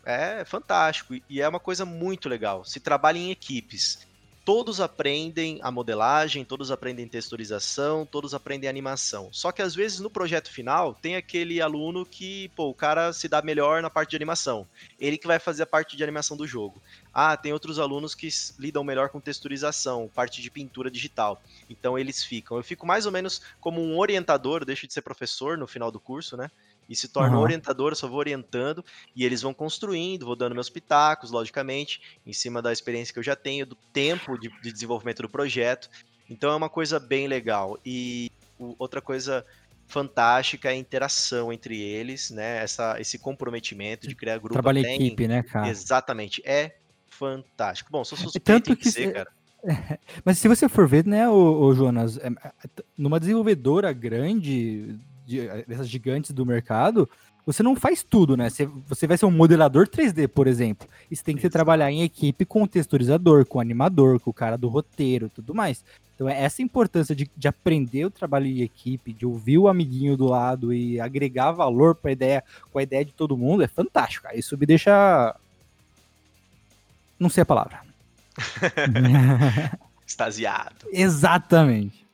é 0.05 0.45
fantástico 0.45 1.17
e 1.29 1.43
é 1.43 1.49
uma 1.49 1.59
coisa 1.59 1.85
muito 1.85 2.29
legal. 2.29 2.65
Se 2.65 2.79
trabalha 2.79 3.19
em 3.19 3.33
equipes, 3.33 4.06
todos 4.47 4.81
aprendem 4.81 5.59
a 5.61 5.73
modelagem, 5.73 6.45
todos 6.45 6.71
aprendem 6.71 7.09
texturização, 7.09 8.07
todos 8.07 8.33
aprendem 8.33 8.71
animação. 8.71 9.29
Só 9.33 9.51
que 9.51 9.61
às 9.61 9.75
vezes 9.75 9.99
no 9.99 10.09
projeto 10.09 10.53
final 10.53 10.95
tem 10.95 11.17
aquele 11.17 11.61
aluno 11.61 12.07
que, 12.07 12.49
pô, 12.55 12.69
o 12.69 12.75
cara 12.75 13.13
se 13.13 13.29
dá 13.29 13.43
melhor 13.43 13.83
na 13.83 13.91
parte 13.91 14.11
de 14.11 14.17
animação. 14.17 14.65
Ele 15.01 15.19
que 15.19 15.27
vai 15.27 15.41
fazer 15.41 15.65
a 15.65 15.67
parte 15.67 15.97
de 15.97 16.05
animação 16.05 16.37
do 16.37 16.47
jogo. 16.47 16.81
Ah, 17.13 17.37
tem 17.37 17.53
outros 17.53 17.81
alunos 17.81 18.15
que 18.15 18.29
lidam 18.57 18.85
melhor 18.85 19.09
com 19.09 19.19
texturização, 19.19 20.09
parte 20.15 20.41
de 20.41 20.49
pintura 20.49 20.93
digital. 20.93 21.43
Então 21.69 21.99
eles 21.99 22.23
ficam. 22.23 22.57
Eu 22.57 22.63
fico 22.63 22.87
mais 22.87 23.05
ou 23.05 23.11
menos 23.11 23.43
como 23.61 23.83
um 23.83 23.99
orientador, 23.99 24.65
deixo 24.65 24.87
de 24.87 24.93
ser 24.93 25.03
professor 25.03 25.59
no 25.59 25.67
final 25.67 25.91
do 25.91 25.99
curso, 25.99 26.37
né? 26.37 26.53
E 26.89 26.95
se 26.95 27.09
torna 27.09 27.37
uhum. 27.37 27.43
orientador, 27.43 27.93
eu 27.93 27.97
só 27.97 28.09
vou 28.09 28.19
orientando 28.19 28.85
e 29.15 29.25
eles 29.25 29.43
vão 29.43 29.53
construindo, 29.53 30.27
vou 30.27 30.37
dando 30.37 30.55
meus 30.55 30.71
pitacos, 30.71 31.31
logicamente, 31.31 32.01
em 32.25 32.33
cima 32.33 32.63
da 32.63 32.73
experiência 32.73 33.13
que 33.13 33.19
eu 33.19 33.25
já 33.25 33.37
tenho, 33.37 33.67
do 33.67 33.77
tempo 33.93 34.39
de, 34.39 34.49
de 34.63 34.73
desenvolvimento 34.73 35.23
do 35.23 35.29
projeto. 35.29 35.91
Então 36.29 36.51
é 36.51 36.57
uma 36.57 36.69
coisa 36.69 36.99
bem 36.99 37.27
legal. 37.27 37.79
E 37.85 38.31
outra 38.79 39.01
coisa 39.01 39.45
fantástica 39.87 40.69
é 40.69 40.73
a 40.73 40.77
interação 40.77 41.53
entre 41.53 41.81
eles, 41.81 42.31
né? 42.31 42.63
Essa, 42.63 43.01
esse 43.01 43.19
comprometimento 43.19 44.09
de 44.09 44.15
criar 44.15 44.39
grupo. 44.39 44.55
Trabalho 44.55 44.79
em 44.79 44.95
equipe, 44.95 45.29
né, 45.29 45.43
cara? 45.43 45.69
Exatamente. 45.69 46.43
É 46.45 46.77
fantástico. 47.09 47.91
Bom, 47.91 48.05
sou 48.05 48.19
suspeito 48.19 48.45
Tanto 48.45 48.77
que, 48.77 48.91
ser, 48.91 49.13
cara. 49.13 49.31
Mas 50.25 50.39
se 50.39 50.49
você 50.49 50.69
for 50.69 50.87
ver, 50.87 51.07
né, 51.07 51.29
o, 51.29 51.73
Jonas, 51.75 52.19
é, 52.19 52.29
é, 52.29 52.53
numa 52.97 53.19
desenvolvedora 53.19 53.93
grande 53.93 54.99
dessas 55.67 55.89
gigantes 55.89 56.31
do 56.33 56.47
mercado, 56.47 57.09
você 57.47 57.63
não 57.63 57.77
faz 57.77 58.03
tudo, 58.03 58.37
né? 58.37 58.51
Você, 58.51 58.67
você 58.67 59.07
vai 59.07 59.17
ser 59.17 59.25
um 59.25 59.31
modelador 59.31 59.87
3D, 59.87 60.27
por 60.27 60.49
exemplo. 60.49 60.89
E 61.09 61.15
você 61.15 61.23
tem 61.23 61.37
que 61.37 61.49
trabalhar 61.49 61.93
em 61.93 62.03
equipe 62.03 62.45
com 62.45 62.65
o 62.65 62.69
texturizador, 62.69 63.47
com 63.47 63.59
o 63.59 63.61
animador, 63.61 64.19
com 64.19 64.31
o 64.31 64.35
cara 64.35 64.59
do 64.59 64.67
roteiro, 64.69 65.29
tudo 65.29 65.55
mais. 65.55 65.85
Então, 66.17 66.29
é 66.29 66.43
essa 66.43 66.61
importância 66.61 67.15
de, 67.15 67.31
de 67.37 67.47
aprender 67.47 68.05
o 68.05 68.11
trabalho 68.11 68.47
em 68.47 68.63
equipe, 68.63 69.13
de 69.13 69.25
ouvir 69.25 69.59
o 69.59 69.69
amiguinho 69.69 70.17
do 70.17 70.27
lado 70.27 70.73
e 70.73 70.99
agregar 70.99 71.53
valor 71.53 71.95
para 71.95 72.11
a 72.11 72.13
ideia, 72.13 72.45
com 72.73 72.79
a 72.79 72.83
ideia 72.83 73.05
de 73.05 73.13
todo 73.13 73.37
mundo, 73.37 73.63
é 73.63 73.69
fantástico. 73.69 74.25
Cara. 74.25 74.37
Isso 74.37 74.59
me 74.59 74.67
deixa. 74.67 75.37
Não 77.19 77.29
sei 77.29 77.43
a 77.43 77.47
palavra. 77.47 77.81
Extasiado. 80.05 80.87
Exatamente. 80.91 82.06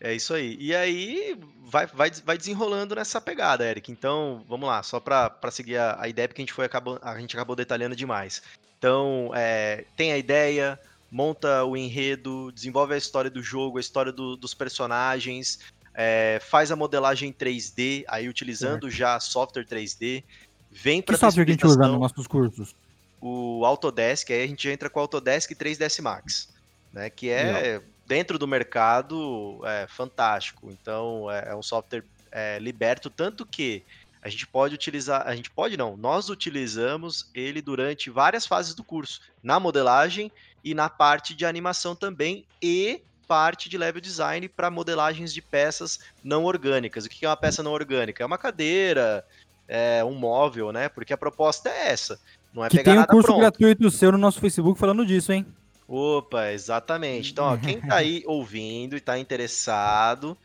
É 0.00 0.14
isso 0.14 0.34
aí. 0.34 0.56
E 0.60 0.74
aí 0.74 1.38
vai, 1.64 1.86
vai, 1.86 2.10
vai 2.24 2.38
desenrolando 2.38 2.94
nessa 2.94 3.20
pegada, 3.20 3.64
Eric. 3.64 3.90
Então, 3.90 4.44
vamos 4.48 4.68
lá, 4.68 4.82
só 4.82 5.00
para 5.00 5.50
seguir 5.50 5.76
a, 5.76 5.96
a, 6.00 6.08
ideia, 6.08 6.28
porque 6.28 6.42
a 6.42 6.44
gente, 6.44 6.52
foi, 6.52 6.66
acabou, 6.66 6.98
a 7.02 7.18
gente 7.18 7.34
acabou 7.34 7.56
detalhando 7.56 7.96
demais. 7.96 8.42
Então, 8.78 9.30
é, 9.34 9.84
tem 9.96 10.12
a 10.12 10.18
ideia, 10.18 10.78
monta 11.10 11.64
o 11.64 11.76
enredo, 11.76 12.52
desenvolve 12.52 12.94
a 12.94 12.98
história 12.98 13.30
do 13.30 13.42
jogo, 13.42 13.78
a 13.78 13.80
história 13.80 14.12
do, 14.12 14.36
dos 14.36 14.52
personagens, 14.52 15.60
é, 15.94 16.38
faz 16.42 16.70
a 16.70 16.76
modelagem 16.76 17.32
3D, 17.32 18.04
aí 18.06 18.28
utilizando 18.28 18.90
já 18.90 19.18
software 19.18 19.64
3D, 19.64 20.22
vem 20.70 21.00
para 21.00 21.14
Que 21.14 21.20
software 21.20 21.46
que 21.46 21.52
a 21.52 21.54
gente 21.54 21.66
usa 21.66 21.88
nos 21.88 21.98
nossos 21.98 22.26
cursos? 22.26 22.76
O 23.18 23.64
Autodesk, 23.64 24.30
aí 24.30 24.44
a 24.44 24.46
gente 24.46 24.68
entra 24.68 24.90
com 24.90 25.00
o 25.00 25.02
Autodesk 25.02 25.50
3ds 25.52 26.02
Max, 26.02 26.50
né, 26.92 27.08
que 27.08 27.30
é 27.30 27.80
dentro 28.06 28.38
do 28.38 28.46
mercado 28.46 29.60
é 29.64 29.86
fantástico. 29.86 30.70
Então 30.70 31.30
é, 31.30 31.50
é 31.50 31.56
um 31.56 31.62
software 31.62 32.04
é, 32.30 32.58
liberto, 32.58 33.10
tanto 33.10 33.44
que 33.46 33.82
a 34.22 34.28
gente 34.28 34.46
pode 34.46 34.74
utilizar, 34.74 35.22
a 35.26 35.36
gente 35.36 35.50
pode 35.50 35.76
não, 35.76 35.96
nós 35.96 36.28
utilizamos 36.28 37.30
ele 37.34 37.62
durante 37.62 38.10
várias 38.10 38.44
fases 38.44 38.74
do 38.74 38.82
curso, 38.82 39.20
na 39.42 39.60
modelagem 39.60 40.32
e 40.64 40.74
na 40.74 40.88
parte 40.88 41.32
de 41.34 41.46
animação 41.46 41.94
também 41.94 42.44
e 42.60 43.00
parte 43.28 43.68
de 43.68 43.78
level 43.78 44.00
design 44.00 44.48
para 44.48 44.70
modelagens 44.70 45.32
de 45.32 45.40
peças 45.40 46.00
não 46.24 46.44
orgânicas. 46.44 47.04
O 47.04 47.08
que 47.08 47.24
é 47.24 47.28
uma 47.28 47.36
peça 47.36 47.62
não 47.62 47.72
orgânica? 47.72 48.22
É 48.22 48.26
uma 48.26 48.38
cadeira, 48.38 49.24
é 49.68 50.04
um 50.04 50.14
móvel, 50.14 50.72
né? 50.72 50.88
Porque 50.88 51.12
a 51.12 51.16
proposta 51.16 51.68
é 51.68 51.88
essa. 51.88 52.18
Não 52.52 52.64
é 52.64 52.68
que 52.68 52.76
pegar 52.78 52.92
tem 52.92 53.00
um 53.00 53.06
curso 53.06 53.28
pronto. 53.28 53.40
gratuito 53.40 53.90
seu 53.90 54.10
no 54.12 54.18
nosso 54.18 54.40
Facebook 54.40 54.78
falando 54.78 55.04
disso, 55.04 55.32
hein? 55.32 55.46
Opa, 55.88 56.50
exatamente. 56.50 57.32
Então, 57.32 57.44
ó, 57.44 57.56
quem 57.58 57.80
tá 57.80 57.96
aí 57.96 58.22
ouvindo 58.26 58.96
e 58.96 59.00
tá 59.00 59.18
interessado, 59.18 60.36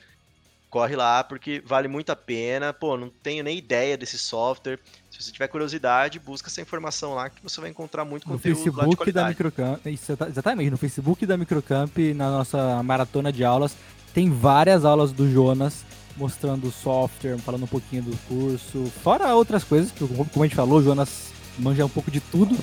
corre 0.70 0.96
lá, 0.96 1.24
porque 1.24 1.62
vale 1.66 1.88
muito 1.88 2.12
a 2.12 2.16
pena. 2.16 2.72
Pô, 2.72 2.96
não 2.98 3.10
tenho 3.10 3.44
nem 3.44 3.58
ideia 3.58 3.98
desse 3.98 4.18
software. 4.18 4.80
Se 5.10 5.22
você 5.22 5.32
tiver 5.32 5.48
curiosidade, 5.48 6.20
busca 6.20 6.48
essa 6.48 6.62
informação 6.62 7.14
lá 7.14 7.30
que 7.30 7.42
você 7.44 7.60
vai 7.60 7.70
encontrar 7.70 8.06
muito 8.06 8.28
no 8.28 8.36
conteúdo 8.36 8.64
Facebook 8.64 9.12
da 9.12 9.28
Microcamp, 9.28 9.86
exatamente, 9.86 10.70
no 10.70 10.78
Facebook 10.78 11.26
da 11.26 11.38
Microcamp, 11.38 11.98
na 12.16 12.30
nossa 12.30 12.82
maratona 12.82 13.32
de 13.32 13.44
aulas, 13.44 13.76
tem 14.14 14.30
várias 14.30 14.86
aulas 14.86 15.12
do 15.12 15.30
Jonas 15.30 15.86
mostrando 16.18 16.68
o 16.68 16.72
software, 16.72 17.38
falando 17.40 17.64
um 17.64 17.68
pouquinho 17.68 18.04
do 18.04 18.18
curso, 18.28 18.86
fora 19.04 19.34
outras 19.34 19.64
coisas, 19.64 19.92
que 19.92 20.08
como 20.08 20.44
a 20.44 20.48
gente 20.48 20.56
falou, 20.56 20.80
o 20.80 20.84
Jonas 20.84 21.32
manja 21.58 21.86
um 21.86 21.90
pouco 21.90 22.12
de 22.12 22.20
tudo, 22.20 22.58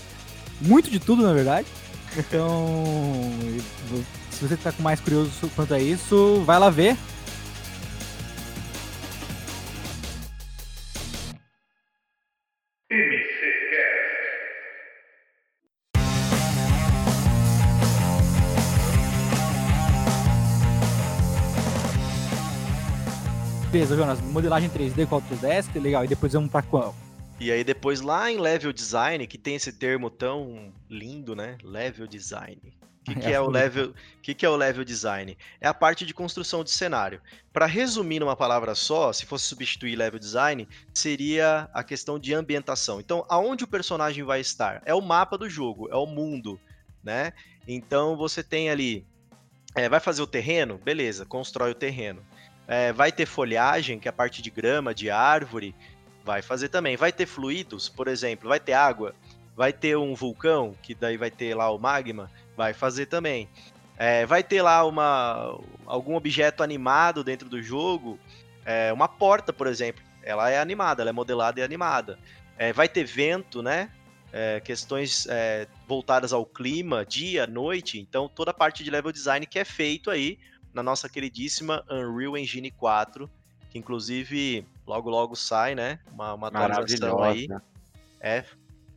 muito 0.60 0.90
de 0.90 0.98
tudo, 0.98 1.22
na 1.22 1.32
verdade. 1.32 1.66
Então, 2.16 3.30
se 4.30 4.46
você 4.46 4.56
com 4.72 4.82
mais 4.82 5.00
curioso 5.00 5.30
quanto 5.54 5.74
a 5.74 5.80
isso, 5.80 6.42
vai 6.44 6.58
lá 6.58 6.70
ver. 6.70 6.96
Beleza, 23.70 23.96
Jonas, 23.96 24.20
modelagem 24.20 24.70
3D 24.70 25.06
com 25.06 25.16
Autodesk, 25.16 25.74
legal. 25.76 26.04
E 26.04 26.08
depois 26.08 26.32
vamos 26.32 26.50
para 26.50 26.62
qual? 26.62 26.94
E 27.40 27.52
aí 27.52 27.62
depois 27.62 28.00
lá 28.00 28.30
em 28.30 28.38
level 28.38 28.72
design, 28.72 29.26
que 29.26 29.38
tem 29.38 29.54
esse 29.54 29.72
termo 29.72 30.10
tão 30.10 30.72
lindo, 30.90 31.36
né? 31.36 31.56
Level 31.62 32.06
design. 32.06 32.60
O 33.00 33.04
que, 33.04 33.14
que, 33.14 33.26
é 33.32 33.40
o 33.40 33.48
level, 33.48 33.94
que, 34.22 34.34
que 34.34 34.44
é 34.44 34.48
o 34.48 34.56
level 34.56 34.84
design? 34.84 35.38
É 35.60 35.68
a 35.68 35.72
parte 35.72 36.04
de 36.04 36.12
construção 36.12 36.64
de 36.64 36.70
cenário. 36.70 37.22
Para 37.52 37.64
resumir 37.64 38.18
numa 38.18 38.34
palavra 38.36 38.74
só, 38.74 39.12
se 39.12 39.24
fosse 39.24 39.46
substituir 39.46 39.94
level 39.94 40.18
design, 40.18 40.68
seria 40.92 41.70
a 41.72 41.84
questão 41.84 42.18
de 42.18 42.34
ambientação. 42.34 42.98
Então, 42.98 43.24
aonde 43.28 43.62
o 43.64 43.68
personagem 43.68 44.24
vai 44.24 44.40
estar? 44.40 44.82
É 44.84 44.92
o 44.92 45.00
mapa 45.00 45.38
do 45.38 45.48
jogo, 45.48 45.88
é 45.90 45.96
o 45.96 46.06
mundo. 46.06 46.60
né? 47.02 47.32
Então 47.66 48.16
você 48.16 48.42
tem 48.42 48.68
ali, 48.68 49.06
é, 49.74 49.88
vai 49.88 50.00
fazer 50.00 50.22
o 50.22 50.26
terreno, 50.26 50.78
beleza, 50.78 51.24
constrói 51.24 51.70
o 51.70 51.74
terreno. 51.74 52.22
É, 52.66 52.92
vai 52.92 53.10
ter 53.10 53.24
folhagem, 53.24 53.98
que 53.98 54.08
é 54.08 54.10
a 54.10 54.12
parte 54.12 54.42
de 54.42 54.50
grama, 54.50 54.94
de 54.94 55.10
árvore, 55.10 55.74
vai 56.28 56.42
fazer 56.42 56.68
também. 56.68 56.94
Vai 56.94 57.10
ter 57.10 57.24
fluidos, 57.24 57.88
por 57.88 58.06
exemplo, 58.06 58.50
vai 58.50 58.60
ter 58.60 58.74
água, 58.74 59.14
vai 59.56 59.72
ter 59.72 59.96
um 59.96 60.14
vulcão, 60.14 60.76
que 60.82 60.94
daí 60.94 61.16
vai 61.16 61.30
ter 61.30 61.54
lá 61.54 61.70
o 61.70 61.78
magma, 61.78 62.30
vai 62.54 62.74
fazer 62.74 63.06
também. 63.06 63.48
É, 63.96 64.26
vai 64.26 64.42
ter 64.42 64.60
lá 64.60 64.84
uma, 64.84 65.58
algum 65.86 66.14
objeto 66.16 66.62
animado 66.62 67.24
dentro 67.24 67.48
do 67.48 67.62
jogo, 67.62 68.18
é, 68.62 68.92
uma 68.92 69.08
porta, 69.08 69.54
por 69.54 69.66
exemplo. 69.66 70.04
Ela 70.22 70.50
é 70.50 70.60
animada, 70.60 71.02
ela 71.02 71.08
é 71.08 71.12
modelada 71.14 71.60
e 71.60 71.62
animada. 71.62 72.18
É, 72.58 72.74
vai 72.74 72.90
ter 72.90 73.04
vento, 73.04 73.62
né? 73.62 73.90
É, 74.30 74.60
questões 74.60 75.26
é, 75.30 75.66
voltadas 75.86 76.34
ao 76.34 76.44
clima, 76.44 77.06
dia, 77.06 77.46
noite. 77.46 77.98
Então, 77.98 78.28
toda 78.28 78.50
a 78.50 78.54
parte 78.54 78.84
de 78.84 78.90
level 78.90 79.10
design 79.10 79.46
que 79.46 79.58
é 79.58 79.64
feito 79.64 80.10
aí 80.10 80.38
na 80.74 80.82
nossa 80.82 81.08
queridíssima 81.08 81.82
Unreal 81.90 82.36
Engine 82.36 82.70
4, 82.70 83.30
que 83.70 83.78
inclusive 83.78 84.66
logo 84.88 85.10
logo 85.10 85.36
sai, 85.36 85.74
né? 85.74 85.98
Uma, 86.10 86.34
uma 86.34 86.48
atualização 86.48 87.22
aí. 87.22 87.46
É 88.20 88.42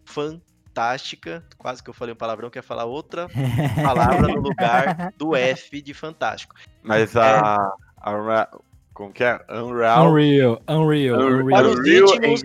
fantástica. 0.05 1.43
Quase 1.57 1.83
que 1.83 1.89
eu 1.89 1.93
falei 1.93 2.13
um 2.13 2.17
palavrão, 2.17 2.49
que 2.49 2.57
ia 2.57 2.63
falar 2.63 2.85
outra 2.85 3.27
palavra 3.83 4.29
no 4.29 4.39
lugar 4.39 5.13
do 5.17 5.35
F 5.35 5.81
de 5.81 5.93
fantástico. 5.93 6.55
Mas 6.81 7.15
a, 7.17 7.27
é... 7.27 8.09
a, 8.09 8.49
como 8.93 9.11
que 9.11 9.23
é? 9.23 9.39
Unreal. 9.49 10.07
Unreal. 10.07 10.61
Unreal. 10.67 11.19
Unreal. 11.19 11.49
Para, 11.49 11.67
os 11.67 11.87
íntimos, 11.87 12.41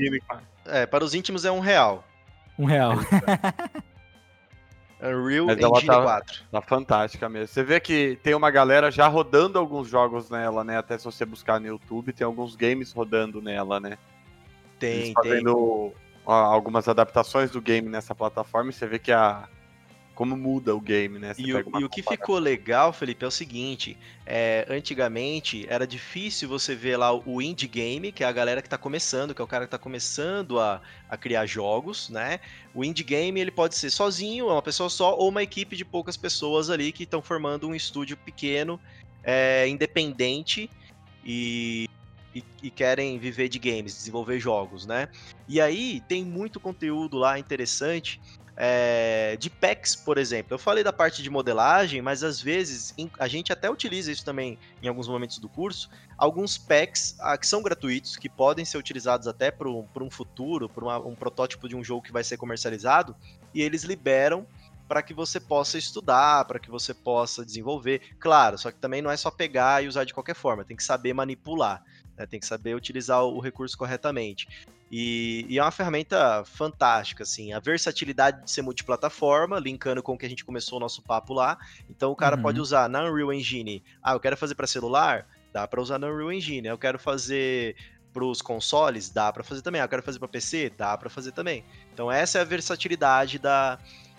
é, 0.66 0.86
para 0.86 1.04
os 1.04 1.14
íntimos 1.14 1.44
é 1.44 1.52
um 1.52 1.60
real. 1.60 2.04
Um 2.58 2.64
real. 2.64 2.94
Unreal 5.00 5.46
Mas 5.46 5.58
Engine 5.58 5.86
tá, 5.86 6.02
4. 6.02 6.42
Tá 6.50 6.62
fantástica 6.62 7.28
mesmo. 7.28 7.48
Você 7.48 7.62
vê 7.62 7.78
que 7.80 8.18
tem 8.22 8.34
uma 8.34 8.50
galera 8.50 8.90
já 8.90 9.06
rodando 9.06 9.58
alguns 9.58 9.88
jogos 9.88 10.30
nela, 10.30 10.64
né? 10.64 10.78
Até 10.78 10.96
se 10.96 11.04
você 11.04 11.24
buscar 11.24 11.60
no 11.60 11.66
YouTube, 11.66 12.12
tem 12.12 12.24
alguns 12.24 12.56
games 12.56 12.92
rodando 12.92 13.42
nela, 13.42 13.78
né? 13.78 13.98
Tem, 14.78 14.94
Eles 14.94 15.12
fazendo 15.12 15.92
tem. 15.92 15.94
algumas 16.24 16.88
adaptações 16.88 17.50
do 17.50 17.60
game 17.60 17.88
nessa 17.88 18.14
plataforma 18.14 18.70
e 18.70 18.72
você 18.72 18.86
vê 18.86 18.98
que 18.98 19.12
a, 19.12 19.48
como 20.16 20.34
muda 20.34 20.74
o 20.74 20.80
game, 20.80 21.18
né? 21.18 21.34
E 21.36 21.52
o, 21.52 21.78
e 21.78 21.84
o, 21.84 21.90
que 21.90 22.02
ficou 22.02 22.38
legal, 22.38 22.90
Felipe, 22.90 23.22
é 23.22 23.28
o 23.28 23.30
seguinte: 23.30 23.98
é, 24.24 24.66
antigamente 24.68 25.66
era 25.68 25.86
difícil 25.86 26.48
você 26.48 26.74
ver 26.74 26.96
lá 26.96 27.12
o 27.12 27.42
indie 27.42 27.68
game, 27.68 28.10
que 28.10 28.24
é 28.24 28.26
a 28.26 28.32
galera 28.32 28.62
que 28.62 28.66
está 28.66 28.78
começando, 28.78 29.34
que 29.34 29.42
é 29.42 29.44
o 29.44 29.46
cara 29.46 29.64
que 29.64 29.68
está 29.68 29.78
começando 29.78 30.58
a, 30.58 30.80
a 31.08 31.16
criar 31.18 31.44
jogos, 31.44 32.08
né? 32.08 32.40
O 32.74 32.82
indie 32.82 33.04
game 33.04 33.38
ele 33.38 33.50
pode 33.50 33.76
ser 33.76 33.90
sozinho, 33.90 34.48
é 34.48 34.52
uma 34.52 34.62
pessoa 34.62 34.88
só, 34.88 35.14
ou 35.14 35.28
uma 35.28 35.42
equipe 35.42 35.76
de 35.76 35.84
poucas 35.84 36.16
pessoas 36.16 36.70
ali 36.70 36.92
que 36.92 37.02
estão 37.02 37.20
formando 37.20 37.68
um 37.68 37.74
estúdio 37.74 38.16
pequeno, 38.16 38.80
é, 39.22 39.68
independente 39.68 40.70
e 41.22 41.88
e, 42.34 42.44
e, 42.64 42.70
querem 42.70 43.18
viver 43.18 43.48
de 43.48 43.58
games, 43.58 43.94
desenvolver 43.94 44.38
jogos, 44.38 44.84
né? 44.84 45.08
E 45.48 45.58
aí 45.58 46.02
tem 46.06 46.22
muito 46.22 46.60
conteúdo 46.60 47.16
lá 47.16 47.38
interessante 47.38 48.20
é, 48.56 49.36
de 49.38 49.50
packs, 49.50 49.94
por 49.94 50.16
exemplo. 50.16 50.54
Eu 50.54 50.58
falei 50.58 50.82
da 50.82 50.92
parte 50.92 51.22
de 51.22 51.28
modelagem, 51.28 52.00
mas 52.00 52.24
às 52.24 52.40
vezes 52.40 52.94
a 53.18 53.28
gente 53.28 53.52
até 53.52 53.70
utiliza 53.70 54.10
isso 54.10 54.24
também 54.24 54.58
em 54.82 54.88
alguns 54.88 55.06
momentos 55.06 55.38
do 55.38 55.48
curso. 55.48 55.90
Alguns 56.16 56.56
packs 56.56 57.16
ah, 57.20 57.36
que 57.36 57.46
são 57.46 57.62
gratuitos, 57.62 58.16
que 58.16 58.28
podem 58.28 58.64
ser 58.64 58.78
utilizados 58.78 59.28
até 59.28 59.50
para 59.50 59.68
um 59.68 60.10
futuro, 60.10 60.68
para 60.68 60.98
um 61.00 61.14
protótipo 61.14 61.68
de 61.68 61.76
um 61.76 61.84
jogo 61.84 62.02
que 62.02 62.12
vai 62.12 62.24
ser 62.24 62.38
comercializado, 62.38 63.14
e 63.54 63.60
eles 63.60 63.84
liberam 63.84 64.46
para 64.88 65.02
que 65.02 65.12
você 65.12 65.40
possa 65.40 65.76
estudar, 65.76 66.44
para 66.44 66.58
que 66.58 66.70
você 66.70 66.94
possa 66.94 67.44
desenvolver. 67.44 68.00
Claro, 68.18 68.56
só 68.56 68.70
que 68.70 68.78
também 68.78 69.02
não 69.02 69.10
é 69.10 69.16
só 69.16 69.30
pegar 69.30 69.82
e 69.82 69.88
usar 69.88 70.04
de 70.04 70.14
qualquer 70.14 70.34
forma, 70.34 70.64
tem 70.64 70.76
que 70.76 70.84
saber 70.84 71.12
manipular. 71.12 71.82
Né, 72.16 72.26
tem 72.26 72.40
que 72.40 72.46
saber 72.46 72.74
utilizar 72.74 73.22
o 73.24 73.40
recurso 73.40 73.76
corretamente. 73.76 74.48
E, 74.90 75.44
e, 75.48 75.58
é 75.58 75.62
uma 75.62 75.70
ferramenta 75.70 76.44
fantástica, 76.44 77.24
assim, 77.24 77.52
a 77.52 77.58
versatilidade 77.58 78.44
de 78.44 78.50
ser 78.50 78.62
multiplataforma, 78.62 79.58
linkando 79.58 80.02
com 80.02 80.14
o 80.14 80.18
que 80.18 80.24
a 80.24 80.28
gente 80.28 80.44
começou 80.44 80.78
o 80.78 80.80
nosso 80.80 81.02
papo 81.02 81.34
lá. 81.34 81.58
Então 81.90 82.12
o 82.12 82.16
cara 82.16 82.36
uhum. 82.36 82.42
pode 82.42 82.60
usar 82.60 82.88
na 82.88 83.04
Unreal 83.04 83.32
Engine. 83.32 83.82
Ah, 84.02 84.12
eu 84.12 84.20
quero 84.20 84.36
fazer 84.36 84.54
para 84.54 84.66
celular? 84.66 85.26
Dá 85.52 85.66
para 85.66 85.80
usar 85.80 85.98
na 85.98 86.06
Unreal 86.06 86.32
Engine. 86.32 86.68
Eu 86.68 86.78
quero 86.78 86.98
fazer 86.98 87.74
para 88.12 88.24
os 88.24 88.40
consoles? 88.40 89.10
Dá 89.10 89.32
para 89.32 89.42
fazer 89.42 89.60
também. 89.60 89.80
Ah, 89.80 89.84
eu 89.84 89.88
quero 89.88 90.02
fazer 90.02 90.18
para 90.20 90.28
PC? 90.28 90.72
Dá 90.76 90.96
para 90.96 91.10
fazer 91.10 91.32
também. 91.32 91.64
Então 91.92 92.10
essa 92.10 92.38
é 92.38 92.42
a 92.42 92.44
versatilidade 92.44 93.40
da, 93.40 93.78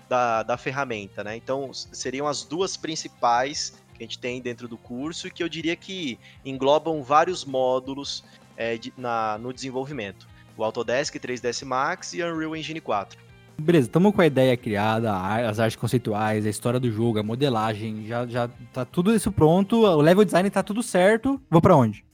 da, 0.09 0.43
da 0.43 0.57
ferramenta, 0.57 1.23
né? 1.23 1.37
Então 1.37 1.73
seriam 1.73 2.27
as 2.27 2.43
duas 2.43 2.75
principais 2.75 3.73
que 3.97 4.03
a 4.03 4.07
gente 4.07 4.19
tem 4.19 4.41
dentro 4.41 4.67
do 4.67 4.77
curso 4.77 5.27
e 5.27 5.31
que 5.31 5.43
eu 5.43 5.49
diria 5.49 5.75
que 5.75 6.19
englobam 6.45 7.03
vários 7.03 7.43
módulos 7.43 8.23
é, 8.55 8.77
de, 8.77 8.93
na, 8.97 9.37
no 9.37 9.51
desenvolvimento 9.51 10.27
o 10.57 10.63
Autodesk 10.63 11.15
3ds 11.15 11.63
Max 11.63 12.13
e 12.13 12.23
Unreal 12.23 12.55
Engine 12.55 12.81
4. 12.81 13.27
Beleza, 13.59 13.87
estamos 13.87 14.13
com 14.13 14.21
a 14.21 14.25
ideia 14.25 14.55
criada, 14.55 15.15
as 15.15 15.59
artes 15.59 15.75
conceituais, 15.75 16.45
a 16.45 16.49
história 16.49 16.79
do 16.79 16.91
jogo, 16.91 17.19
a 17.19 17.23
modelagem, 17.23 18.05
já, 18.05 18.25
já 18.25 18.49
tá 18.71 18.85
tudo 18.85 19.13
isso 19.15 19.31
pronto, 19.31 19.77
o 19.83 20.01
level 20.01 20.23
design 20.23 20.49
tá 20.49 20.61
tudo 20.61 20.83
certo. 20.83 21.41
Vou 21.49 21.61
para 21.61 21.75
onde? 21.75 22.05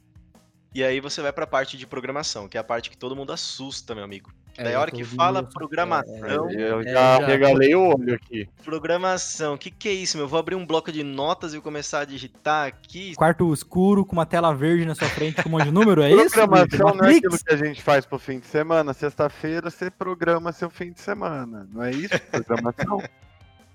E 0.74 0.84
aí 0.84 1.00
você 1.00 1.22
vai 1.22 1.34
para 1.34 1.44
a 1.44 1.48
parte 1.48 1.78
de 1.78 1.86
programação, 1.86 2.48
que 2.48 2.58
é 2.58 2.60
a 2.62 2.64
parte 2.64 2.90
que 2.90 2.98
todo 2.98 3.16
mundo 3.16 3.34
assusta, 3.34 3.94
meu 3.94 4.04
amigo. 4.04 4.32
É, 4.58 4.66
Daí 4.66 4.76
a 4.76 4.80
hora 4.80 4.92
que 4.92 5.04
fala 5.04 5.42
programação. 5.42 6.50
É, 6.50 6.72
eu 6.72 6.84
já 6.84 7.20
é, 7.20 7.26
regalei 7.26 7.74
o 7.74 7.96
olho 7.96 8.14
aqui. 8.14 8.48
Programação, 8.64 9.56
o 9.56 9.58
que, 9.58 9.72
que 9.72 9.90
é 9.90 9.94
isso, 9.94 10.16
meu? 10.16 10.26
Eu 10.26 10.30
vou 10.30 10.40
abrir 10.40 10.56
um 10.56 10.66
bloco 10.66 10.92
de 10.92 11.04
notas 11.04 11.56
e 11.56 11.62
começar 11.62 12.02
a 12.02 12.06
digitar 12.06 12.68
aqui. 12.68 13.16
Quarto 13.16 13.52
escuro 13.52 14.06
com 14.06 14.14
uma 14.14 14.26
tela 14.26 14.54
verde 14.54 14.86
na 14.86 14.94
sua 14.94 15.08
frente 15.10 15.42
com 15.42 15.50
um 15.50 15.54
monte 15.54 15.66
de 15.66 15.72
número, 15.72 16.04
é 16.04 16.12
isso? 16.12 16.36
Programação 16.36 16.94
não 16.94 17.06
é 17.06 17.16
aquilo 17.16 17.38
que 17.38 17.54
a 17.54 17.58
gente 17.58 17.82
faz 17.82 18.06
pro 18.06 18.20
fim 18.20 18.40
de 18.40 18.46
semana. 18.46 18.94
Sexta-feira 18.94 19.72
você 19.72 19.90
programa 19.90 20.52
seu 20.52 20.70
fim 20.70 20.92
de 20.92 21.02
semana. 21.02 21.68
Não 21.72 21.84
é 21.84 21.92
isso? 21.92 22.20
Programação. 22.30 23.02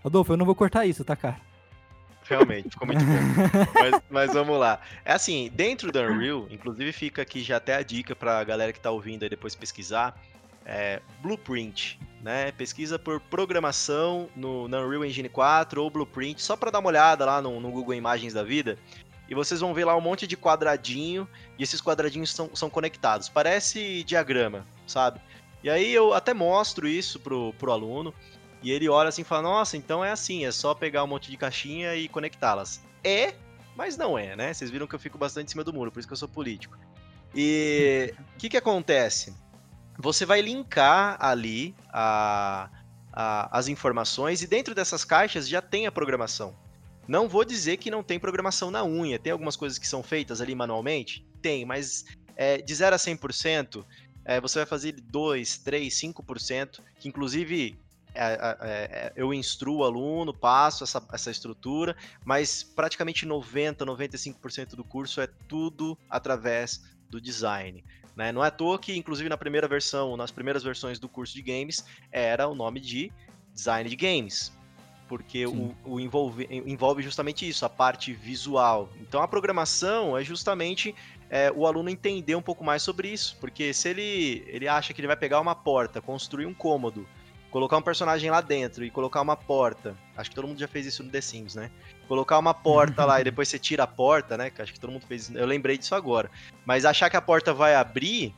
Adolfo, 0.05 0.33
eu 0.33 0.37
não 0.37 0.47
vou 0.47 0.55
cortar 0.55 0.87
isso, 0.87 1.05
tá, 1.05 1.17
cara? 1.17 1.41
Realmente, 2.23 2.69
ficou 2.71 2.87
muito 2.87 3.05
bom. 3.05 3.73
mas, 3.75 4.03
mas, 4.11 4.33
vamos 4.33 4.59
lá. 4.61 4.81
É 5.05 5.13
assim, 5.13 5.51
dentro 5.55 5.91
do 5.91 5.99
Unreal, 5.99 6.47
inclusive 6.51 6.93
fica 6.93 7.23
aqui 7.23 7.43
já 7.43 7.57
até 7.57 7.75
a 7.75 7.83
dica 7.83 8.15
pra 8.15 8.45
galera 8.45 8.73
que 8.73 8.79
tá 8.79 8.91
ouvindo 8.91 9.25
aí 9.25 9.29
depois 9.29 9.57
pesquisar 9.57 10.15
é, 10.69 11.01
Blueprint, 11.23 11.99
né? 12.23 12.53
Pesquisa 12.53 12.99
por 12.99 13.21
programação 13.21 14.29
no, 14.37 14.69
no 14.69 14.85
Unreal 14.85 15.05
Engine 15.05 15.29
4 15.29 15.83
ou 15.83 15.91
Blueprint, 15.91 16.43
só 16.43 16.57
para 16.57 16.71
dar 16.71 16.81
uma 16.81 16.89
olhada 16.89 17.25
lá 17.25 17.41
no, 17.41 17.59
no, 17.59 17.71
Google 17.71 17.95
Imagens 17.95 18.35
da 18.35 18.43
vida. 18.45 18.79
E 19.29 19.35
vocês 19.35 19.61
vão 19.61 19.75
ver 19.75 19.85
lá 19.85 19.97
um 19.97 20.01
monte 20.01 20.27
de 20.27 20.37
quadradinho, 20.37 21.29
e 21.59 21.63
esses 21.63 21.81
quadradinhos 21.81 22.31
são, 22.31 22.51
são 22.55 22.71
conectados. 22.71 23.29
Parece 23.29 24.05
diagrama, 24.05 24.67
sabe? 24.87 25.21
E 25.63 25.69
aí 25.69 25.93
eu 25.93 26.15
até 26.15 26.33
mostro 26.33 26.87
isso 26.87 27.19
pro, 27.19 27.53
pro 27.55 27.73
aluno, 27.73 28.15
e 28.63 28.71
ele 28.71 28.89
olha 28.89 29.09
assim 29.09 29.23
e 29.23 29.25
fala, 29.25 29.43
nossa, 29.43 29.77
então 29.77 30.05
é 30.05 30.11
assim, 30.11 30.45
é 30.45 30.53
só 30.53 30.75
pegar 30.75 31.05
um 31.05 31.07
monte 31.07 31.31
de 31.31 31.37
caixinha 31.37 31.95
e 31.95 32.09
conectá-las. 32.09 32.81
É, 33.05 33.35
mas 33.77 33.97
não 33.97 34.19
é, 34.19 34.35
né? 34.35 34.53
Vocês 34.53 34.71
viram 34.71 34.87
que 34.87 34.95
eu 34.95 34.99
fico 34.99 35.19
bastante 35.19 35.47
em 35.47 35.51
cima 35.51 35.65
do 35.65 35.73
muro, 35.73 35.93
por 35.93 35.99
isso 35.99 36.09
que 36.09 36.15
eu 36.15 36.19
sou 36.19 36.29
político. 36.29 36.77
E 37.35 38.15
o 38.19 38.23
que 38.39 38.49
que 38.49 38.57
acontece? 38.57 39.35
Você 39.99 40.25
vai 40.25 40.41
linkar 40.41 41.17
ali 41.19 41.75
a, 41.93 42.71
a, 43.13 43.59
as 43.59 43.67
informações 43.67 44.43
e 44.43 44.47
dentro 44.47 44.73
dessas 44.75 45.05
caixas 45.05 45.49
já 45.49 45.61
tem 45.61 45.89
a 45.89 45.93
programação. 45.93 46.57
Não 47.09 47.29
vou 47.29 47.45
dizer 47.45 47.79
que 47.79 47.91
não 47.91 48.03
tem 48.03 48.19
programação 48.19 48.71
na 48.71 48.85
unha, 48.85 49.19
tem 49.19 49.33
algumas 49.33 49.57
coisas 49.57 49.77
que 49.77 49.89
são 49.89 50.03
feitas 50.03 50.41
ali 50.41 50.55
manualmente? 50.55 51.27
Tem, 51.43 51.65
mas 51.65 52.05
é, 52.37 52.59
de 52.59 52.75
0 52.75 52.95
a 52.95 52.99
100%, 52.99 53.85
é, 54.25 54.41
você 54.41 54.61
vai 54.61 54.67
fazer 54.67 54.93
2, 54.93 55.59
3, 55.59 55.93
5%, 55.93 56.81
que 57.01 57.09
inclusive 57.09 57.77
é, 58.15 58.25
é, 58.25 58.59
é, 58.61 59.13
eu 59.17 59.35
instruo 59.35 59.79
o 59.79 59.85
aluno, 59.85 60.33
passo 60.33 60.85
essa, 60.85 61.05
essa 61.13 61.31
estrutura, 61.31 61.97
mas 62.25 62.63
praticamente 62.63 63.27
90, 63.27 63.85
95% 63.85 64.77
do 64.77 64.85
curso 64.85 65.21
é 65.21 65.27
tudo 65.49 65.99
através 66.09 66.83
do 67.09 67.21
design. 67.21 67.83
Né? 68.19 68.33
Não 68.33 68.45
é 68.45 68.49
à 68.49 68.51
toa 68.51 68.81
que, 68.81 68.97
inclusive, 68.97 69.29
na 69.29 69.37
primeira 69.37 69.69
versão, 69.69 70.17
nas 70.17 70.33
primeiras 70.33 70.65
versões 70.65 70.99
do 70.99 71.09
curso 71.09 71.33
de 71.33 71.41
games, 71.41 71.85
era 72.11 72.49
o 72.49 72.55
nome 72.55 72.81
de 72.81 73.13
design 73.55 73.89
de 73.89 73.95
games. 73.95 74.53
Porque 75.07 75.47
o, 75.47 75.73
o 75.85 76.01
envolve, 76.01 76.49
envolve 76.51 77.01
justamente 77.01 77.49
isso, 77.49 77.65
a 77.65 77.69
parte 77.69 78.13
visual. 78.13 78.89
Então 79.01 79.23
a 79.23 79.29
programação 79.29 80.19
é 80.19 80.25
justamente 80.25 80.97
é, 81.31 81.53
o 81.55 81.65
aluno 81.65 81.89
entender 81.89 82.35
um 82.35 82.43
pouco 82.43 82.65
mais 82.65 82.83
sobre 82.83 83.09
isso. 83.09 83.37
Porque 83.41 83.73
se 83.73 83.89
ele, 83.89 84.45
ele 84.49 84.67
acha 84.67 84.93
que 84.93 85.01
ele 85.01 85.07
vai 85.07 85.17
pegar 85.17 85.41
uma 85.41 85.55
porta, 85.55 86.01
construir 86.03 86.45
um 86.45 86.53
cômodo, 86.53 87.07
colocar 87.53 87.77
um 87.77 87.83
personagem 87.83 88.31
lá 88.33 88.41
dentro 88.41 88.85
e 88.85 88.91
colocar 88.91 89.23
uma 89.23 89.37
porta. 89.37 89.97
Acho 90.17 90.29
que 90.29 90.35
todo 90.35 90.49
mundo 90.49 90.59
já 90.59 90.67
fez 90.67 90.87
isso 90.87 91.05
no 91.05 91.11
The 91.11 91.21
Sims, 91.21 91.55
né? 91.55 91.71
Colocar 92.09 92.39
uma 92.39 92.55
porta 92.55 93.05
lá 93.05 93.21
e 93.21 93.25
depois 93.25 93.49
você 93.49 93.59
tira 93.59 93.85
a 93.85 93.87
porta, 93.87 94.37
né? 94.37 94.51
Que 94.51 94.63
acho 94.63 94.73
que 94.73 94.81
todo 94.81 94.91
mundo 94.91 95.07
fez. 95.07 95.33
Eu 95.35 95.47
lembrei 95.47 95.79
disso 95.79 95.95
agora. 95.95 96.31
Mas 96.65 96.85
achar 96.85 97.11
que 97.11 97.17
a 97.17 97.23
porta 97.23 97.53
vai 97.53 97.75
abrir, 97.75 98.35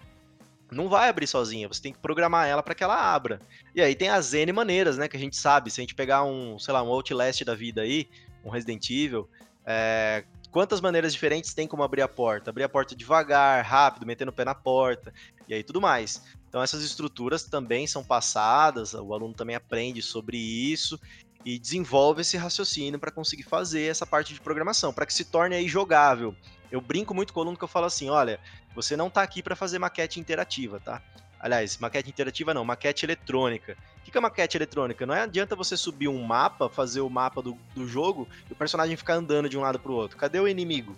não 0.70 0.88
vai 0.88 1.08
abrir 1.08 1.26
sozinha, 1.26 1.68
você 1.68 1.80
tem 1.80 1.92
que 1.92 1.98
programar 1.98 2.48
ela 2.48 2.62
para 2.62 2.74
que 2.74 2.84
ela 2.84 2.96
abra. 2.96 3.40
E 3.74 3.80
aí 3.80 3.94
tem 3.94 4.08
as 4.08 4.34
N 4.34 4.52
maneiras, 4.52 4.98
né, 4.98 5.08
que 5.08 5.16
a 5.16 5.20
gente 5.20 5.36
sabe, 5.36 5.70
se 5.70 5.80
a 5.80 5.82
gente 5.82 5.94
pegar 5.94 6.24
um, 6.24 6.58
sei 6.58 6.74
lá, 6.74 6.82
um 6.82 6.88
Outlast 6.88 7.44
da 7.44 7.54
vida 7.54 7.82
aí, 7.82 8.08
um 8.44 8.50
Resident 8.50 8.88
Evil, 8.90 9.28
é, 9.64 10.24
quantas 10.50 10.80
maneiras 10.80 11.12
diferentes 11.12 11.54
tem 11.54 11.66
como 11.66 11.82
abrir 11.82 12.02
a 12.02 12.08
porta? 12.08 12.50
Abrir 12.50 12.64
a 12.64 12.68
porta 12.68 12.94
devagar, 12.94 13.64
rápido, 13.64 14.06
metendo 14.06 14.30
o 14.30 14.34
pé 14.34 14.44
na 14.44 14.54
porta, 14.54 15.12
e 15.48 15.54
aí 15.54 15.62
tudo 15.62 15.80
mais. 15.80 16.22
Então 16.48 16.62
essas 16.62 16.82
estruturas 16.82 17.44
também 17.44 17.86
são 17.86 18.02
passadas, 18.02 18.94
o 18.94 19.14
aluno 19.14 19.34
também 19.34 19.54
aprende 19.56 20.02
sobre 20.02 20.36
isso 20.36 20.98
e 21.44 21.58
desenvolve 21.58 22.20
esse 22.20 22.36
raciocínio 22.36 22.98
para 22.98 23.10
conseguir 23.10 23.44
fazer 23.44 23.82
essa 23.82 24.06
parte 24.06 24.34
de 24.34 24.40
programação, 24.40 24.92
para 24.92 25.06
que 25.06 25.14
se 25.14 25.24
torne 25.24 25.56
aí 25.56 25.68
jogável. 25.68 26.34
Eu 26.70 26.80
brinco 26.80 27.14
muito 27.14 27.32
com 27.32 27.40
o 27.40 27.42
aluno 27.42 27.56
que 27.56 27.64
eu 27.64 27.68
falo 27.68 27.86
assim, 27.86 28.08
olha, 28.08 28.38
você 28.74 28.96
não 28.96 29.08
está 29.08 29.22
aqui 29.22 29.42
para 29.42 29.56
fazer 29.56 29.78
maquete 29.78 30.20
interativa, 30.20 30.78
tá? 30.78 31.02
Aliás, 31.40 31.78
maquete 31.78 32.10
interativa 32.10 32.52
não, 32.52 32.64
maquete 32.64 33.06
eletrônica. 33.06 33.76
O 33.98 34.10
que 34.10 34.16
é 34.16 34.20
maquete 34.20 34.58
eletrônica? 34.58 35.06
Não 35.06 35.14
adianta 35.14 35.56
você 35.56 35.76
subir 35.76 36.08
um 36.08 36.22
mapa, 36.22 36.68
fazer 36.68 37.00
o 37.00 37.08
mapa 37.08 37.40
do, 37.40 37.56
do 37.74 37.88
jogo 37.88 38.28
e 38.48 38.52
o 38.52 38.56
personagem 38.56 38.96
ficar 38.96 39.14
andando 39.14 39.48
de 39.48 39.56
um 39.56 39.62
lado 39.62 39.78
para 39.78 39.90
o 39.90 39.94
outro. 39.94 40.18
Cadê 40.18 40.38
o 40.38 40.46
inimigo? 40.46 40.96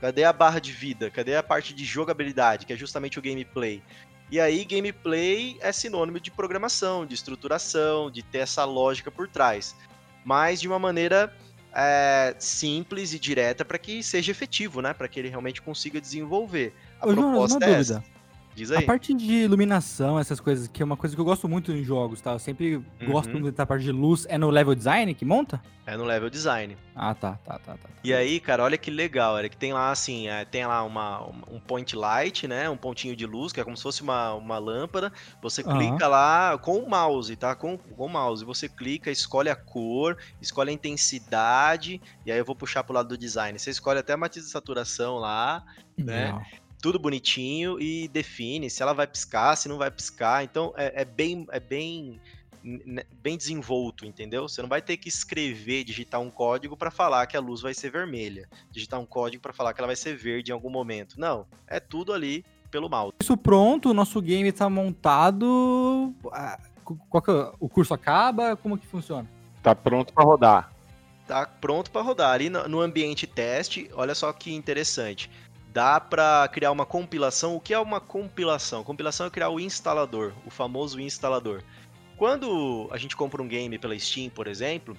Cadê 0.00 0.24
a 0.24 0.32
barra 0.32 0.60
de 0.60 0.72
vida? 0.72 1.10
Cadê 1.10 1.36
a 1.36 1.42
parte 1.42 1.74
de 1.74 1.84
jogabilidade, 1.84 2.64
que 2.64 2.72
é 2.72 2.76
justamente 2.76 3.18
o 3.18 3.22
gameplay? 3.22 3.82
E 4.30 4.38
aí, 4.38 4.64
gameplay 4.64 5.58
é 5.60 5.72
sinônimo 5.72 6.20
de 6.20 6.30
programação, 6.30 7.04
de 7.04 7.14
estruturação, 7.14 8.10
de 8.10 8.22
ter 8.22 8.38
essa 8.38 8.64
lógica 8.64 9.10
por 9.10 9.28
trás. 9.28 9.74
Mas 10.24 10.60
de 10.60 10.68
uma 10.68 10.78
maneira 10.78 11.34
é, 11.74 12.34
simples 12.38 13.12
e 13.12 13.18
direta 13.18 13.64
para 13.64 13.78
que 13.78 14.02
seja 14.02 14.30
efetivo, 14.30 14.80
né? 14.80 14.92
Para 14.92 15.08
que 15.08 15.18
ele 15.18 15.28
realmente 15.28 15.60
consiga 15.60 16.00
desenvolver. 16.00 16.72
A 17.00 17.06
Ô, 17.08 17.12
proposta 17.12 17.32
Jonas, 17.32 17.52
uma 17.52 17.64
é 17.64 17.66
dúvida. 17.66 17.80
essa. 17.80 18.04
Diz 18.54 18.70
aí. 18.70 18.78
A 18.84 18.86
parte 18.86 19.14
de 19.14 19.32
iluminação, 19.44 20.18
essas 20.18 20.40
coisas, 20.40 20.66
que 20.68 20.82
é 20.82 20.84
uma 20.84 20.96
coisa 20.96 21.14
que 21.14 21.20
eu 21.20 21.24
gosto 21.24 21.48
muito 21.48 21.72
em 21.72 21.82
jogos, 21.84 22.20
tá? 22.20 22.32
Eu 22.32 22.38
sempre 22.38 22.82
gosto 23.04 23.34
Uhum. 23.34 23.40
muito 23.40 23.56
da 23.56 23.64
parte 23.64 23.84
de 23.84 23.92
luz. 23.92 24.26
É 24.28 24.36
no 24.36 24.50
level 24.50 24.74
design 24.74 25.14
que 25.14 25.24
monta? 25.24 25.62
É 25.86 25.96
no 25.96 26.04
level 26.04 26.28
design. 26.28 26.76
Ah, 26.94 27.14
tá, 27.14 27.36
tá, 27.44 27.58
tá, 27.58 27.74
tá. 27.76 27.88
E 28.04 28.12
aí, 28.12 28.38
cara, 28.38 28.62
olha 28.62 28.76
que 28.78 28.90
legal, 28.90 29.36
era 29.38 29.48
que 29.48 29.56
tem 29.56 29.72
lá 29.72 29.90
assim, 29.90 30.28
é, 30.28 30.44
tem 30.44 30.64
lá 30.66 30.84
uma, 30.84 31.26
um 31.50 31.58
point 31.58 31.96
light, 31.96 32.46
né? 32.46 32.68
Um 32.68 32.76
pontinho 32.76 33.16
de 33.16 33.26
luz, 33.26 33.52
que 33.52 33.60
é 33.60 33.64
como 33.64 33.76
se 33.76 33.82
fosse 33.82 34.02
uma, 34.02 34.34
uma 34.34 34.58
lâmpada. 34.58 35.12
Você 35.42 35.62
Aham. 35.62 35.76
clica 35.76 36.06
lá 36.06 36.58
com 36.58 36.76
o 36.78 36.88
mouse, 36.88 37.34
tá? 37.36 37.54
Com, 37.54 37.78
com 37.78 38.06
o 38.06 38.08
mouse. 38.08 38.44
Você 38.44 38.68
clica, 38.68 39.10
escolhe 39.10 39.48
a 39.48 39.56
cor, 39.56 40.16
escolhe 40.40 40.70
a 40.70 40.72
intensidade, 40.72 42.00
e 42.26 42.30
aí 42.30 42.38
eu 42.38 42.44
vou 42.44 42.54
puxar 42.54 42.84
pro 42.84 42.94
lado 42.94 43.08
do 43.08 43.18
design. 43.18 43.58
Você 43.58 43.70
escolhe 43.70 43.98
até 43.98 44.12
a 44.12 44.16
matiz 44.16 44.44
de 44.44 44.50
saturação 44.50 45.16
lá, 45.16 45.62
né? 45.96 46.26
Legal. 46.26 46.42
Tudo 46.80 46.98
bonitinho 46.98 47.80
e 47.80 48.08
define 48.08 48.70
se 48.70 48.82
ela 48.82 48.92
vai 48.92 49.06
piscar, 49.06 49.56
se 49.56 49.68
não 49.68 49.78
vai 49.78 49.90
piscar. 49.90 50.42
Então 50.44 50.72
é, 50.76 51.02
é 51.02 51.04
bem, 51.04 51.46
é 51.50 51.60
bem, 51.60 52.20
bem 53.22 53.36
desenvolto, 53.36 54.04
entendeu? 54.06 54.48
Você 54.48 54.60
não 54.62 54.68
vai 54.68 54.80
ter 54.82 54.96
que 54.96 55.08
escrever, 55.08 55.84
digitar 55.84 56.20
um 56.20 56.30
código 56.30 56.76
para 56.76 56.90
falar 56.90 57.26
que 57.26 57.36
a 57.36 57.40
luz 57.40 57.60
vai 57.60 57.74
ser 57.74 57.90
vermelha, 57.90 58.48
digitar 58.70 59.00
um 59.00 59.06
código 59.06 59.42
para 59.42 59.52
falar 59.52 59.72
que 59.74 59.80
ela 59.80 59.86
vai 59.88 59.96
ser 59.96 60.16
verde 60.16 60.50
em 60.50 60.54
algum 60.54 60.70
momento. 60.70 61.18
Não, 61.18 61.46
é 61.66 61.80
tudo 61.80 62.12
ali 62.12 62.44
pelo 62.70 62.88
mouse. 62.88 63.14
Isso 63.20 63.36
pronto, 63.36 63.90
o 63.90 63.94
nosso 63.94 64.20
game 64.22 64.50
tá 64.52 64.68
montado. 64.70 66.14
qu- 66.84 66.96
Qual 67.08 67.22
que 67.22 67.30
é? 67.30 67.52
O 67.58 67.68
curso 67.68 67.92
acaba? 67.94 68.56
Como 68.56 68.78
que 68.78 68.86
funciona? 68.86 69.28
Tá 69.62 69.74
pronto 69.74 70.12
pra 70.12 70.24
rodar. 70.24 70.72
Tá 71.26 71.46
pronto 71.46 71.90
para 71.90 72.02
rodar 72.02 72.32
ali 72.32 72.48
no 72.50 72.80
ambiente 72.80 73.26
teste. 73.26 73.88
Olha 73.94 74.14
só 74.14 74.32
que 74.32 74.52
interessante. 74.52 75.30
Dá 75.72 76.00
para 76.00 76.48
criar 76.48 76.72
uma 76.72 76.84
compilação. 76.84 77.54
O 77.54 77.60
que 77.60 77.72
é 77.72 77.78
uma 77.78 78.00
compilação? 78.00 78.82
Compilação 78.82 79.26
é 79.26 79.30
criar 79.30 79.50
o 79.50 79.60
instalador, 79.60 80.32
o 80.44 80.50
famoso 80.50 81.00
instalador. 81.00 81.62
Quando 82.16 82.88
a 82.90 82.98
gente 82.98 83.16
compra 83.16 83.42
um 83.42 83.48
game 83.48 83.78
pela 83.78 83.98
Steam, 83.98 84.28
por 84.30 84.46
exemplo, 84.46 84.96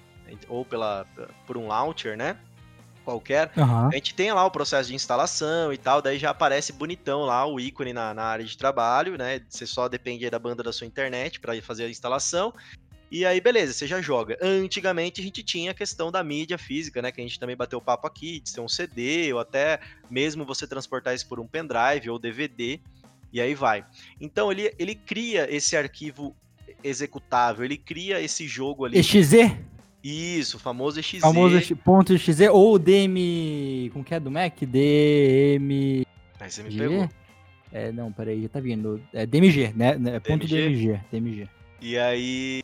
ou 0.48 0.64
pela 0.64 1.06
por 1.46 1.56
um 1.56 1.68
launcher, 1.68 2.16
né? 2.16 2.38
Qualquer, 3.04 3.52
Aham. 3.56 3.88
a 3.92 3.94
gente 3.94 4.14
tem 4.14 4.32
lá 4.32 4.44
o 4.44 4.50
processo 4.50 4.88
de 4.88 4.94
instalação 4.94 5.72
e 5.72 5.76
tal, 5.76 6.00
daí 6.00 6.18
já 6.18 6.30
aparece 6.30 6.72
bonitão 6.72 7.22
lá 7.22 7.44
o 7.44 7.58
ícone 7.58 7.92
na, 7.92 8.14
na 8.14 8.22
área 8.22 8.44
de 8.44 8.56
trabalho, 8.56 9.18
né? 9.18 9.40
Você 9.48 9.66
só 9.66 9.88
depende 9.88 10.28
da 10.30 10.38
banda 10.38 10.62
da 10.62 10.72
sua 10.72 10.86
internet 10.86 11.40
para 11.40 11.60
fazer 11.60 11.84
a 11.84 11.90
instalação. 11.90 12.52
E 13.12 13.26
aí, 13.26 13.42
beleza, 13.42 13.74
você 13.74 13.86
já 13.86 14.00
joga. 14.00 14.38
Antigamente 14.40 15.20
a 15.20 15.24
gente 15.24 15.42
tinha 15.42 15.72
a 15.72 15.74
questão 15.74 16.10
da 16.10 16.24
mídia 16.24 16.56
física, 16.56 17.02
né? 17.02 17.12
Que 17.12 17.20
a 17.20 17.24
gente 17.24 17.38
também 17.38 17.54
bateu 17.54 17.78
papo 17.78 18.06
aqui, 18.06 18.40
de 18.40 18.48
ser 18.48 18.62
um 18.62 18.68
CD, 18.68 19.30
ou 19.34 19.38
até 19.38 19.80
mesmo 20.10 20.46
você 20.46 20.66
transportar 20.66 21.14
isso 21.14 21.28
por 21.28 21.38
um 21.38 21.46
pendrive 21.46 22.08
ou 22.08 22.18
DVD, 22.18 22.80
e 23.30 23.38
aí 23.38 23.54
vai. 23.54 23.84
Então 24.18 24.50
ele, 24.50 24.74
ele 24.78 24.94
cria 24.94 25.46
esse 25.54 25.76
arquivo 25.76 26.34
executável, 26.82 27.66
ele 27.66 27.76
cria 27.76 28.18
esse 28.18 28.48
jogo 28.48 28.86
ali. 28.86 28.98
EXE? 28.98 29.58
Isso, 30.02 30.56
o 30.56 30.60
famoso 30.60 30.98
EXE. 30.98 31.20
Famoso 31.20 31.76
ponto 31.76 32.14
.exe 32.14 32.48
ou 32.48 32.78
DM. 32.78 33.90
Como 33.92 34.02
que 34.02 34.14
é 34.14 34.20
do 34.20 34.30
Mac? 34.30 34.58
DM. 34.58 36.06
Aí 36.40 36.50
você 36.50 36.62
me 36.62 36.70
G? 36.70 36.78
pegou. 36.78 37.10
É, 37.70 37.92
não, 37.92 38.10
peraí, 38.10 38.40
já 38.40 38.48
tá 38.48 38.58
vindo. 38.58 39.02
É 39.12 39.26
DMG, 39.26 39.74
né? 39.76 39.98
né? 39.98 40.18
Ponto 40.18 40.46
DMG? 40.46 40.92
DMG. 40.92 41.00
DMG. 41.10 41.48
E 41.82 41.98
aí 41.98 42.61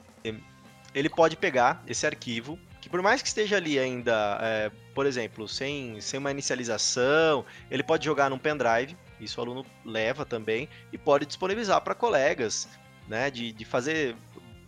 ele 0.99 1.09
pode 1.09 1.37
pegar 1.37 1.83
esse 1.87 2.05
arquivo, 2.05 2.59
que 2.81 2.89
por 2.89 3.01
mais 3.01 3.23
que 3.23 3.29
esteja 3.29 3.57
ali 3.57 3.79
ainda, 3.79 4.39
é, 4.41 4.71
por 4.95 5.07
exemplo, 5.07 5.47
sem, 5.47 6.01
sem 6.01 6.19
uma 6.19 6.31
inicialização, 6.33 7.45
ele 7.71 7.85
pode 7.85 8.05
jogar 8.05 8.29
num 8.29 8.39
pendrive, 8.39 8.97
isso 9.21 9.41
o 9.41 9.45
aluno 9.45 9.65
leva 9.85 10.25
também, 10.25 10.69
e 10.93 10.99
pode 10.99 11.25
disponibilizar 11.25 11.81
para 11.83 11.95
colegas, 11.95 12.69
né? 13.07 13.31
De, 13.31 13.53
de 13.53 13.65
fazer 13.65 14.17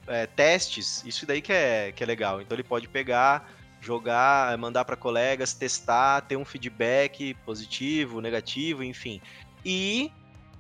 é, 0.07 0.27
testes, 0.27 1.03
isso 1.05 1.27
daí 1.27 1.43
que 1.43 1.53
é, 1.53 1.91
que 1.91 2.05
é 2.05 2.07
legal. 2.07 2.41
Então 2.41 2.55
ele 2.55 2.65
pode 2.65 2.89
pegar, 2.89 3.51
jogar, 3.81 4.57
mandar 4.57 4.85
para 4.85 4.97
colegas, 4.97 5.53
testar, 5.53 6.21
ter 6.23 6.37
um 6.37 6.45
feedback 6.45 7.35
positivo, 7.45 8.21
negativo, 8.21 8.85
enfim. 8.85 9.21
E, 9.65 10.13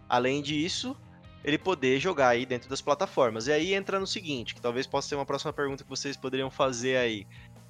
além 0.08 0.42
disso, 0.42 0.96
ele 1.44 1.58
poder 1.58 1.98
jogar 1.98 2.28
aí 2.28 2.44
dentro 2.44 2.68
das 2.68 2.80
plataformas. 2.80 3.46
E 3.46 3.52
aí 3.52 3.74
entra 3.74 3.98
no 3.98 4.06
seguinte, 4.06 4.54
que 4.54 4.60
talvez 4.60 4.86
possa 4.86 5.08
ser 5.08 5.14
uma 5.14 5.26
próxima 5.26 5.52
pergunta 5.52 5.84
que 5.84 5.90
vocês 5.90 6.16
poderiam 6.16 6.50
fazer 6.50 6.96
aí. 6.96 7.26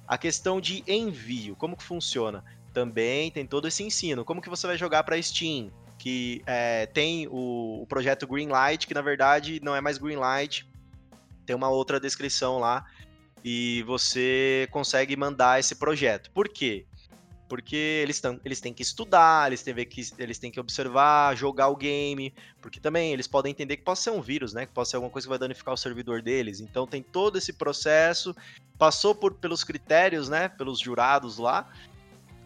A 0.07 0.17
questão 0.17 0.59
de 0.59 0.83
envio, 0.87 1.55
como 1.55 1.77
que 1.77 1.83
funciona? 1.83 2.43
Também 2.73 3.31
tem 3.31 3.45
todo 3.45 3.67
esse 3.67 3.83
ensino. 3.83 4.25
Como 4.25 4.41
que 4.41 4.49
você 4.49 4.67
vai 4.67 4.77
jogar 4.77 5.03
para 5.03 5.21
Steam? 5.21 5.71
Que 5.97 6.41
é, 6.45 6.85
tem 6.87 7.27
o, 7.27 7.81
o 7.81 7.85
projeto 7.87 8.27
Greenlight, 8.27 8.87
que 8.87 8.93
na 8.93 9.01
verdade 9.01 9.59
não 9.63 9.75
é 9.75 9.79
mais 9.79 9.97
Greenlight, 9.97 10.67
tem 11.45 11.55
uma 11.55 11.69
outra 11.69 11.99
descrição 11.99 12.57
lá 12.57 12.85
e 13.43 13.83
você 13.83 14.67
consegue 14.71 15.15
mandar 15.15 15.59
esse 15.59 15.75
projeto. 15.75 16.31
Por 16.31 16.49
quê? 16.49 16.85
Porque 17.51 17.75
eles, 17.75 18.21
tão, 18.21 18.39
eles 18.45 18.61
têm 18.61 18.73
que 18.73 18.81
estudar, 18.81 19.47
eles 19.47 19.61
têm, 19.61 19.75
que, 19.85 20.01
eles 20.17 20.39
têm 20.39 20.49
que 20.49 20.57
observar, 20.57 21.35
jogar 21.35 21.67
o 21.67 21.75
game, 21.75 22.33
porque 22.61 22.79
também 22.79 23.11
eles 23.11 23.27
podem 23.27 23.51
entender 23.51 23.75
que 23.75 23.83
pode 23.83 23.99
ser 23.99 24.09
um 24.09 24.21
vírus, 24.21 24.53
né? 24.53 24.65
Que 24.65 24.71
pode 24.71 24.87
ser 24.87 24.95
alguma 24.95 25.11
coisa 25.11 25.25
que 25.25 25.29
vai 25.31 25.37
danificar 25.37 25.73
o 25.73 25.77
servidor 25.77 26.21
deles. 26.21 26.61
Então 26.61 26.87
tem 26.87 27.03
todo 27.03 27.37
esse 27.37 27.51
processo, 27.51 28.33
passou 28.77 29.13
por, 29.13 29.33
pelos 29.33 29.65
critérios, 29.65 30.29
né? 30.29 30.47
Pelos 30.47 30.79
jurados 30.79 31.37
lá, 31.37 31.69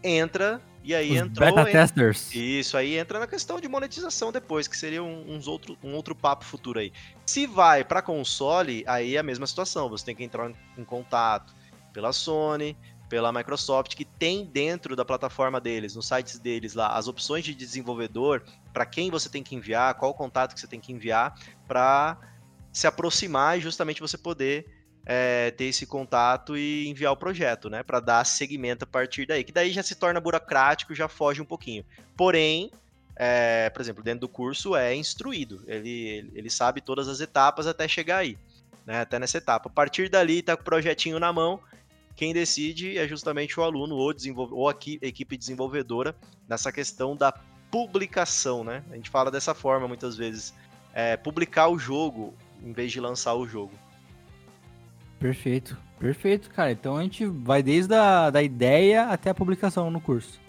entra 0.03 0.59
e 0.83 0.95
aí 0.95 1.11
Os 1.11 1.17
entrou. 1.17 1.49
beta 1.49 1.69
entra- 1.69 1.71
testers. 1.71 2.33
isso 2.33 2.75
aí 2.75 2.97
entra 2.97 3.19
na 3.19 3.27
questão 3.27 3.59
de 3.61 3.67
monetização 3.67 4.31
depois, 4.31 4.67
que 4.67 4.75
seria 4.75 5.03
um, 5.03 5.35
uns 5.35 5.47
outro, 5.47 5.77
um 5.83 5.93
outro 5.93 6.15
papo 6.15 6.43
futuro 6.43 6.79
aí. 6.79 6.91
Se 7.27 7.45
vai 7.45 7.83
para 7.83 8.01
console, 8.01 8.83
aí 8.87 9.15
é 9.15 9.19
a 9.19 9.23
mesma 9.23 9.45
situação. 9.45 9.87
Você 9.87 10.03
tem 10.03 10.15
que 10.15 10.23
entrar 10.23 10.51
em 10.75 10.83
contato 10.83 11.53
pela 11.93 12.11
Sony, 12.11 12.75
pela 13.15 13.31
Microsoft, 13.31 13.95
que 13.95 14.03
tem 14.03 14.43
dentro 14.43 14.93
da 14.93 15.05
plataforma 15.05 15.61
deles, 15.61 15.95
nos 15.95 16.05
sites 16.05 16.37
deles 16.37 16.73
lá, 16.73 16.97
as 16.97 17.07
opções 17.07 17.45
de 17.45 17.55
desenvolvedor, 17.55 18.43
para 18.73 18.85
quem 18.85 19.09
você 19.09 19.29
tem 19.29 19.41
que 19.41 19.55
enviar, 19.55 19.93
qual 19.93 20.13
contato 20.13 20.53
que 20.53 20.59
você 20.59 20.67
tem 20.67 20.81
que 20.81 20.91
enviar, 20.91 21.33
para 21.65 22.17
se 22.73 22.85
aproximar 22.85 23.57
e 23.57 23.61
justamente 23.61 24.01
você 24.01 24.17
poder 24.17 24.65
é, 25.05 25.49
ter 25.51 25.63
esse 25.63 25.85
contato 25.85 26.57
e 26.57 26.89
enviar 26.89 27.13
o 27.13 27.15
projeto, 27.15 27.69
né? 27.69 27.83
Para 27.83 28.01
dar 28.01 28.25
seguimento 28.25 28.83
a 28.83 28.87
partir 28.87 29.25
daí. 29.25 29.45
Que 29.45 29.53
daí 29.53 29.71
já 29.71 29.81
se 29.81 29.95
torna 29.95 30.19
burocrático, 30.19 30.93
já 30.93 31.07
foge 31.07 31.41
um 31.41 31.45
pouquinho. 31.45 31.85
Porém, 32.17 32.69
é, 33.15 33.69
por 33.69 33.81
exemplo, 33.81 34.03
dentro 34.03 34.19
do 34.19 34.27
curso 34.27 34.75
é 34.75 34.93
instruído. 34.93 35.63
Ele, 35.67 36.29
ele 36.35 36.49
sabe 36.49 36.81
todas 36.81 37.07
as 37.07 37.21
etapas 37.21 37.65
até 37.65 37.87
chegar 37.87 38.17
aí, 38.17 38.37
né? 38.85 38.99
Até 38.99 39.17
nessa 39.19 39.37
etapa. 39.37 39.69
A 39.69 39.71
partir 39.71 40.09
dali, 40.09 40.41
tá 40.41 40.57
com 40.57 40.63
o 40.63 40.65
projetinho 40.65 41.17
na 41.17 41.31
mão. 41.31 41.61
Quem 42.15 42.33
decide 42.33 42.97
é 42.97 43.07
justamente 43.07 43.59
o 43.59 43.63
aluno 43.63 43.95
ou, 43.95 44.13
desenvolve, 44.13 44.53
ou 44.53 44.69
a 44.69 44.71
equi- 44.71 44.99
equipe 45.01 45.37
desenvolvedora 45.37 46.15
nessa 46.47 46.71
questão 46.71 47.15
da 47.15 47.31
publicação, 47.69 48.63
né? 48.63 48.83
A 48.89 48.95
gente 48.95 49.09
fala 49.09 49.29
dessa 49.29 49.53
forma 49.53 49.87
muitas 49.87 50.15
vezes. 50.15 50.53
É, 50.93 51.17
publicar 51.17 51.67
o 51.67 51.77
jogo 51.77 52.33
em 52.63 52.71
vez 52.71 52.89
de 52.91 53.01
lançar 53.01 53.33
o 53.33 53.45
jogo. 53.45 53.73
Perfeito, 55.19 55.77
perfeito, 55.99 56.49
cara. 56.49 56.71
Então 56.71 56.95
a 56.95 57.03
gente 57.03 57.25
vai 57.25 57.61
desde 57.61 57.93
a 57.93 58.29
da 58.29 58.41
ideia 58.41 59.07
até 59.07 59.29
a 59.29 59.35
publicação 59.35 59.91
no 59.91 59.99
curso. 59.99 60.39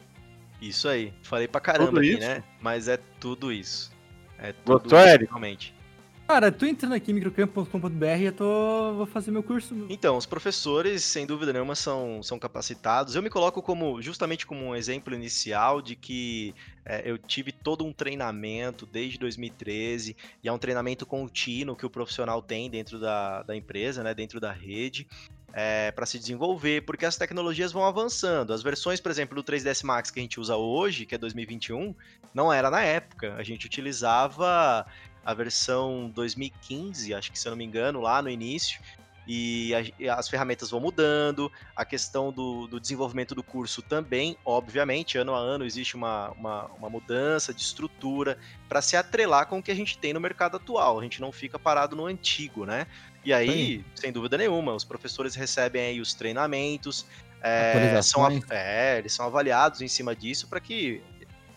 Isso 0.61 0.89
aí. 0.89 1.13
Falei 1.23 1.49
pra 1.49 1.61
caramba 1.61 1.87
Tudo 1.87 1.99
aqui, 1.99 2.11
isso? 2.11 2.21
né? 2.21 2.45
Mas 2.61 2.87
é 2.89 2.97
tudo 3.21 3.53
isso. 3.53 3.93
É 4.39 4.53
tudo 4.53 4.81
Gostou, 4.81 4.99
Eric? 5.01 5.25
realmente. 5.27 5.75
Cara, 6.27 6.51
tô 6.51 6.67
entrando 6.67 6.93
aqui 6.95 7.13
microcampo.com.br 7.13 8.05
eu 8.21 8.33
tô. 8.33 8.95
vou 8.95 9.07
fazer 9.07 9.31
meu 9.31 9.45
curso. 9.45 9.87
Então, 9.89 10.17
os 10.17 10.27
professores, 10.27 11.05
sem 11.05 11.25
dúvida 11.25 11.53
nenhuma, 11.53 11.77
são, 11.77 12.21
são 12.21 12.37
capacitados. 12.37 13.15
Eu 13.15 13.23
me 13.23 13.31
coloco 13.31 13.63
como 13.63 14.03
justamente 14.03 14.45
como 14.45 14.65
um 14.65 14.75
exemplo 14.75 15.15
inicial 15.15 15.81
de 15.81 15.95
que 15.95 16.53
é, 16.85 17.09
eu 17.09 17.17
tive 17.17 17.53
todo 17.53 17.85
um 17.85 17.93
treinamento 17.93 18.85
desde 18.85 19.19
2013, 19.19 20.17
e 20.43 20.49
é 20.49 20.53
um 20.53 20.59
treinamento 20.59 21.07
contínuo 21.07 21.77
que 21.77 21.87
o 21.87 21.91
profissional 21.91 22.43
tem 22.43 22.69
dentro 22.69 22.99
da, 22.99 23.45
da 23.45 23.55
empresa, 23.55 24.03
né, 24.03 24.13
dentro 24.13 24.41
da 24.41 24.51
rede. 24.51 25.07
É, 25.59 25.91
para 25.93 26.05
se 26.05 26.19
desenvolver, 26.19 26.83
porque 26.83 27.07
as 27.07 27.17
tecnologias 27.17 27.73
vão 27.73 27.87
avançando. 27.87 28.53
As 28.53 28.63
versões, 28.63 29.01
por 29.01 29.11
exemplo, 29.11 29.35
do 29.35 29.43
3ds 29.43 29.83
Max 29.85 30.11
que 30.11 30.21
a 30.21 30.23
gente 30.23 30.39
usa 30.39 30.55
hoje, 30.55 31.07
que 31.07 31.15
é 31.15 31.19
2021, 31.19 31.95
não 32.35 32.53
era 32.53 32.71
na 32.71 32.83
época. 32.83 33.35
A 33.39 33.43
gente 33.43 33.65
utilizava 33.65 34.85
a 35.27 35.35
versão 35.35 36.09
2015, 36.15 37.13
acho 37.13 37.33
que 37.33 37.39
se 37.39 37.49
eu 37.49 37.51
não 37.51 37.57
me 37.57 37.65
engano, 37.65 38.01
lá 38.01 38.23
no 38.23 38.31
início. 38.31 38.81
E, 39.27 39.75
a, 39.75 39.83
e 39.99 40.09
as 40.09 40.29
ferramentas 40.29 40.71
vão 40.71 40.79
mudando, 40.79 41.51
a 41.75 41.85
questão 41.85 42.31
do, 42.31 42.69
do, 42.69 42.79
desenvolvimento 42.79 43.35
do 43.35 43.43
curso 43.43 43.83
também, 43.83 44.39
obviamente, 44.45 45.19
ano 45.19 45.35
a 45.35 45.39
ano 45.39 45.65
existe 45.65 45.97
uma, 45.97 46.31
uma, 46.31 46.67
uma 46.67 46.89
mudança 46.89 47.53
de 47.53 47.61
estrutura 47.61 48.39
para 48.69 48.81
se 48.81 48.97
atrelar 48.97 49.49
com 49.49 49.59
o 49.59 49.63
que 49.63 49.73
a 49.73 49.75
gente 49.75 49.99
tem 49.99 50.13
no 50.13 50.21
mercado 50.21 50.59
atual. 50.59 51.01
A 51.01 51.03
gente 51.03 51.21
não 51.21 51.33
fica 51.33 51.59
parado 51.59 51.97
no 51.97 52.07
antigo, 52.07 52.65
né? 52.65 52.87
E 53.25 53.33
aí, 53.33 53.79
Sim. 53.79 53.85
sem 53.97 54.13
dúvida 54.13 54.39
nenhuma, 54.39 54.77
os 54.77 54.85
professores 54.85 55.35
recebem 55.35 55.83
aí 55.83 56.01
os 56.01 56.15
treinamentos, 56.15 57.05
é, 57.43 58.01
são, 58.01 58.25
é, 58.49 58.99
eles 58.99 59.13
são 59.13 59.27
avaliados 59.27 59.81
em 59.81 59.89
cima 59.89 60.15
disso 60.15 60.47
para 60.47 60.61
que 60.61 61.03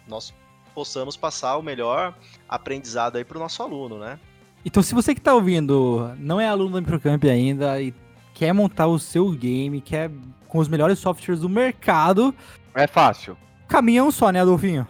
nós 0.08 0.34
possamos 0.80 1.18
passar 1.18 1.58
o 1.58 1.62
melhor 1.62 2.14
aprendizado 2.48 3.18
aí 3.18 3.26
para 3.26 3.36
o 3.36 3.40
nosso 3.42 3.62
aluno, 3.62 4.00
né? 4.00 4.18
Então, 4.64 4.82
se 4.82 4.96
você 4.96 5.14
que 5.14 5.20
está 5.20 5.36
ouvindo 5.36 6.16
não 6.18 6.40
é 6.40 6.48
aluno 6.48 6.76
da 6.76 6.80
Microcamp 6.80 7.22
ainda 7.26 7.82
e 7.82 7.94
quer 8.34 8.54
montar 8.54 8.88
o 8.88 8.98
seu 8.98 9.30
game, 9.32 9.82
quer 9.82 10.10
com 10.48 10.58
os 10.58 10.70
melhores 10.70 10.98
softwares 10.98 11.42
do 11.42 11.50
mercado, 11.50 12.34
é 12.74 12.88
fácil. 12.88 13.36
Caminhão 13.68 14.10
só, 14.10 14.32
né, 14.32 14.40
Adolfinho? 14.40 14.88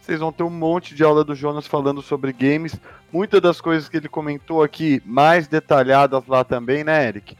Vocês 0.00 0.20
vão 0.20 0.32
ter 0.32 0.44
um 0.44 0.50
monte 0.50 0.94
de 0.94 1.02
aula 1.02 1.24
do 1.24 1.34
Jonas 1.34 1.66
falando 1.66 2.00
sobre 2.00 2.32
games. 2.32 2.76
Muitas 3.12 3.40
das 3.40 3.60
coisas 3.60 3.88
que 3.88 3.96
ele 3.96 4.08
comentou 4.08 4.62
aqui, 4.62 5.02
mais 5.04 5.48
detalhadas 5.48 6.26
lá 6.26 6.44
também, 6.44 6.84
né, 6.84 7.08
Eric? 7.08 7.36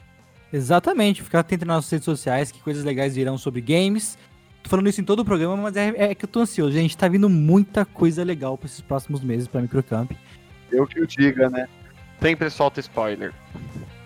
Exatamente, 0.53 1.23
ficar 1.23 1.41
atento 1.41 1.65
nas 1.65 1.77
nossas 1.77 1.91
redes 1.93 2.05
sociais, 2.05 2.51
que 2.51 2.61
coisas 2.61 2.85
legais 2.85 3.15
virão 3.15 3.39
sobre 3.39 3.61
games. 3.61 4.19
Tô 4.69 4.73
falando 4.73 4.89
isso 4.91 5.01
em 5.01 5.05
todo 5.05 5.21
o 5.21 5.25
programa, 5.25 5.57
mas 5.57 5.77
é, 5.77 5.95
é 5.97 6.15
que 6.15 6.27
eu 6.27 6.29
tô 6.29 6.41
ansioso. 6.41 6.73
Gente, 6.73 6.95
tá 6.95 7.09
vindo 7.09 7.27
muita 7.27 7.87
coisa 7.87 8.23
legal 8.23 8.59
pra 8.59 8.67
esses 8.67 8.83
próximos 8.83 9.25
meses 9.25 9.49
pra 9.49 9.63
Microcamp. 9.63 10.11
Eu 10.71 10.87
que 10.87 11.01
o 11.01 11.07
diga, 11.07 11.49
né? 11.49 11.67
Sempre 12.21 12.51
solta 12.51 12.79
spoiler. 12.79 13.33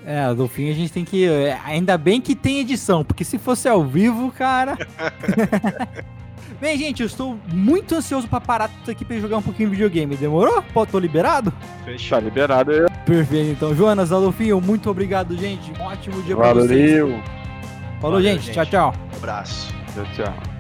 É, 0.07 0.33
do 0.33 0.47
fim 0.47 0.71
a 0.71 0.73
gente 0.73 0.93
tem 0.93 1.05
que. 1.05 1.27
É, 1.27 1.59
ainda 1.65 1.99
bem 1.99 2.21
que 2.21 2.37
tem 2.37 2.61
edição, 2.61 3.05
porque 3.05 3.25
se 3.25 3.41
fosse 3.41 3.69
ao 3.69 3.85
vivo, 3.85 4.31
cara. 4.31 4.79
Bem, 6.61 6.79
gente, 6.79 7.01
eu 7.01 7.09
estou 7.09 7.37
muito 7.53 7.97
ansioso 7.97 8.29
pra 8.29 8.41
parar 8.41 8.69
tudo 8.69 8.93
aqui 8.93 9.05
pra 9.05 9.19
jogar 9.19 9.39
um 9.39 9.43
pouquinho 9.43 9.69
de 9.69 9.75
videogame. 9.75 10.15
Demorou? 10.15 10.63
Pô, 10.73 10.87
tô 10.87 10.97
liberado? 11.01 11.53
Fechou. 11.85 12.19
Tá 12.19 12.25
liberado 12.25 12.71
aí. 12.71 12.87
Perfeito, 13.05 13.51
então. 13.51 13.75
Jonas, 13.75 14.13
Adolfinho, 14.13 14.61
muito 14.61 14.89
obrigado, 14.89 15.37
gente. 15.37 15.73
Um 15.73 15.83
ótimo 15.83 16.23
dia 16.23 16.37
Valeu. 16.37 16.55
pra 16.55 16.63
vocês. 16.63 17.01
Valeu. 17.01 17.23
Falou, 18.01 18.23
gente. 18.23 18.43
gente. 18.43 18.55
Tchau, 18.55 18.67
tchau. 18.67 18.95
Um 19.13 19.17
abraço. 19.17 19.82
Tchau, 19.95 20.05
tchau. 20.15 20.53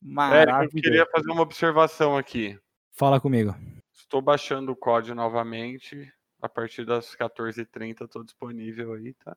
Maravilha. 0.00 0.64
eu 0.64 0.82
queria 0.82 1.06
fazer 1.10 1.30
uma 1.30 1.42
observação 1.42 2.16
aqui. 2.16 2.58
Fala 2.92 3.20
comigo. 3.20 3.54
Estou 3.92 4.22
baixando 4.22 4.72
o 4.72 4.76
código 4.76 5.14
novamente. 5.14 6.10
A 6.40 6.48
partir 6.48 6.86
das 6.86 7.14
14h30 7.16 8.04
estou 8.04 8.24
disponível 8.24 8.94
aí, 8.94 9.12
tá? 9.14 9.36